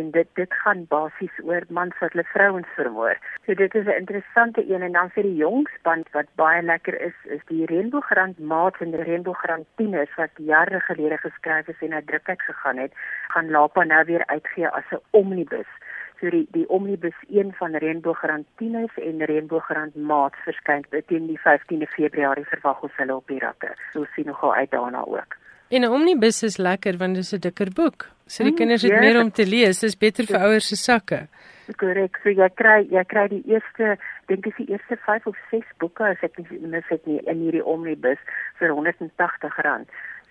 en 0.00 0.10
dit 0.10 0.28
dit 0.38 0.56
gaan 0.62 0.84
basies 0.92 1.36
oor 1.42 1.64
mans 1.78 1.98
wat 2.00 2.12
hulle 2.14 2.24
vrouens 2.32 2.68
vermoor. 2.78 3.16
So 3.46 3.54
dit 3.54 3.74
is 3.74 3.86
'n 3.86 4.00
interessante 4.02 4.62
een 4.72 4.82
en 4.82 4.92
dan 4.92 5.10
vir 5.10 5.22
die 5.22 5.40
jong 5.44 5.68
span 5.78 6.04
wat 6.12 6.28
baie 6.34 6.62
lekker 6.62 7.00
is 7.00 7.18
is 7.24 7.44
die 7.46 7.64
Reënboogrand 7.72 8.38
Maats 8.38 8.80
en 8.80 8.90
die 8.90 9.02
Reënboogrand 9.02 9.66
Tieners 9.76 10.14
wat 10.16 10.30
jare 10.36 10.80
gelede 10.80 11.18
geskryf 11.18 11.68
is 11.68 11.80
en 11.80 11.90
na 11.90 12.00
druk 12.04 12.28
uit 12.28 12.42
gegaan 12.42 12.76
het, 12.76 12.92
gaan 13.28 13.50
Lapa 13.50 13.84
nou 13.84 14.04
weer 14.04 14.26
uitgee 14.26 14.68
as 14.68 14.90
'n 14.90 15.00
omnibus. 15.10 15.70
So 16.20 16.30
die 16.30 16.46
die 16.50 16.68
omnibus 16.68 17.18
1 17.28 17.54
van 17.54 17.74
Reënboogrand 17.76 18.46
Tieners 18.56 18.94
en 18.96 19.24
Reënboogrand 19.24 19.94
Maats 19.94 20.38
verskyn 20.44 20.84
teen 21.06 21.26
die 21.26 21.40
15de 21.40 21.86
Februarie 21.86 22.44
verwag 22.44 22.82
ons 22.82 22.96
hulle 22.96 23.16
op 23.16 23.26
die 23.26 23.38
rakke. 23.38 23.74
So 23.92 24.04
sien 24.14 24.26
nogal 24.26 24.54
uit 24.54 24.70
daarna 24.70 25.04
ook. 25.04 25.36
En 25.68 25.82
'n 25.82 25.90
omnibus 25.90 26.42
is 26.42 26.56
lekker 26.56 26.96
want 26.96 27.14
dit 27.14 27.24
is 27.24 27.32
'n 27.32 27.40
dikker 27.40 27.70
boek. 27.74 28.08
So 28.26 28.42
die 28.42 28.52
mm, 28.52 28.58
kinders 28.58 28.82
het 28.82 28.90
ja. 28.90 28.98
meer 28.98 29.20
om 29.20 29.30
te 29.30 29.46
lees. 29.46 29.80
Dit 29.80 29.88
is 29.90 29.98
beter 29.98 30.24
vir 30.24 30.40
ouers 30.40 30.68
se 30.68 30.76
sakke. 30.76 31.26
Korrek. 31.76 32.18
So 32.22 32.30
jy 32.30 32.48
kry 32.54 32.86
jy 32.90 33.04
kry 33.04 33.28
die 33.28 33.42
eerste 33.50 33.96
dink 34.26 34.46
ek 34.46 34.56
die 34.56 34.70
eerste 34.70 34.96
5 34.96 35.26
of 35.26 35.36
6 35.50 35.66
boeke 35.78 36.04
as 36.04 36.22
ek 36.22 36.38
nie 36.38 36.58
mis 36.70 36.86
het 36.88 37.06
nie 37.06 37.18
in 37.26 37.42
hierdie 37.42 37.64
omnibus 37.64 38.18
vir 38.58 38.70
R180. 38.70 39.86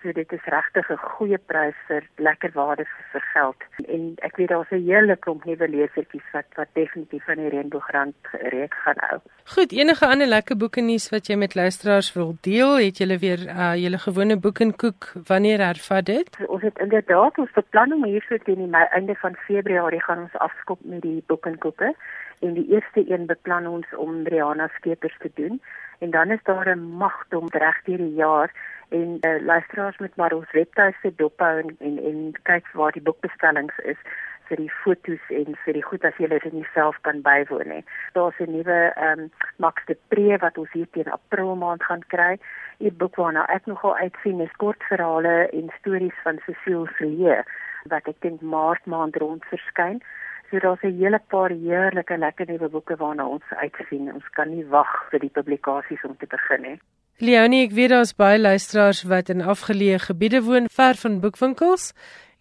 So 0.06 0.12
dit 0.12 0.32
is 0.32 0.44
regtig 0.44 0.90
'n 0.90 1.02
goeie 1.02 1.38
prys 1.50 1.78
vir 1.88 2.02
lekker 2.16 2.50
waarde 2.54 2.84
vir 3.12 3.22
geld. 3.34 3.60
En 3.94 4.02
ek 4.22 4.36
weet 4.36 4.48
daar's 4.48 4.70
'n 4.70 4.86
hele 4.86 5.16
klomp 5.16 5.44
nuwe 5.44 5.68
lesertjies 5.68 6.28
wat 6.32 6.46
wat 6.54 6.68
definitief 6.72 7.24
van 7.24 7.36
die 7.36 7.48
Reënboogrand 7.48 8.14
reek 8.54 8.74
gaan 8.74 8.94
hou. 8.96 9.18
Goed, 9.44 9.72
enige 9.72 10.06
ander 10.06 10.26
lekker 10.26 10.56
boeke 10.56 10.80
nuus 10.80 11.10
wat 11.10 11.26
jy 11.26 11.36
met 11.36 11.54
luisteraars 11.54 12.12
wil 12.12 12.36
deel? 12.40 12.76
Het 12.76 12.98
julle 12.98 13.18
weer 13.18 13.40
uh 13.46 13.74
julle 13.74 13.98
gewone 13.98 14.36
boek 14.36 14.58
en 14.60 14.76
koek 14.76 15.12
wanneer 15.26 15.58
hervat 15.58 16.04
dit? 16.06 16.30
Ons 16.46 16.62
het 16.62 16.78
inderdaad 16.78 17.38
ons 17.38 17.50
beplanning 17.52 18.04
hier 18.04 18.24
vir 18.28 18.38
teen 18.38 18.70
die 18.70 18.76
einde 18.76 19.14
van 19.14 19.34
Februarie 19.34 20.02
gaan 20.02 20.18
ons 20.18 20.36
afskop 20.38 20.78
met 20.82 21.02
die 21.02 21.24
boek 21.26 21.46
en 21.46 21.58
koeke. 21.58 21.94
En 22.40 22.54
die 22.54 22.68
eerste 22.70 23.10
een 23.10 23.26
beplan 23.26 23.66
ons 23.66 23.86
om 23.96 24.26
Rihanna 24.26 24.68
Skeepers 24.68 25.18
te 25.18 25.30
doen 25.34 25.60
en 25.98 26.10
dan 26.10 26.30
is 26.30 26.42
daar 26.42 26.68
'n 26.76 26.96
magdom 26.96 27.46
reg 27.48 27.82
deur 27.84 27.96
die 27.98 28.14
jaar 28.14 28.50
en 28.88 29.18
uh, 29.20 29.42
luisteraars 29.42 29.98
moet 29.98 30.16
maar 30.16 30.32
ons 30.32 30.50
webtuiste 30.52 31.12
dophou 31.16 31.58
en, 31.58 31.76
en 31.78 31.98
en 32.10 32.32
kyk 32.42 32.68
waar 32.72 32.92
die 32.92 33.02
boekbestellings 33.02 33.78
is 33.84 34.00
vir 34.48 34.60
die 34.62 34.70
fotos 34.82 35.30
en 35.34 35.56
vir 35.64 35.76
die 35.78 35.84
goed 35.84 36.04
as 36.06 36.18
jy 36.22 36.28
dit 36.30 36.52
nie 36.54 36.66
self 36.74 36.98
kan 37.06 37.22
bywoon 37.22 37.68
nie. 37.72 37.84
Daar's 38.14 38.38
'n 38.40 38.52
nuwe 38.56 38.78
ehm 38.94 39.20
um, 39.20 39.30
Max 39.56 39.82
de 39.86 39.96
Pre 40.08 40.38
wat 40.38 40.58
ons 40.58 40.72
hier 40.72 40.90
teen 40.90 41.10
April 41.10 41.54
maand 41.54 41.82
gaan 41.82 42.04
kry. 42.14 42.38
'n 42.80 42.96
Boek 42.96 43.16
waarna 43.16 43.46
ek 43.56 43.66
nogal 43.66 43.96
uitsien 43.96 44.40
is 44.40 44.56
kortverhale 44.62 45.48
en 45.58 45.72
stories 45.78 46.18
van 46.22 46.38
Cecile 46.46 46.86
Freer 46.86 47.44
wat 47.88 48.06
ek 48.08 48.20
dink 48.20 48.40
Maart 48.40 48.86
maand 48.86 49.16
rond 49.16 49.44
verskyn. 49.44 50.02
So 50.50 50.58
daar's 50.58 50.82
'n 50.82 50.98
hele 51.00 51.20
paar 51.28 51.50
heerlike 51.50 52.16
lekker 52.16 52.46
nuwe 52.46 52.68
boeke 52.68 52.96
waarna 52.96 53.26
ons 53.26 53.48
uitsien. 53.50 54.12
Ons 54.14 54.28
kan 54.28 54.50
nie 54.50 54.66
wag 54.66 55.10
vir 55.10 55.20
die 55.20 55.34
publikasies 55.38 56.04
om 56.04 56.16
te 56.16 56.26
begin 56.26 56.62
nie. 56.62 56.80
Leonie, 57.16 57.62
ek 57.64 57.70
weet 57.72 57.94
daar's 57.94 58.10
baie 58.12 58.36
luisteraars 58.36 58.98
wat 59.08 59.30
in 59.32 59.40
afgeleë 59.40 60.04
gebiede 60.04 60.44
woon, 60.44 60.68
ver 60.68 61.00
van 61.00 61.16
boekwinkels. 61.22 61.94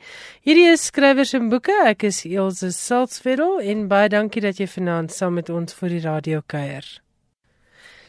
Hierdie 0.45 0.69
is 0.71 0.85
skrywers 0.85 1.33
en 1.33 1.49
boeke. 1.49 1.73
Ek 1.85 2.03
is 2.03 2.25
Elsje 2.25 2.71
Salzwetel 2.71 3.59
en 3.59 3.87
baie 3.87 4.09
dankie 4.09 4.41
dat 4.41 4.57
jy 4.57 4.67
vanaand 4.67 5.11
saam 5.11 5.33
met 5.33 5.49
ons 5.49 5.73
vir 5.73 5.89
die 5.89 6.01
radio 6.05 6.41
kuier. 6.45 7.06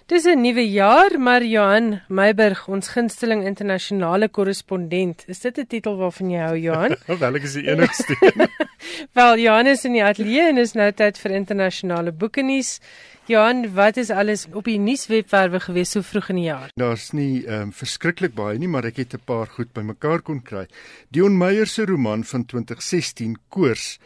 Dis 0.09 0.25
'n 0.25 0.41
nuwe 0.41 0.63
jaar, 0.73 1.21
maar 1.21 1.45
Johan 1.45 2.01
Meiburg, 2.09 2.63
ons 2.69 2.89
gunsteling 2.89 3.43
internasionale 3.45 4.29
korrespondent. 4.29 5.25
Is 5.29 5.41
dit 5.41 5.59
'n 5.59 5.67
titel 5.67 5.97
waarvan 5.97 6.31
jy 6.31 6.39
hou, 6.41 6.57
Johan? 6.57 6.97
Wel, 7.21 7.35
ek 7.37 7.43
is 7.43 7.53
die 7.53 7.69
enigste. 7.69 8.17
Wel, 9.19 9.39
Johan 9.39 9.67
is 9.67 9.85
in 9.85 9.93
die 9.93 10.03
ateljee 10.03 10.49
en 10.49 10.57
is 10.57 10.73
nou 10.73 10.89
tyd 10.93 11.19
vir 11.19 11.37
internasionale 11.37 12.13
boeke 12.13 12.41
nuus. 12.43 12.81
Johan, 13.27 13.75
wat 13.75 14.01
is 14.01 14.09
alles 14.09 14.47
op 14.49 14.65
die 14.65 14.79
nuuswebwerwe 14.79 15.61
gewees 15.61 15.93
so 15.93 16.01
vroeg 16.01 16.33
in 16.33 16.41
die 16.41 16.49
jaar? 16.49 16.73
Daar's 16.81 17.13
nie 17.13 17.45
ehm 17.45 17.69
um, 17.69 17.73
verskriklik 17.73 18.33
baie 18.33 18.57
nie, 18.57 18.69
maar 18.69 18.89
ek 18.89 19.05
het 19.05 19.13
'n 19.13 19.25
paar 19.27 19.47
goed 19.47 19.75
bymekaar 19.77 20.23
kon 20.23 20.41
kry. 20.41 20.67
Dion 21.13 21.37
Meyer 21.37 21.67
se 21.67 21.85
roman 21.85 22.25
van 22.25 22.47
2016, 22.47 23.37
Koors, 23.49 23.99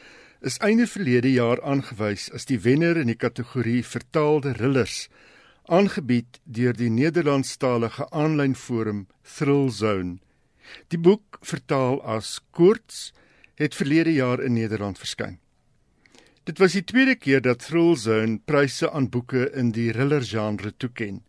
is 0.42 0.58
einde 0.58 0.86
verlede 0.86 1.30
jaar 1.30 1.62
aangewys 1.62 2.32
as 2.34 2.44
die 2.44 2.58
wenner 2.58 2.96
in 2.96 3.06
die 3.06 3.14
kategorie 3.14 3.84
vertaalde 3.86 4.52
thrillers, 4.52 5.08
aangebied 5.66 6.40
deur 6.44 6.74
die 6.74 6.90
Nederlandstalige 6.90 8.08
aanlyn 8.10 8.54
forum 8.54 9.06
Thrill 9.22 9.70
Zone. 9.70 10.18
Die 10.88 10.98
boek, 10.98 11.38
vertaal 11.42 12.00
as 12.02 12.40
Koorts, 12.50 13.12
het 13.54 13.74
verlede 13.74 14.12
jaar 14.12 14.40
in 14.42 14.54
Nederland 14.58 14.98
verskyn. 14.98 15.38
Dit 16.42 16.58
was 16.58 16.74
die 16.74 16.82
tweede 16.82 17.14
keer 17.14 17.42
dat 17.42 17.62
Thrillzone 17.62 18.40
pryse 18.44 18.90
aan 18.90 19.06
boeke 19.10 19.44
in 19.54 19.70
die 19.70 19.92
thriller 19.92 20.24
genre 20.26 20.72
toeken. 20.76 21.20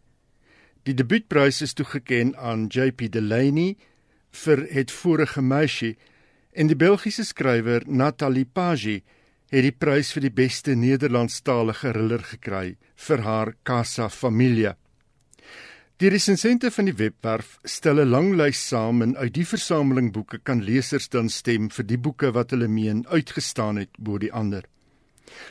Die 0.83 0.95
debuutprys 0.97 1.61
is 1.61 1.75
toegeken 1.77 2.33
aan 2.35 2.65
JP 2.67 3.11
Delaney 3.13 3.75
vir 4.43 4.65
Het 4.73 4.91
vorige 4.91 5.41
meisie 5.41 5.97
en 6.51 6.67
die 6.67 6.75
Belgiese 6.75 7.23
skrywer 7.23 7.85
Nathalie 7.85 8.45
Page 8.45 9.01
het 9.53 9.61
die 9.61 9.75
prys 9.77 10.09
vir 10.15 10.23
die 10.25 10.33
beste 10.33 10.73
Nederlandstalige 10.73 11.91
thriller 11.91 12.23
gekry 12.25 12.75
vir 13.05 13.21
haar 13.21 13.51
Casa 13.61 14.07
Familia. 14.09 14.71
Die 16.01 16.09
resensente 16.09 16.71
van 16.73 16.89
die 16.89 16.95
webwerf 16.97 17.59
stel 17.63 18.01
'n 18.01 18.09
lang 18.09 18.33
lys 18.33 18.57
saam 18.69 19.03
en 19.05 19.15
uit 19.15 19.33
die 19.33 19.45
versameling 19.45 20.11
boeke 20.11 20.39
kan 20.39 20.63
lesers 20.65 21.07
dan 21.07 21.29
stem 21.29 21.69
vir 21.69 21.85
die 21.85 21.97
boeke 21.97 22.31
wat 22.33 22.49
hulle 22.51 22.67
meen 22.67 23.05
uitgestaan 23.07 23.77
het 23.77 23.93
bo 23.99 24.17
die 24.17 24.33
ander. 24.33 24.63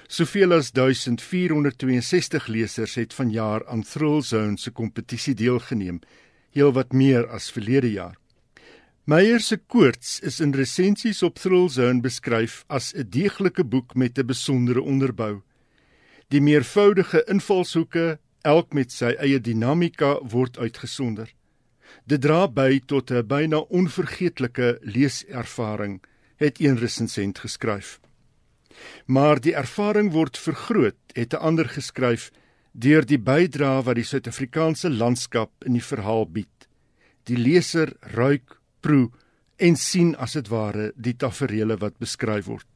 Soveel 0.09 0.53
as 0.53 0.72
1462 0.72 2.48
lesers 2.48 2.94
het 2.94 3.14
vanjaar 3.14 3.66
aan 3.66 3.82
Thrillzone 3.82 4.59
se 4.59 4.70
kompetisie 4.70 5.34
deelgeneem, 5.34 6.00
heelwat 6.50 6.92
meer 6.92 7.28
as 7.28 7.50
verlede 7.50 7.92
jaar. 7.92 8.21
Meyer 9.05 9.40
se 9.42 9.57
koorts 9.57 10.20
is 10.22 10.36
in 10.38 10.53
resensies 10.55 11.24
op 11.26 11.40
Thrillzone 11.42 11.98
beskryf 12.00 12.61
as 12.68 12.92
'n 12.94 13.09
deeglike 13.11 13.64
boek 13.64 13.96
met 13.96 14.18
'n 14.18 14.26
besondere 14.26 14.80
onderbou. 14.80 15.42
Die 16.28 16.40
meervoudige 16.40 17.24
invalshoeke, 17.26 18.18
elk 18.42 18.72
met 18.72 18.92
sy 18.92 19.16
eie 19.18 19.40
dinamika, 19.40 20.20
word 20.22 20.59
uitgesonder. 20.59 21.34
Dit 22.07 22.20
dra 22.20 22.46
by 22.46 22.80
tot 22.86 23.11
'n 23.11 23.26
byna 23.26 23.57
onvergeetlike 23.57 24.78
leeservaring, 24.82 26.00
het 26.36 26.61
een 26.61 26.78
resensent 26.78 27.38
geskryf. 27.38 28.00
Maar 29.07 29.40
die 29.40 29.55
ervaring 29.55 30.12
word 30.12 30.38
vergroot, 30.38 31.03
het 31.12 31.32
'n 31.32 31.42
ander 31.42 31.68
geskryf, 31.68 32.30
deur 32.72 33.05
die 33.07 33.18
bydrae 33.18 33.82
wat 33.82 33.94
die 33.94 34.05
Suid-Afrikaanse 34.05 34.90
landskap 34.90 35.50
in 35.64 35.72
die 35.72 35.84
verhaal 35.84 36.30
bied. 36.30 36.68
Die 37.24 37.36
leser 37.36 37.92
ruik, 38.00 38.61
proe 38.83 39.09
en 39.62 39.78
sien 39.78 40.12
as 40.18 40.35
dit 40.39 40.51
ware 40.51 40.91
die 40.97 41.14
tafereele 41.14 41.78
wat 41.80 41.99
beskryf 42.03 42.49
word. 42.51 42.66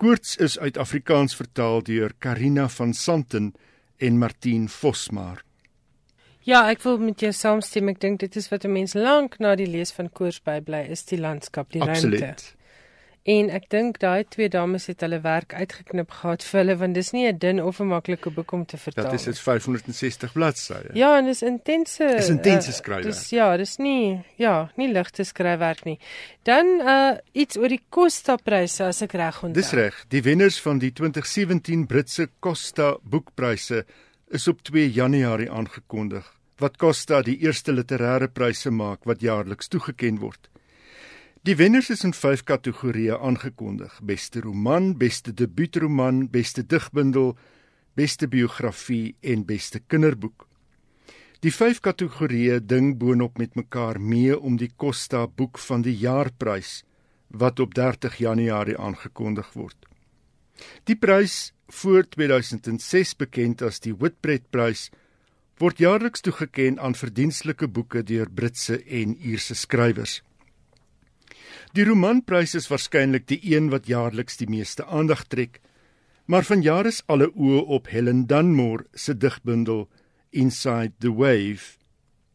Koorts 0.00 0.36
is 0.42 0.58
uit 0.58 0.80
Afrikaans 0.80 1.36
vertaal 1.38 1.84
deur 1.86 2.14
Karina 2.18 2.68
van 2.68 2.94
Santen 2.96 3.52
en 4.02 4.18
Martien 4.18 4.68
Vosmaar. 4.68 5.44
Ja, 6.42 6.64
ek 6.72 6.82
wil 6.82 6.98
met 6.98 7.22
jou 7.22 7.30
saamstem. 7.30 7.92
Ek 7.92 8.00
dink 8.02 8.18
dit 8.24 8.36
is 8.36 8.48
wat 8.50 8.64
'n 8.64 8.72
mens 8.72 8.94
lank 8.94 9.38
na 9.38 9.54
die 9.54 9.66
lees 9.66 9.92
van 9.92 10.10
Koors 10.10 10.40
bybly 10.42 10.88
is 10.90 11.04
die 11.04 11.18
landskap, 11.18 11.70
die 11.70 11.82
Absoluut. 11.82 12.20
ruimte. 12.20 12.61
En 13.22 13.52
ek 13.54 13.68
dink 13.70 14.00
daai 14.02 14.24
twee 14.26 14.50
dames 14.50 14.88
het 14.90 15.02
hulle 15.04 15.20
werk 15.22 15.52
uitgeknip 15.54 16.10
gehad 16.10 16.42
vir 16.42 16.58
hulle 16.58 16.74
want 16.80 16.96
dis 16.98 17.12
nie 17.14 17.28
'n 17.30 17.38
dun 17.38 17.60
of 17.62 17.78
'n 17.80 17.86
maklike 17.86 18.30
boek 18.34 18.52
om 18.52 18.64
te 18.66 18.76
vertaal. 18.76 19.10
Dit 19.10 19.20
is 19.20 19.24
dit 19.24 19.38
560 19.38 20.32
bladsye. 20.32 20.90
Ja, 20.94 21.18
en 21.18 21.24
dis 21.24 21.42
intense. 21.42 22.04
Dis 22.16 22.28
intense 22.28 22.70
uh, 22.70 22.74
skryfwerk. 22.74 23.14
Dis 23.14 23.30
ja, 23.30 23.56
dis 23.56 23.76
nie 23.78 24.24
ja, 24.36 24.72
nie 24.76 24.88
ligte 24.92 25.24
skryfwerk 25.24 25.84
nie. 25.84 25.98
Dan 26.42 26.66
uh 26.80 27.16
iets 27.32 27.56
oor 27.56 27.68
die 27.68 27.82
Costa 27.88 28.36
pryse 28.36 28.84
as 28.84 29.02
ek 29.02 29.12
reg 29.12 29.42
onthou. 29.42 29.54
Dis 29.62 29.72
reg. 29.72 30.04
Die 30.08 30.22
wenners 30.22 30.60
van 30.60 30.78
die 30.78 30.90
2017 30.92 31.86
Britse 31.86 32.28
Costa 32.40 32.96
boekpryse 33.02 33.84
is 34.30 34.48
op 34.48 34.62
2 34.62 34.90
Januarie 34.90 35.50
aangekondig. 35.50 36.26
Wat 36.58 36.76
Costa 36.76 37.22
die 37.22 37.38
eerste 37.38 37.72
literêre 37.72 38.28
pryse 38.28 38.70
maak 38.70 39.04
wat 39.04 39.20
jaarliks 39.20 39.68
toegekend 39.68 40.18
word. 40.20 40.48
Die 41.42 41.56
wenners 41.58 41.88
is 41.90 42.04
in 42.06 42.12
5 42.14 42.44
kategorieë 42.46 43.16
aangekondig: 43.18 43.96
beste 44.06 44.40
roman, 44.44 44.92
beste 44.94 45.32
debuutroman, 45.34 46.28
beste 46.30 46.62
digbundel, 46.62 47.32
beste 47.98 48.28
biografie 48.30 49.16
en 49.20 49.42
beste 49.48 49.80
kinderboek. 49.80 50.46
Die 51.42 51.50
5 51.50 51.82
kategorieë 51.82 52.60
ding 52.62 52.94
boonop 53.02 53.42
met 53.42 53.58
mekaar 53.58 53.98
mee 53.98 54.38
om 54.38 54.54
die 54.56 54.70
Costa 54.76 55.26
boek 55.26 55.58
van 55.58 55.82
die 55.82 55.96
jaarprys 55.98 56.84
wat 57.26 57.58
op 57.58 57.74
30 57.74 58.22
Januarie 58.22 58.78
aangekondig 58.78 59.52
word. 59.58 59.90
Die 60.86 60.94
prys 60.94 61.52
voor 61.66 62.06
2006 62.06 63.16
bekend 63.18 63.66
as 63.66 63.82
die 63.82 63.98
Whitbread 63.98 64.46
prys 64.54 64.92
word 65.58 65.82
jaarliks 65.82 66.22
toegekend 66.22 66.78
aan 66.78 66.94
verdienstelike 66.94 67.66
boeke 67.66 68.06
deur 68.06 68.30
Britse 68.30 68.78
en 68.86 69.18
Ierse 69.18 69.58
skrywers. 69.58 70.22
Die 71.76 71.84
romanprys 71.88 72.54
is 72.58 72.68
waarskynlik 72.70 73.26
die 73.30 73.40
een 73.54 73.70
wat 73.72 73.88
jaarliks 73.90 74.38
die 74.40 74.48
meeste 74.50 74.86
aandag 74.86 75.26
trek, 75.28 75.60
maar 76.26 76.46
vanjaar 76.46 76.86
is 76.86 77.02
alle 77.12 77.28
oë 77.34 77.62
op 77.76 77.90
Helen 77.92 78.26
Dunmore 78.26 78.86
se 78.94 79.14
digbundel 79.14 79.88
Inside 80.30 80.94
the 81.00 81.12
Wave. 81.12 81.76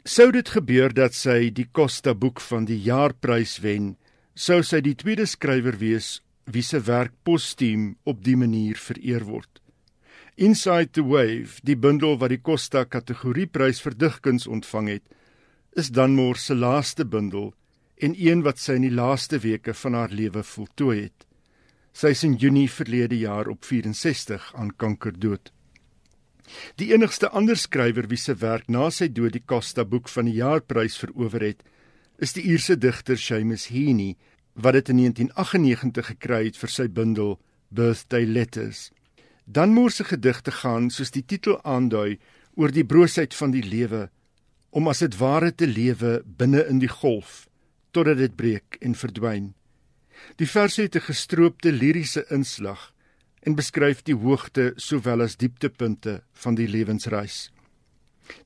Sou 0.05 0.29
dit 0.31 0.49
gebeur 0.49 0.93
dat 0.93 1.15
sy 1.17 1.49
die 1.51 1.67
Costa 1.71 2.13
boek 2.13 2.39
van 2.41 2.67
die 2.67 2.79
jaarprys 2.79 3.57
wen, 3.63 3.95
sou 4.35 4.61
sy 4.63 4.79
die 4.85 4.95
tweede 4.95 5.25
skrywer 5.25 5.79
wees 5.81 6.21
wie 6.47 6.63
se 6.63 6.79
werk 6.87 7.11
postuum 7.27 7.95
op 8.07 8.21
die 8.23 8.37
manier 8.39 8.77
vereer 8.79 9.25
word. 9.27 9.59
Inside 10.37 10.93
the 10.93 11.03
Wave, 11.03 11.57
die 11.65 11.75
bundel 11.75 12.19
wat 12.21 12.29
die 12.29 12.39
Costa 12.39 12.85
kategorieprys 12.85 13.81
vir 13.81 13.97
digkuns 13.97 14.45
ontvang 14.47 14.91
het, 14.93 15.03
is 15.75 15.89
Dunmore 15.89 16.37
se 16.37 16.55
laaste 16.55 17.05
bundel 17.05 17.51
en 17.97 18.13
een 18.17 18.43
wat 18.45 18.59
sy 18.61 18.77
in 18.77 18.85
die 18.85 18.93
laaste 18.93 19.39
weke 19.41 19.73
van 19.73 19.97
haar 19.97 20.13
lewe 20.13 20.43
voltooi 20.45 20.97
het. 21.07 21.25
Sy 21.97 22.13
is 22.13 22.23
in 22.27 22.35
Junie 22.37 22.69
verlede 22.69 23.17
jaar 23.17 23.49
op 23.49 23.65
64 23.65 24.51
aan 24.55 24.75
kanker 24.77 25.17
dood. 25.17 25.51
Die 26.77 26.93
enigste 26.93 27.31
ander 27.35 27.57
skrywer 27.57 28.07
wie 28.07 28.19
se 28.21 28.37
werk 28.39 28.69
na 28.69 28.91
sy 28.93 29.09
dood 29.09 29.33
die 29.33 29.43
Costa 29.43 29.83
boek 29.83 30.07
van 30.13 30.29
die 30.29 30.37
jaarprys 30.37 30.97
verower 31.01 31.43
het, 31.43 31.63
is 32.21 32.33
die 32.37 32.45
Ierse 32.45 32.77
digter 32.77 33.17
Seamus 33.17 33.67
Heaney 33.73 34.15
wat 34.53 34.77
dit 34.77 34.93
in 34.93 35.01
1998 35.01 36.13
gekry 36.13 36.45
het 36.47 36.57
vir 36.57 36.73
sy 36.73 36.87
bundel 36.89 37.35
Birthday 37.69 38.25
Letters. 38.25 38.91
Danmoor 39.45 39.91
se 39.91 40.05
gedigte 40.07 40.51
gaan 40.51 40.89
soos 40.93 41.11
die 41.13 41.25
titel 41.25 41.59
aandui 41.63 42.17
oor 42.55 42.73
die 42.73 42.85
broosheid 42.85 43.35
van 43.37 43.53
die 43.53 43.65
lewe 43.65 44.07
om 44.69 44.89
as 44.89 45.01
dit 45.01 45.17
ware 45.19 45.51
te 45.51 45.67
lewe 45.67 46.21
binne 46.25 46.65
in 46.69 46.81
die 46.81 46.91
golf 46.91 47.46
totdat 47.97 48.19
dit 48.21 48.35
breek 48.37 48.77
en 48.85 48.93
verdwyn. 48.93 49.53
Die 50.37 50.49
verse 50.49 50.81
het 50.81 50.95
'n 50.95 51.07
gestroopte 51.09 51.71
liriese 51.71 52.25
inslag 52.29 52.93
en 53.41 53.55
beskryf 53.55 54.03
die 54.03 54.15
hoogte 54.15 54.73
sowel 54.75 55.21
as 55.21 55.37
dieptepunte 55.37 56.21
van 56.33 56.55
die 56.55 56.67
lewensreis. 56.67 57.51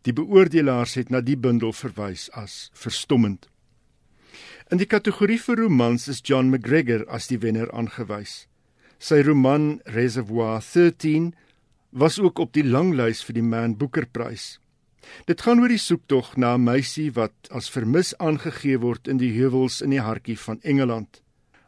Die 0.02 0.14
beoordelaars 0.14 0.94
het 0.94 1.10
na 1.10 1.22
die 1.22 1.38
bundel 1.38 1.74
verwys 1.74 2.30
as 2.32 2.70
verstommend. 2.74 3.50
In 4.72 4.78
die 4.78 4.88
kategorie 4.88 5.40
vir 5.40 5.58
romans 5.58 6.08
is 6.08 6.22
John 6.24 6.50
McGregor 6.50 7.04
as 7.10 7.28
die 7.28 7.40
wenner 7.40 7.72
aangewys. 7.72 8.48
Sy 9.00 9.22
roman 9.22 9.82
Reservoir 9.86 10.62
13 10.62 11.34
was 11.90 12.20
ook 12.20 12.40
op 12.40 12.54
die 12.54 12.64
langlys 12.64 13.24
vir 13.24 13.34
die 13.34 13.44
Man 13.44 13.76
Booker 13.76 14.06
Prys. 14.06 14.61
Dit 15.26 15.42
gaan 15.42 15.60
oor 15.60 15.72
die 15.72 15.82
soektog 15.82 16.38
na 16.38 16.54
'n 16.56 16.64
meisie 16.64 17.12
wat 17.12 17.34
as 17.52 17.70
vermis 17.70 18.14
aangegee 18.18 18.78
word 18.78 19.08
in 19.08 19.18
die 19.18 19.34
heuwels 19.34 19.82
in 19.82 19.90
die 19.90 20.02
hartjie 20.02 20.38
van 20.38 20.60
Engeland. 20.62 21.22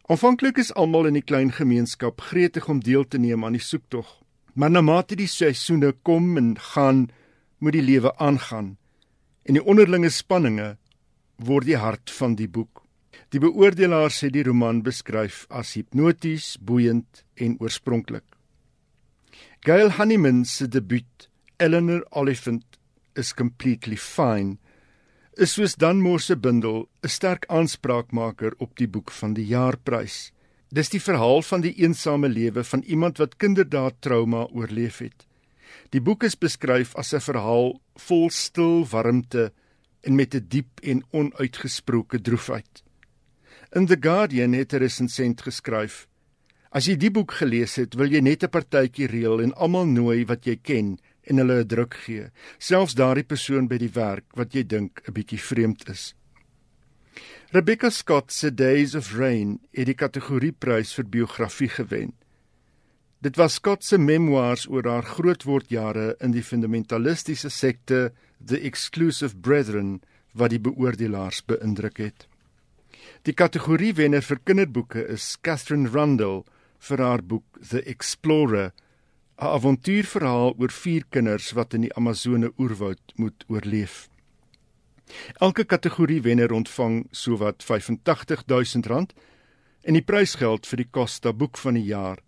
Aanvanklik 0.07 0.57
is 0.57 0.73
almal 0.73 1.05
in 1.05 1.13
die 1.13 1.27
klein 1.31 1.51
gemeenskap 1.51 2.21
gretig 2.21 2.69
om 2.69 2.79
deel 2.79 3.07
te 3.07 3.17
neem 3.17 3.45
aan 3.45 3.55
die 3.55 3.61
soektog, 3.61 4.21
maar 4.53 4.71
na 4.71 4.81
mate 4.81 5.15
die 5.15 5.27
seisoene 5.27 5.93
kom 6.03 6.37
en 6.37 6.59
gaan, 6.59 7.09
moet 7.59 7.73
die 7.73 7.81
lewe 7.81 8.17
aangaan 8.17 8.77
en 9.43 9.57
die 9.57 9.63
onderlinge 9.63 10.11
spanninge 10.13 10.75
word 11.43 11.67
die 11.67 11.79
hart 11.79 12.11
van 12.11 12.37
die 12.39 12.47
boek. 12.47 12.83
Die 13.33 13.41
beoordelaars 13.41 14.21
het 14.25 14.33
die 14.35 14.43
roman 14.45 14.83
beskryf 14.85 15.43
as 15.49 15.73
hipnoties, 15.77 16.55
boeiend 16.61 17.23
en 17.35 17.57
oorspronklik. 17.59 18.25
Gail 19.65 19.93
Honeyman 19.97 20.43
se 20.45 20.67
debuut, 20.67 21.27
Eleanor 21.57 22.03
Oliphant, 22.11 22.72
is 23.15 23.33
completely 23.33 23.95
fine. 23.95 24.57
Is 25.37 25.55
soos 25.55 25.75
Dunmore 25.75 26.19
se 26.19 26.35
bundel 26.35 26.89
'n 27.03 27.09
sterk 27.09 27.45
aanspraakmaker 27.49 28.53
op 28.57 28.77
die 28.77 28.87
boek 28.87 29.11
van 29.11 29.33
die 29.33 29.45
jaarprys. 29.45 30.31
Dis 30.69 30.89
die 30.89 31.01
verhaal 31.01 31.41
van 31.41 31.61
die 31.61 31.73
eensame 31.81 32.29
lewe 32.29 32.63
van 32.63 32.81
iemand 32.81 33.17
wat 33.17 33.37
kinderdaad 33.37 34.01
trauma 34.01 34.47
oorleef 34.53 34.97
het. 34.97 35.27
Die 35.89 36.01
boek 36.01 36.23
is 36.23 36.37
beskryf 36.37 36.95
as 36.95 37.13
'n 37.13 37.19
verhaal 37.19 37.81
vol 37.95 38.29
stil 38.29 38.85
warmte 38.85 39.51
en 40.01 40.15
met 40.15 40.35
'n 40.35 40.45
diep 40.47 40.79
en 40.83 41.03
onuitgesproke 41.11 42.21
droefheid. 42.21 42.83
In 43.71 43.85
The 43.85 43.97
Guardian 43.99 44.53
het 44.53 44.73
'n 44.73 44.77
resensent 44.77 45.41
geskryf: 45.41 46.07
As 46.71 46.85
jy 46.85 46.95
die 46.97 47.11
boek 47.11 47.31
gelees 47.31 47.75
het, 47.75 47.95
wil 47.95 48.11
jy 48.11 48.19
net 48.19 48.43
'n 48.43 48.49
partytjie 48.49 49.07
reël 49.07 49.41
en 49.41 49.53
almal 49.53 49.85
nooi 49.85 50.25
wat 50.25 50.45
jy 50.45 50.55
ken 50.61 50.97
en 51.29 51.37
hulle 51.37 51.61
'n 51.63 51.67
druk 51.67 51.93
gee, 52.05 52.31
selfs 52.57 52.95
daardie 52.95 53.23
persoon 53.23 53.67
by 53.67 53.77
die 53.77 53.93
werk 53.93 54.25
wat 54.35 54.53
jy 54.53 54.63
dink 54.63 55.01
'n 55.07 55.13
bietjie 55.13 55.39
vreemd 55.39 55.89
is. 55.89 56.13
Rebecca 57.51 57.89
Scott 57.89 58.31
se 58.31 58.49
Days 58.51 58.95
of 58.95 59.13
Rain 59.13 59.59
het 59.71 59.85
die 59.85 59.93
kategorieprys 59.93 60.93
vir 60.93 61.05
biografie 61.05 61.69
gewen. 61.69 62.13
Dit 63.21 63.37
was 63.37 63.53
Scott 63.53 63.83
se 63.83 63.97
memoirs 63.97 64.65
oor 64.67 64.83
haar 64.89 65.05
grootwordjare 65.05 66.15
in 66.19 66.31
die 66.31 66.43
fundamentalistiese 66.43 67.49
sekte 67.49 68.11
The 68.45 68.59
Exclusive 68.59 69.37
Brethren 69.37 70.01
wat 70.33 70.49
die 70.49 70.59
beoordelaars 70.59 71.43
beïndruk 71.45 72.01
het. 72.01 72.25
Die 73.23 73.35
kategoriewenner 73.37 74.25
vir 74.25 74.41
kinderboeke 74.43 75.05
is 75.13 75.37
Catherine 75.41 75.87
Rundle 75.93 76.43
vir 76.89 76.99
haar 77.05 77.21
boek 77.23 77.61
The 77.69 77.83
Explorer, 77.87 78.73
'n 79.37 79.51
avontuurverhaal 79.57 80.55
oor 80.57 80.71
vier 80.71 81.03
kinders 81.09 81.51
wat 81.57 81.73
in 81.73 81.81
die 81.81 81.95
Amazone 81.95 82.51
oerwoud 82.57 83.13
moet 83.15 83.45
oorleef. 83.47 84.09
Elke 85.39 85.65
kategorie 85.65 86.21
wenner 86.21 86.51
ontvang 86.51 87.07
sowat 87.11 87.63
R85000 87.63 89.13
en 89.83 89.93
die 89.93 90.05
prysgeld 90.05 90.67
vir 90.67 90.77
die 90.77 90.89
Costa 90.91 91.33
boek 91.33 91.57
van 91.57 91.73
die 91.73 91.89
jaar 91.89 92.21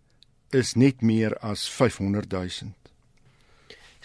is 0.50 0.74
net 0.74 1.02
meer 1.02 1.38
as 1.38 1.68
500000. 1.68 2.85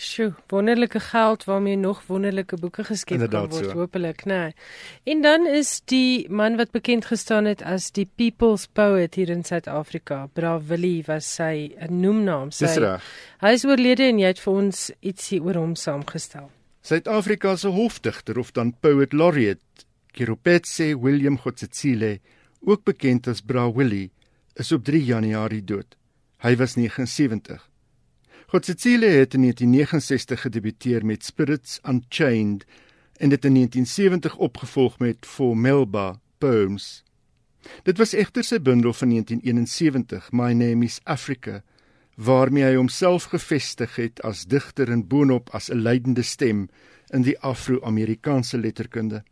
Sjoe, 0.01 0.33
wonderlike 0.49 0.99
geld 0.99 1.43
waarmee 1.43 1.75
nog 1.77 2.01
wonderlike 2.07 2.57
boeke 2.57 2.83
geskep 2.83 3.19
Inderdaad 3.19 3.49
kan 3.49 3.59
word, 3.59 3.69
so. 3.69 3.77
hopelik, 3.77 4.23
né? 4.25 4.33
Nee. 4.33 4.53
En 5.13 5.21
dan 5.21 5.45
is 5.47 5.81
die 5.85 6.29
man 6.29 6.57
wat 6.57 6.71
bekend 6.71 7.05
gestaan 7.05 7.45
het 7.45 7.61
as 7.61 7.91
die 7.91 8.07
People's 8.15 8.65
Poet 8.65 9.15
hier 9.15 9.29
in 9.29 9.43
Suid-Afrika, 9.45 10.25
Bra 10.33 10.55
Willie 10.61 11.03
was 11.05 11.29
sy 11.35 11.69
noemnaam. 11.89 12.49
Sy, 12.51 12.65
Dis 12.65 12.81
reg. 12.81 13.13
Hy 13.45 13.53
is 13.59 13.65
oorlede 13.69 14.09
en 14.09 14.19
jy 14.23 14.33
het 14.33 14.41
vir 14.41 14.57
ons 14.63 14.83
ietsie 14.99 15.41
oor 15.41 15.61
hom 15.61 15.77
saamgestel. 15.77 16.49
Suid-Afrika 16.81 17.55
se 17.61 17.69
hofdigter 17.69 18.41
of 18.41 18.51
dan 18.57 18.73
poet 18.81 19.13
laureate, 19.13 19.85
Kiropetse 20.17 20.95
William 20.97 21.37
Gotsetsile, 21.37 22.17
ook 22.65 22.83
bekend 22.89 23.29
as 23.29 23.45
Bra 23.45 23.69
Willie, 23.69 24.09
is 24.57 24.73
op 24.73 24.83
3 24.83 25.05
Januarie 25.13 25.61
dood. 25.61 25.93
Hy 26.41 26.57
was 26.57 26.75
79. 26.75 27.70
Gotsetsile 28.51 29.05
het 29.05 29.33
in 29.33 29.41
1969 29.41 30.41
gedebuteer 30.41 31.05
met 31.05 31.25
Spirits 31.25 31.79
Unchained 31.87 32.65
en 33.15 33.29
dit 33.29 33.45
in 33.45 33.53
1970 33.53 34.35
opgevolg 34.35 34.99
met 34.99 35.25
For 35.25 35.57
Melba 35.57 36.19
Poems. 36.37 37.03
Dit 37.83 37.97
was 37.97 38.11
egter 38.13 38.43
sy 38.43 38.59
bundel 38.59 38.91
van 38.93 39.09
1971, 39.09 40.27
My 40.31 40.51
Name 40.51 40.83
is 40.85 40.99
Africa, 41.03 41.61
waarmee 42.15 42.63
hy 42.63 42.75
homself 42.75 43.29
gevestig 43.31 43.95
het 43.95 44.19
as 44.27 44.43
digter 44.43 44.91
en 44.91 45.07
boonop 45.07 45.49
as 45.55 45.71
'n 45.71 45.79
leidende 45.87 46.27
stem 46.27 46.67
in 47.07 47.21
die 47.21 47.39
Afro-Amerikaanse 47.39 48.57
letterkunde. 48.57 49.23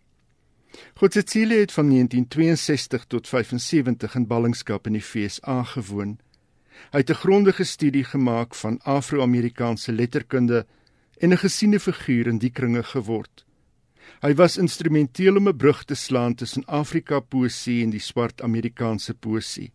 Godsetsile 0.93 1.59
het 1.59 1.71
van 1.71 1.89
1962 1.89 3.05
tot 3.05 3.27
75 3.27 4.15
in 4.15 4.27
ballingskap 4.27 4.87
in 4.87 4.93
die 4.93 5.03
FSA 5.03 5.63
gewoon. 5.63 6.19
Hy 6.91 6.97
het 6.97 7.09
'n 7.09 7.21
grondige 7.23 7.63
studie 7.63 8.03
gemaak 8.03 8.55
van 8.55 8.79
Afro-Amerikaanse 8.83 9.91
letterkunde 9.91 10.65
en 11.17 11.31
'n 11.31 11.37
gesiene 11.37 11.79
figuur 11.79 12.27
in 12.27 12.37
die 12.37 12.49
kringe 12.49 12.83
geword. 12.83 13.45
Hy 14.21 14.33
was 14.33 14.57
instrumenteel 14.57 15.35
om 15.37 15.47
'n 15.47 15.57
brug 15.57 15.83
te 15.83 15.95
slaan 15.95 16.35
tussen 16.35 16.65
Afrika 16.65 17.19
poësie 17.19 17.83
en 17.83 17.89
die 17.89 17.99
swart 17.99 18.41
Amerikaanse 18.41 19.13
poësie. 19.13 19.71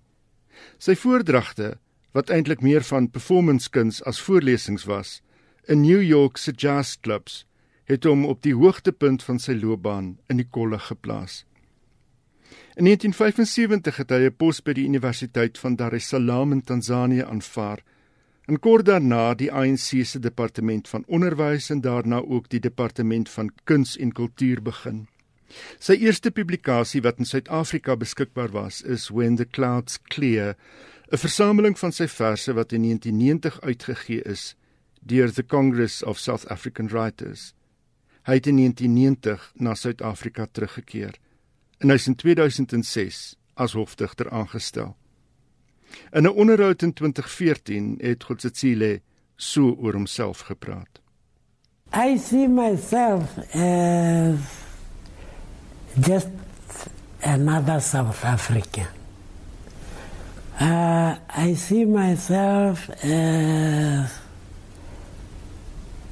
Sy 0.78 0.94
voordragte, 0.94 1.78
wat 2.12 2.30
eintlik 2.30 2.60
meer 2.60 2.82
van 2.82 3.10
performance 3.10 3.70
kuns 3.70 4.02
as 4.02 4.20
voorlesings 4.20 4.84
was, 4.84 5.22
in 5.66 5.80
New 5.80 6.02
York 6.02 6.36
se 6.36 6.52
jazz 6.52 6.96
clubs, 7.00 7.46
het 7.84 8.04
hom 8.04 8.24
op 8.24 8.42
die 8.42 8.54
hoogtepunt 8.54 9.22
van 9.22 9.38
sy 9.38 9.52
loopbaan 9.52 10.18
in 10.28 10.36
die 10.36 10.48
kolle 10.50 10.78
geplaas. 10.78 11.44
In 12.74 12.84
1975 12.84 13.96
het 13.96 14.10
hy 14.10 14.26
'n 14.26 14.34
pos 14.34 14.58
by 14.62 14.72
die 14.74 14.84
Universiteit 14.84 15.58
van 15.58 15.76
Dar 15.76 15.94
es 15.94 16.08
Salaam 16.08 16.52
in 16.52 16.62
Tansanië 16.62 17.22
aanvaar. 17.22 17.82
En 18.46 18.58
kort 18.58 18.84
daarna 18.84 19.34
die 19.34 19.52
ANC 19.52 20.04
se 20.04 20.18
departement 20.18 20.88
van 20.88 21.04
onderwys 21.06 21.70
en 21.70 21.80
daarna 21.80 22.16
ook 22.16 22.48
die 22.48 22.60
departement 22.60 23.30
van 23.30 23.52
kuns 23.64 23.96
en 23.96 24.12
kultuur 24.12 24.62
begin. 24.62 25.06
Sy 25.78 25.92
eerste 25.92 26.30
publikasie 26.30 27.02
wat 27.02 27.18
in 27.18 27.24
Suid-Afrika 27.24 27.96
beskikbaar 27.96 28.50
was, 28.50 28.82
is 28.82 29.08
When 29.08 29.36
the 29.36 29.46
Clouds 29.46 30.02
Clear, 30.02 30.56
'n 31.12 31.16
versameling 31.16 31.78
van 31.78 31.92
sy 31.92 32.08
verse 32.08 32.52
wat 32.52 32.72
in 32.72 32.82
1990 32.82 33.60
uitgegee 33.60 34.22
is 34.22 34.56
deur 35.00 35.32
the 35.32 35.46
Congress 35.46 36.02
of 36.02 36.18
South 36.18 36.48
African 36.48 36.88
Writers. 36.88 37.54
Hy 38.22 38.34
het 38.34 38.46
in 38.46 38.56
1990 38.56 39.52
na 39.54 39.74
Suid-Afrika 39.74 40.46
teruggekeer 40.52 41.14
en 41.78 41.88
hy 41.88 41.94
is 41.94 42.06
in 42.06 42.14
2006 42.14 43.34
as 43.54 43.72
hofdigter 43.72 44.30
aangestel. 44.30 44.96
In 46.12 46.22
'n 46.22 46.34
onderhoud 46.34 46.82
in 46.82 46.92
2014 46.92 47.94
het 48.00 48.24
Godsetsile 48.24 49.00
so 49.36 49.76
oor 49.78 49.92
homself 49.92 50.40
gepraat. 50.40 51.00
I 51.94 52.18
see 52.18 52.48
myself 52.48 53.38
as 53.54 54.38
just 56.00 56.28
another 57.22 57.80
South 57.80 58.24
African. 58.24 58.86
Uh, 60.60 61.16
I 61.36 61.54
see 61.54 61.84
myself 61.84 62.90
as 63.04 64.10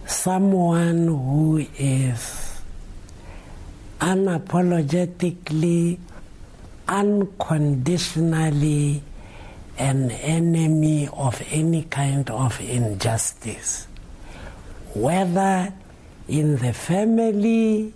someone 0.07 1.07
who 1.07 1.67
is 1.77 2.52
unapologetically, 4.03 5.99
unconditionally 6.89 9.03
an 9.79 10.11
enemy 10.11 11.09
of 11.13 11.41
any 11.51 11.85
kind 11.85 12.29
of 12.31 12.61
injustice, 12.61 13.87
whether 14.95 15.73
in 16.27 16.57
the 16.57 16.73
family, 16.73 17.95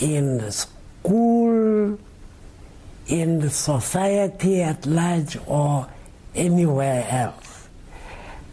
in 0.00 0.38
the 0.38 0.50
school, 0.50 1.96
in 3.06 3.38
the 3.38 3.50
society 3.50 4.60
at 4.60 4.84
large, 4.86 5.38
or 5.46 5.86
anywhere 6.34 7.06
else. 7.08 7.68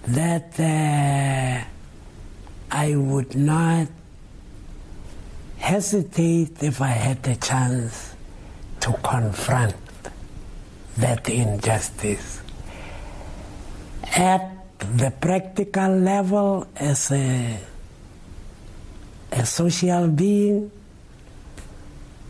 That 0.06 0.60
uh, 0.60 1.64
I 2.72 2.96
would 2.96 3.36
not 3.36 3.88
hesitate 5.64 6.62
if 6.62 6.82
I 6.82 6.92
had 6.92 7.24
the 7.24 7.36
chance 7.38 8.16
to 8.82 8.92
confront 9.02 9.76
that 10.98 11.30
injustice. 11.30 12.42
At 14.16 14.44
the 14.78 15.12
practical 15.12 15.96
level, 15.96 16.68
as 16.76 17.12
a, 17.12 17.58
a 19.32 19.46
social 19.46 20.10
being, 20.10 20.70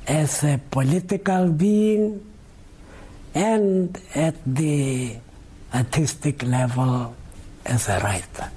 as 0.06 0.44
a 0.44 0.62
political 0.70 1.50
being, 1.50 2.22
and 3.34 4.00
at 4.14 4.36
the 4.46 5.18
artistic 5.74 6.44
level 6.44 7.16
as 7.66 7.90
a 7.90 8.00
writer. 8.00 8.52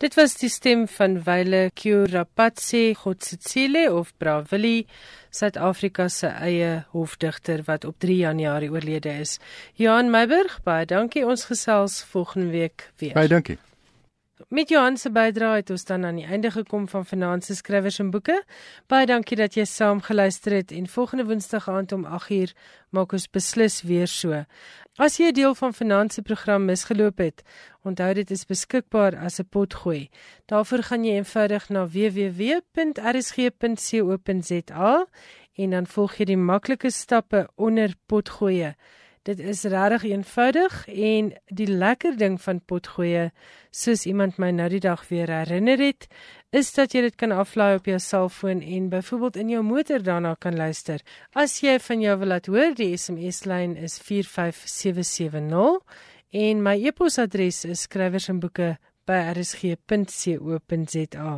Dit 0.00 0.14
was 0.16 0.32
die 0.40 0.48
stem 0.48 0.86
van 0.88 1.18
Wile 1.26 1.70
Kurapatse 1.76 2.94
Godsitsile 2.96 3.82
of 3.92 4.14
Bravili, 4.16 4.86
Suid-Afrika 5.30 6.08
se 6.08 6.30
eie 6.40 6.70
hofdigter 6.94 7.60
wat 7.66 7.84
op 7.84 7.98
3 8.00 8.16
Januarie 8.16 8.70
oorlede 8.72 9.12
is. 9.20 9.36
Johan 9.76 10.08
Meiburg, 10.10 10.62
baie 10.64 10.86
dankie. 10.88 11.26
Ons 11.26 11.44
gesels 11.52 12.00
volgende 12.14 12.48
week 12.48 12.88
weer. 12.96 13.12
Baie 13.12 13.28
dankie. 13.28 13.58
Met 14.48 14.68
Johan 14.68 14.96
se 14.96 15.10
bydrae 15.12 15.56
het 15.60 15.70
ons 15.70 15.84
dan 15.84 16.04
aan 16.04 16.16
die 16.16 16.24
einde 16.24 16.50
gekom 16.50 16.88
van 16.88 17.06
Finanse 17.06 17.54
Skrywers 17.54 17.98
en 17.98 18.10
Boeke. 18.10 18.44
Baie 18.88 19.06
dankie 19.06 19.36
dat 19.36 19.54
jy 19.54 19.64
saam 19.68 20.00
geluister 20.00 20.52
het 20.56 20.72
en 20.72 20.86
volgende 20.88 21.24
Woensdag 21.28 21.68
aand 21.68 21.92
om 21.92 22.06
8uur 22.06 22.52
maak 22.90 23.12
ons 23.12 23.30
beslis 23.30 23.82
weer 23.82 24.08
so. 24.08 24.44
As 24.96 25.16
jy 25.16 25.26
'n 25.28 25.34
deel 25.34 25.54
van 25.54 25.74
Finanse 25.74 26.22
program 26.22 26.64
misgeloop 26.64 27.18
het, 27.18 27.42
onthou 27.82 28.14
dit 28.14 28.30
is 28.30 28.46
beskikbaar 28.46 29.16
as 29.16 29.38
'n 29.40 29.48
potgooi. 29.48 30.08
Daarvoor 30.46 30.82
gaan 30.82 31.04
jy 31.04 31.12
eenvoudig 31.12 31.68
na 31.68 31.86
www.rsg.co.za 31.86 32.66
en 35.54 35.70
dan 35.70 35.86
volg 35.86 36.14
jy 36.14 36.24
die 36.24 36.36
maklike 36.36 36.90
stappe 36.90 37.48
onder 37.56 37.94
potgooi. 38.06 38.74
Dit 39.28 39.38
is 39.38 39.62
regtig 39.68 40.02
eenvoudig 40.08 40.88
en 40.88 41.26
die 41.52 41.66
lekker 41.68 42.14
ding 42.16 42.38
van 42.40 42.62
potgoeie, 42.64 43.26
soos 43.70 44.06
iemand 44.08 44.38
my 44.40 44.48
nou 44.56 44.68
die 44.72 44.80
dag 44.80 45.02
weer 45.10 45.28
herinner 45.28 45.76
het, 45.76 46.06
is 46.56 46.72
dat 46.72 46.94
jy 46.96 47.02
dit 47.04 47.18
kan 47.20 47.34
aflaai 47.36 47.76
op 47.76 47.90
jou 47.90 47.98
selfoon 48.00 48.62
en 48.64 48.88
byvoorbeeld 48.88 49.36
in 49.42 49.52
jou 49.52 49.60
motor 49.62 50.00
daarna 50.02 50.32
kan 50.40 50.56
luister. 50.56 51.04
As 51.36 51.58
jy 51.60 51.76
van 51.84 52.00
jou 52.00 52.16
wil 52.22 52.32
laat 52.32 52.48
hoor, 52.48 52.72
die 52.78 52.96
SMS 52.96 53.44
lyn 53.44 53.76
is 53.76 53.98
45770 54.00 55.84
en 56.40 56.64
my 56.64 56.78
e-posadres 56.80 57.66
is 57.68 57.84
skrywersenboeke 57.90 58.78
by 59.10 59.18
rsg.co.za. 59.34 61.32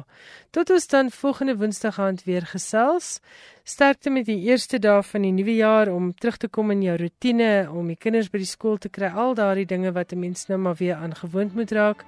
Tot 0.53 0.71
ons 0.71 0.87
dan 0.93 1.11
volgende 1.15 1.57
Woensdag 1.57 1.99
aand 2.03 2.25
weer 2.29 2.45
gesels. 2.47 3.21
Sterkte 3.65 4.11
met 4.13 4.27
die 4.29 4.43
eerste 4.51 4.79
dae 4.83 5.03
van 5.07 5.23
die 5.25 5.33
nuwe 5.33 5.55
jaar 5.57 5.89
om 5.93 6.13
terug 6.13 6.37
te 6.43 6.49
kom 6.53 6.71
in 6.75 6.83
jou 6.85 6.97
rotine, 7.01 7.71
om 7.73 7.87
die 7.89 7.97
kinders 7.97 8.31
by 8.33 8.39
die 8.43 8.51
skool 8.51 8.79
te 8.83 8.91
kry, 8.93 9.09
al 9.09 9.35
daardie 9.39 9.69
dinge 9.69 9.93
wat 9.97 10.13
'n 10.13 10.21
mens 10.21 10.49
nou 10.49 10.59
maar 10.59 10.77
weer 10.79 10.97
aangewoond 10.97 11.55
moet 11.55 11.73
raak. 11.73 12.05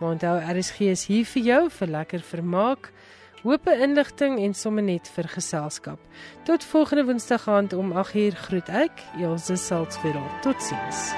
Maar 0.00 0.10
onthou 0.10 0.36
RSG 0.40 0.80
is 0.80 1.06
hier 1.06 1.24
vir 1.24 1.42
jou 1.42 1.70
vir 1.70 1.88
lekker 1.88 2.20
vermaak. 2.20 2.92
Hoope 3.42 3.72
inligting 3.78 4.38
en 4.40 4.54
sommer 4.54 4.82
net 4.82 5.08
vir 5.08 5.28
geselskap. 5.28 5.98
Tot 6.44 6.64
volgende 6.64 7.04
Woensdag 7.04 7.48
aand 7.48 7.72
om 7.72 7.92
8uur 7.92 8.34
groet 8.34 8.68
ek, 8.68 8.92
Elsje 9.20 9.56
Salzwetel. 9.56 10.26
Totsiens. 10.42 11.14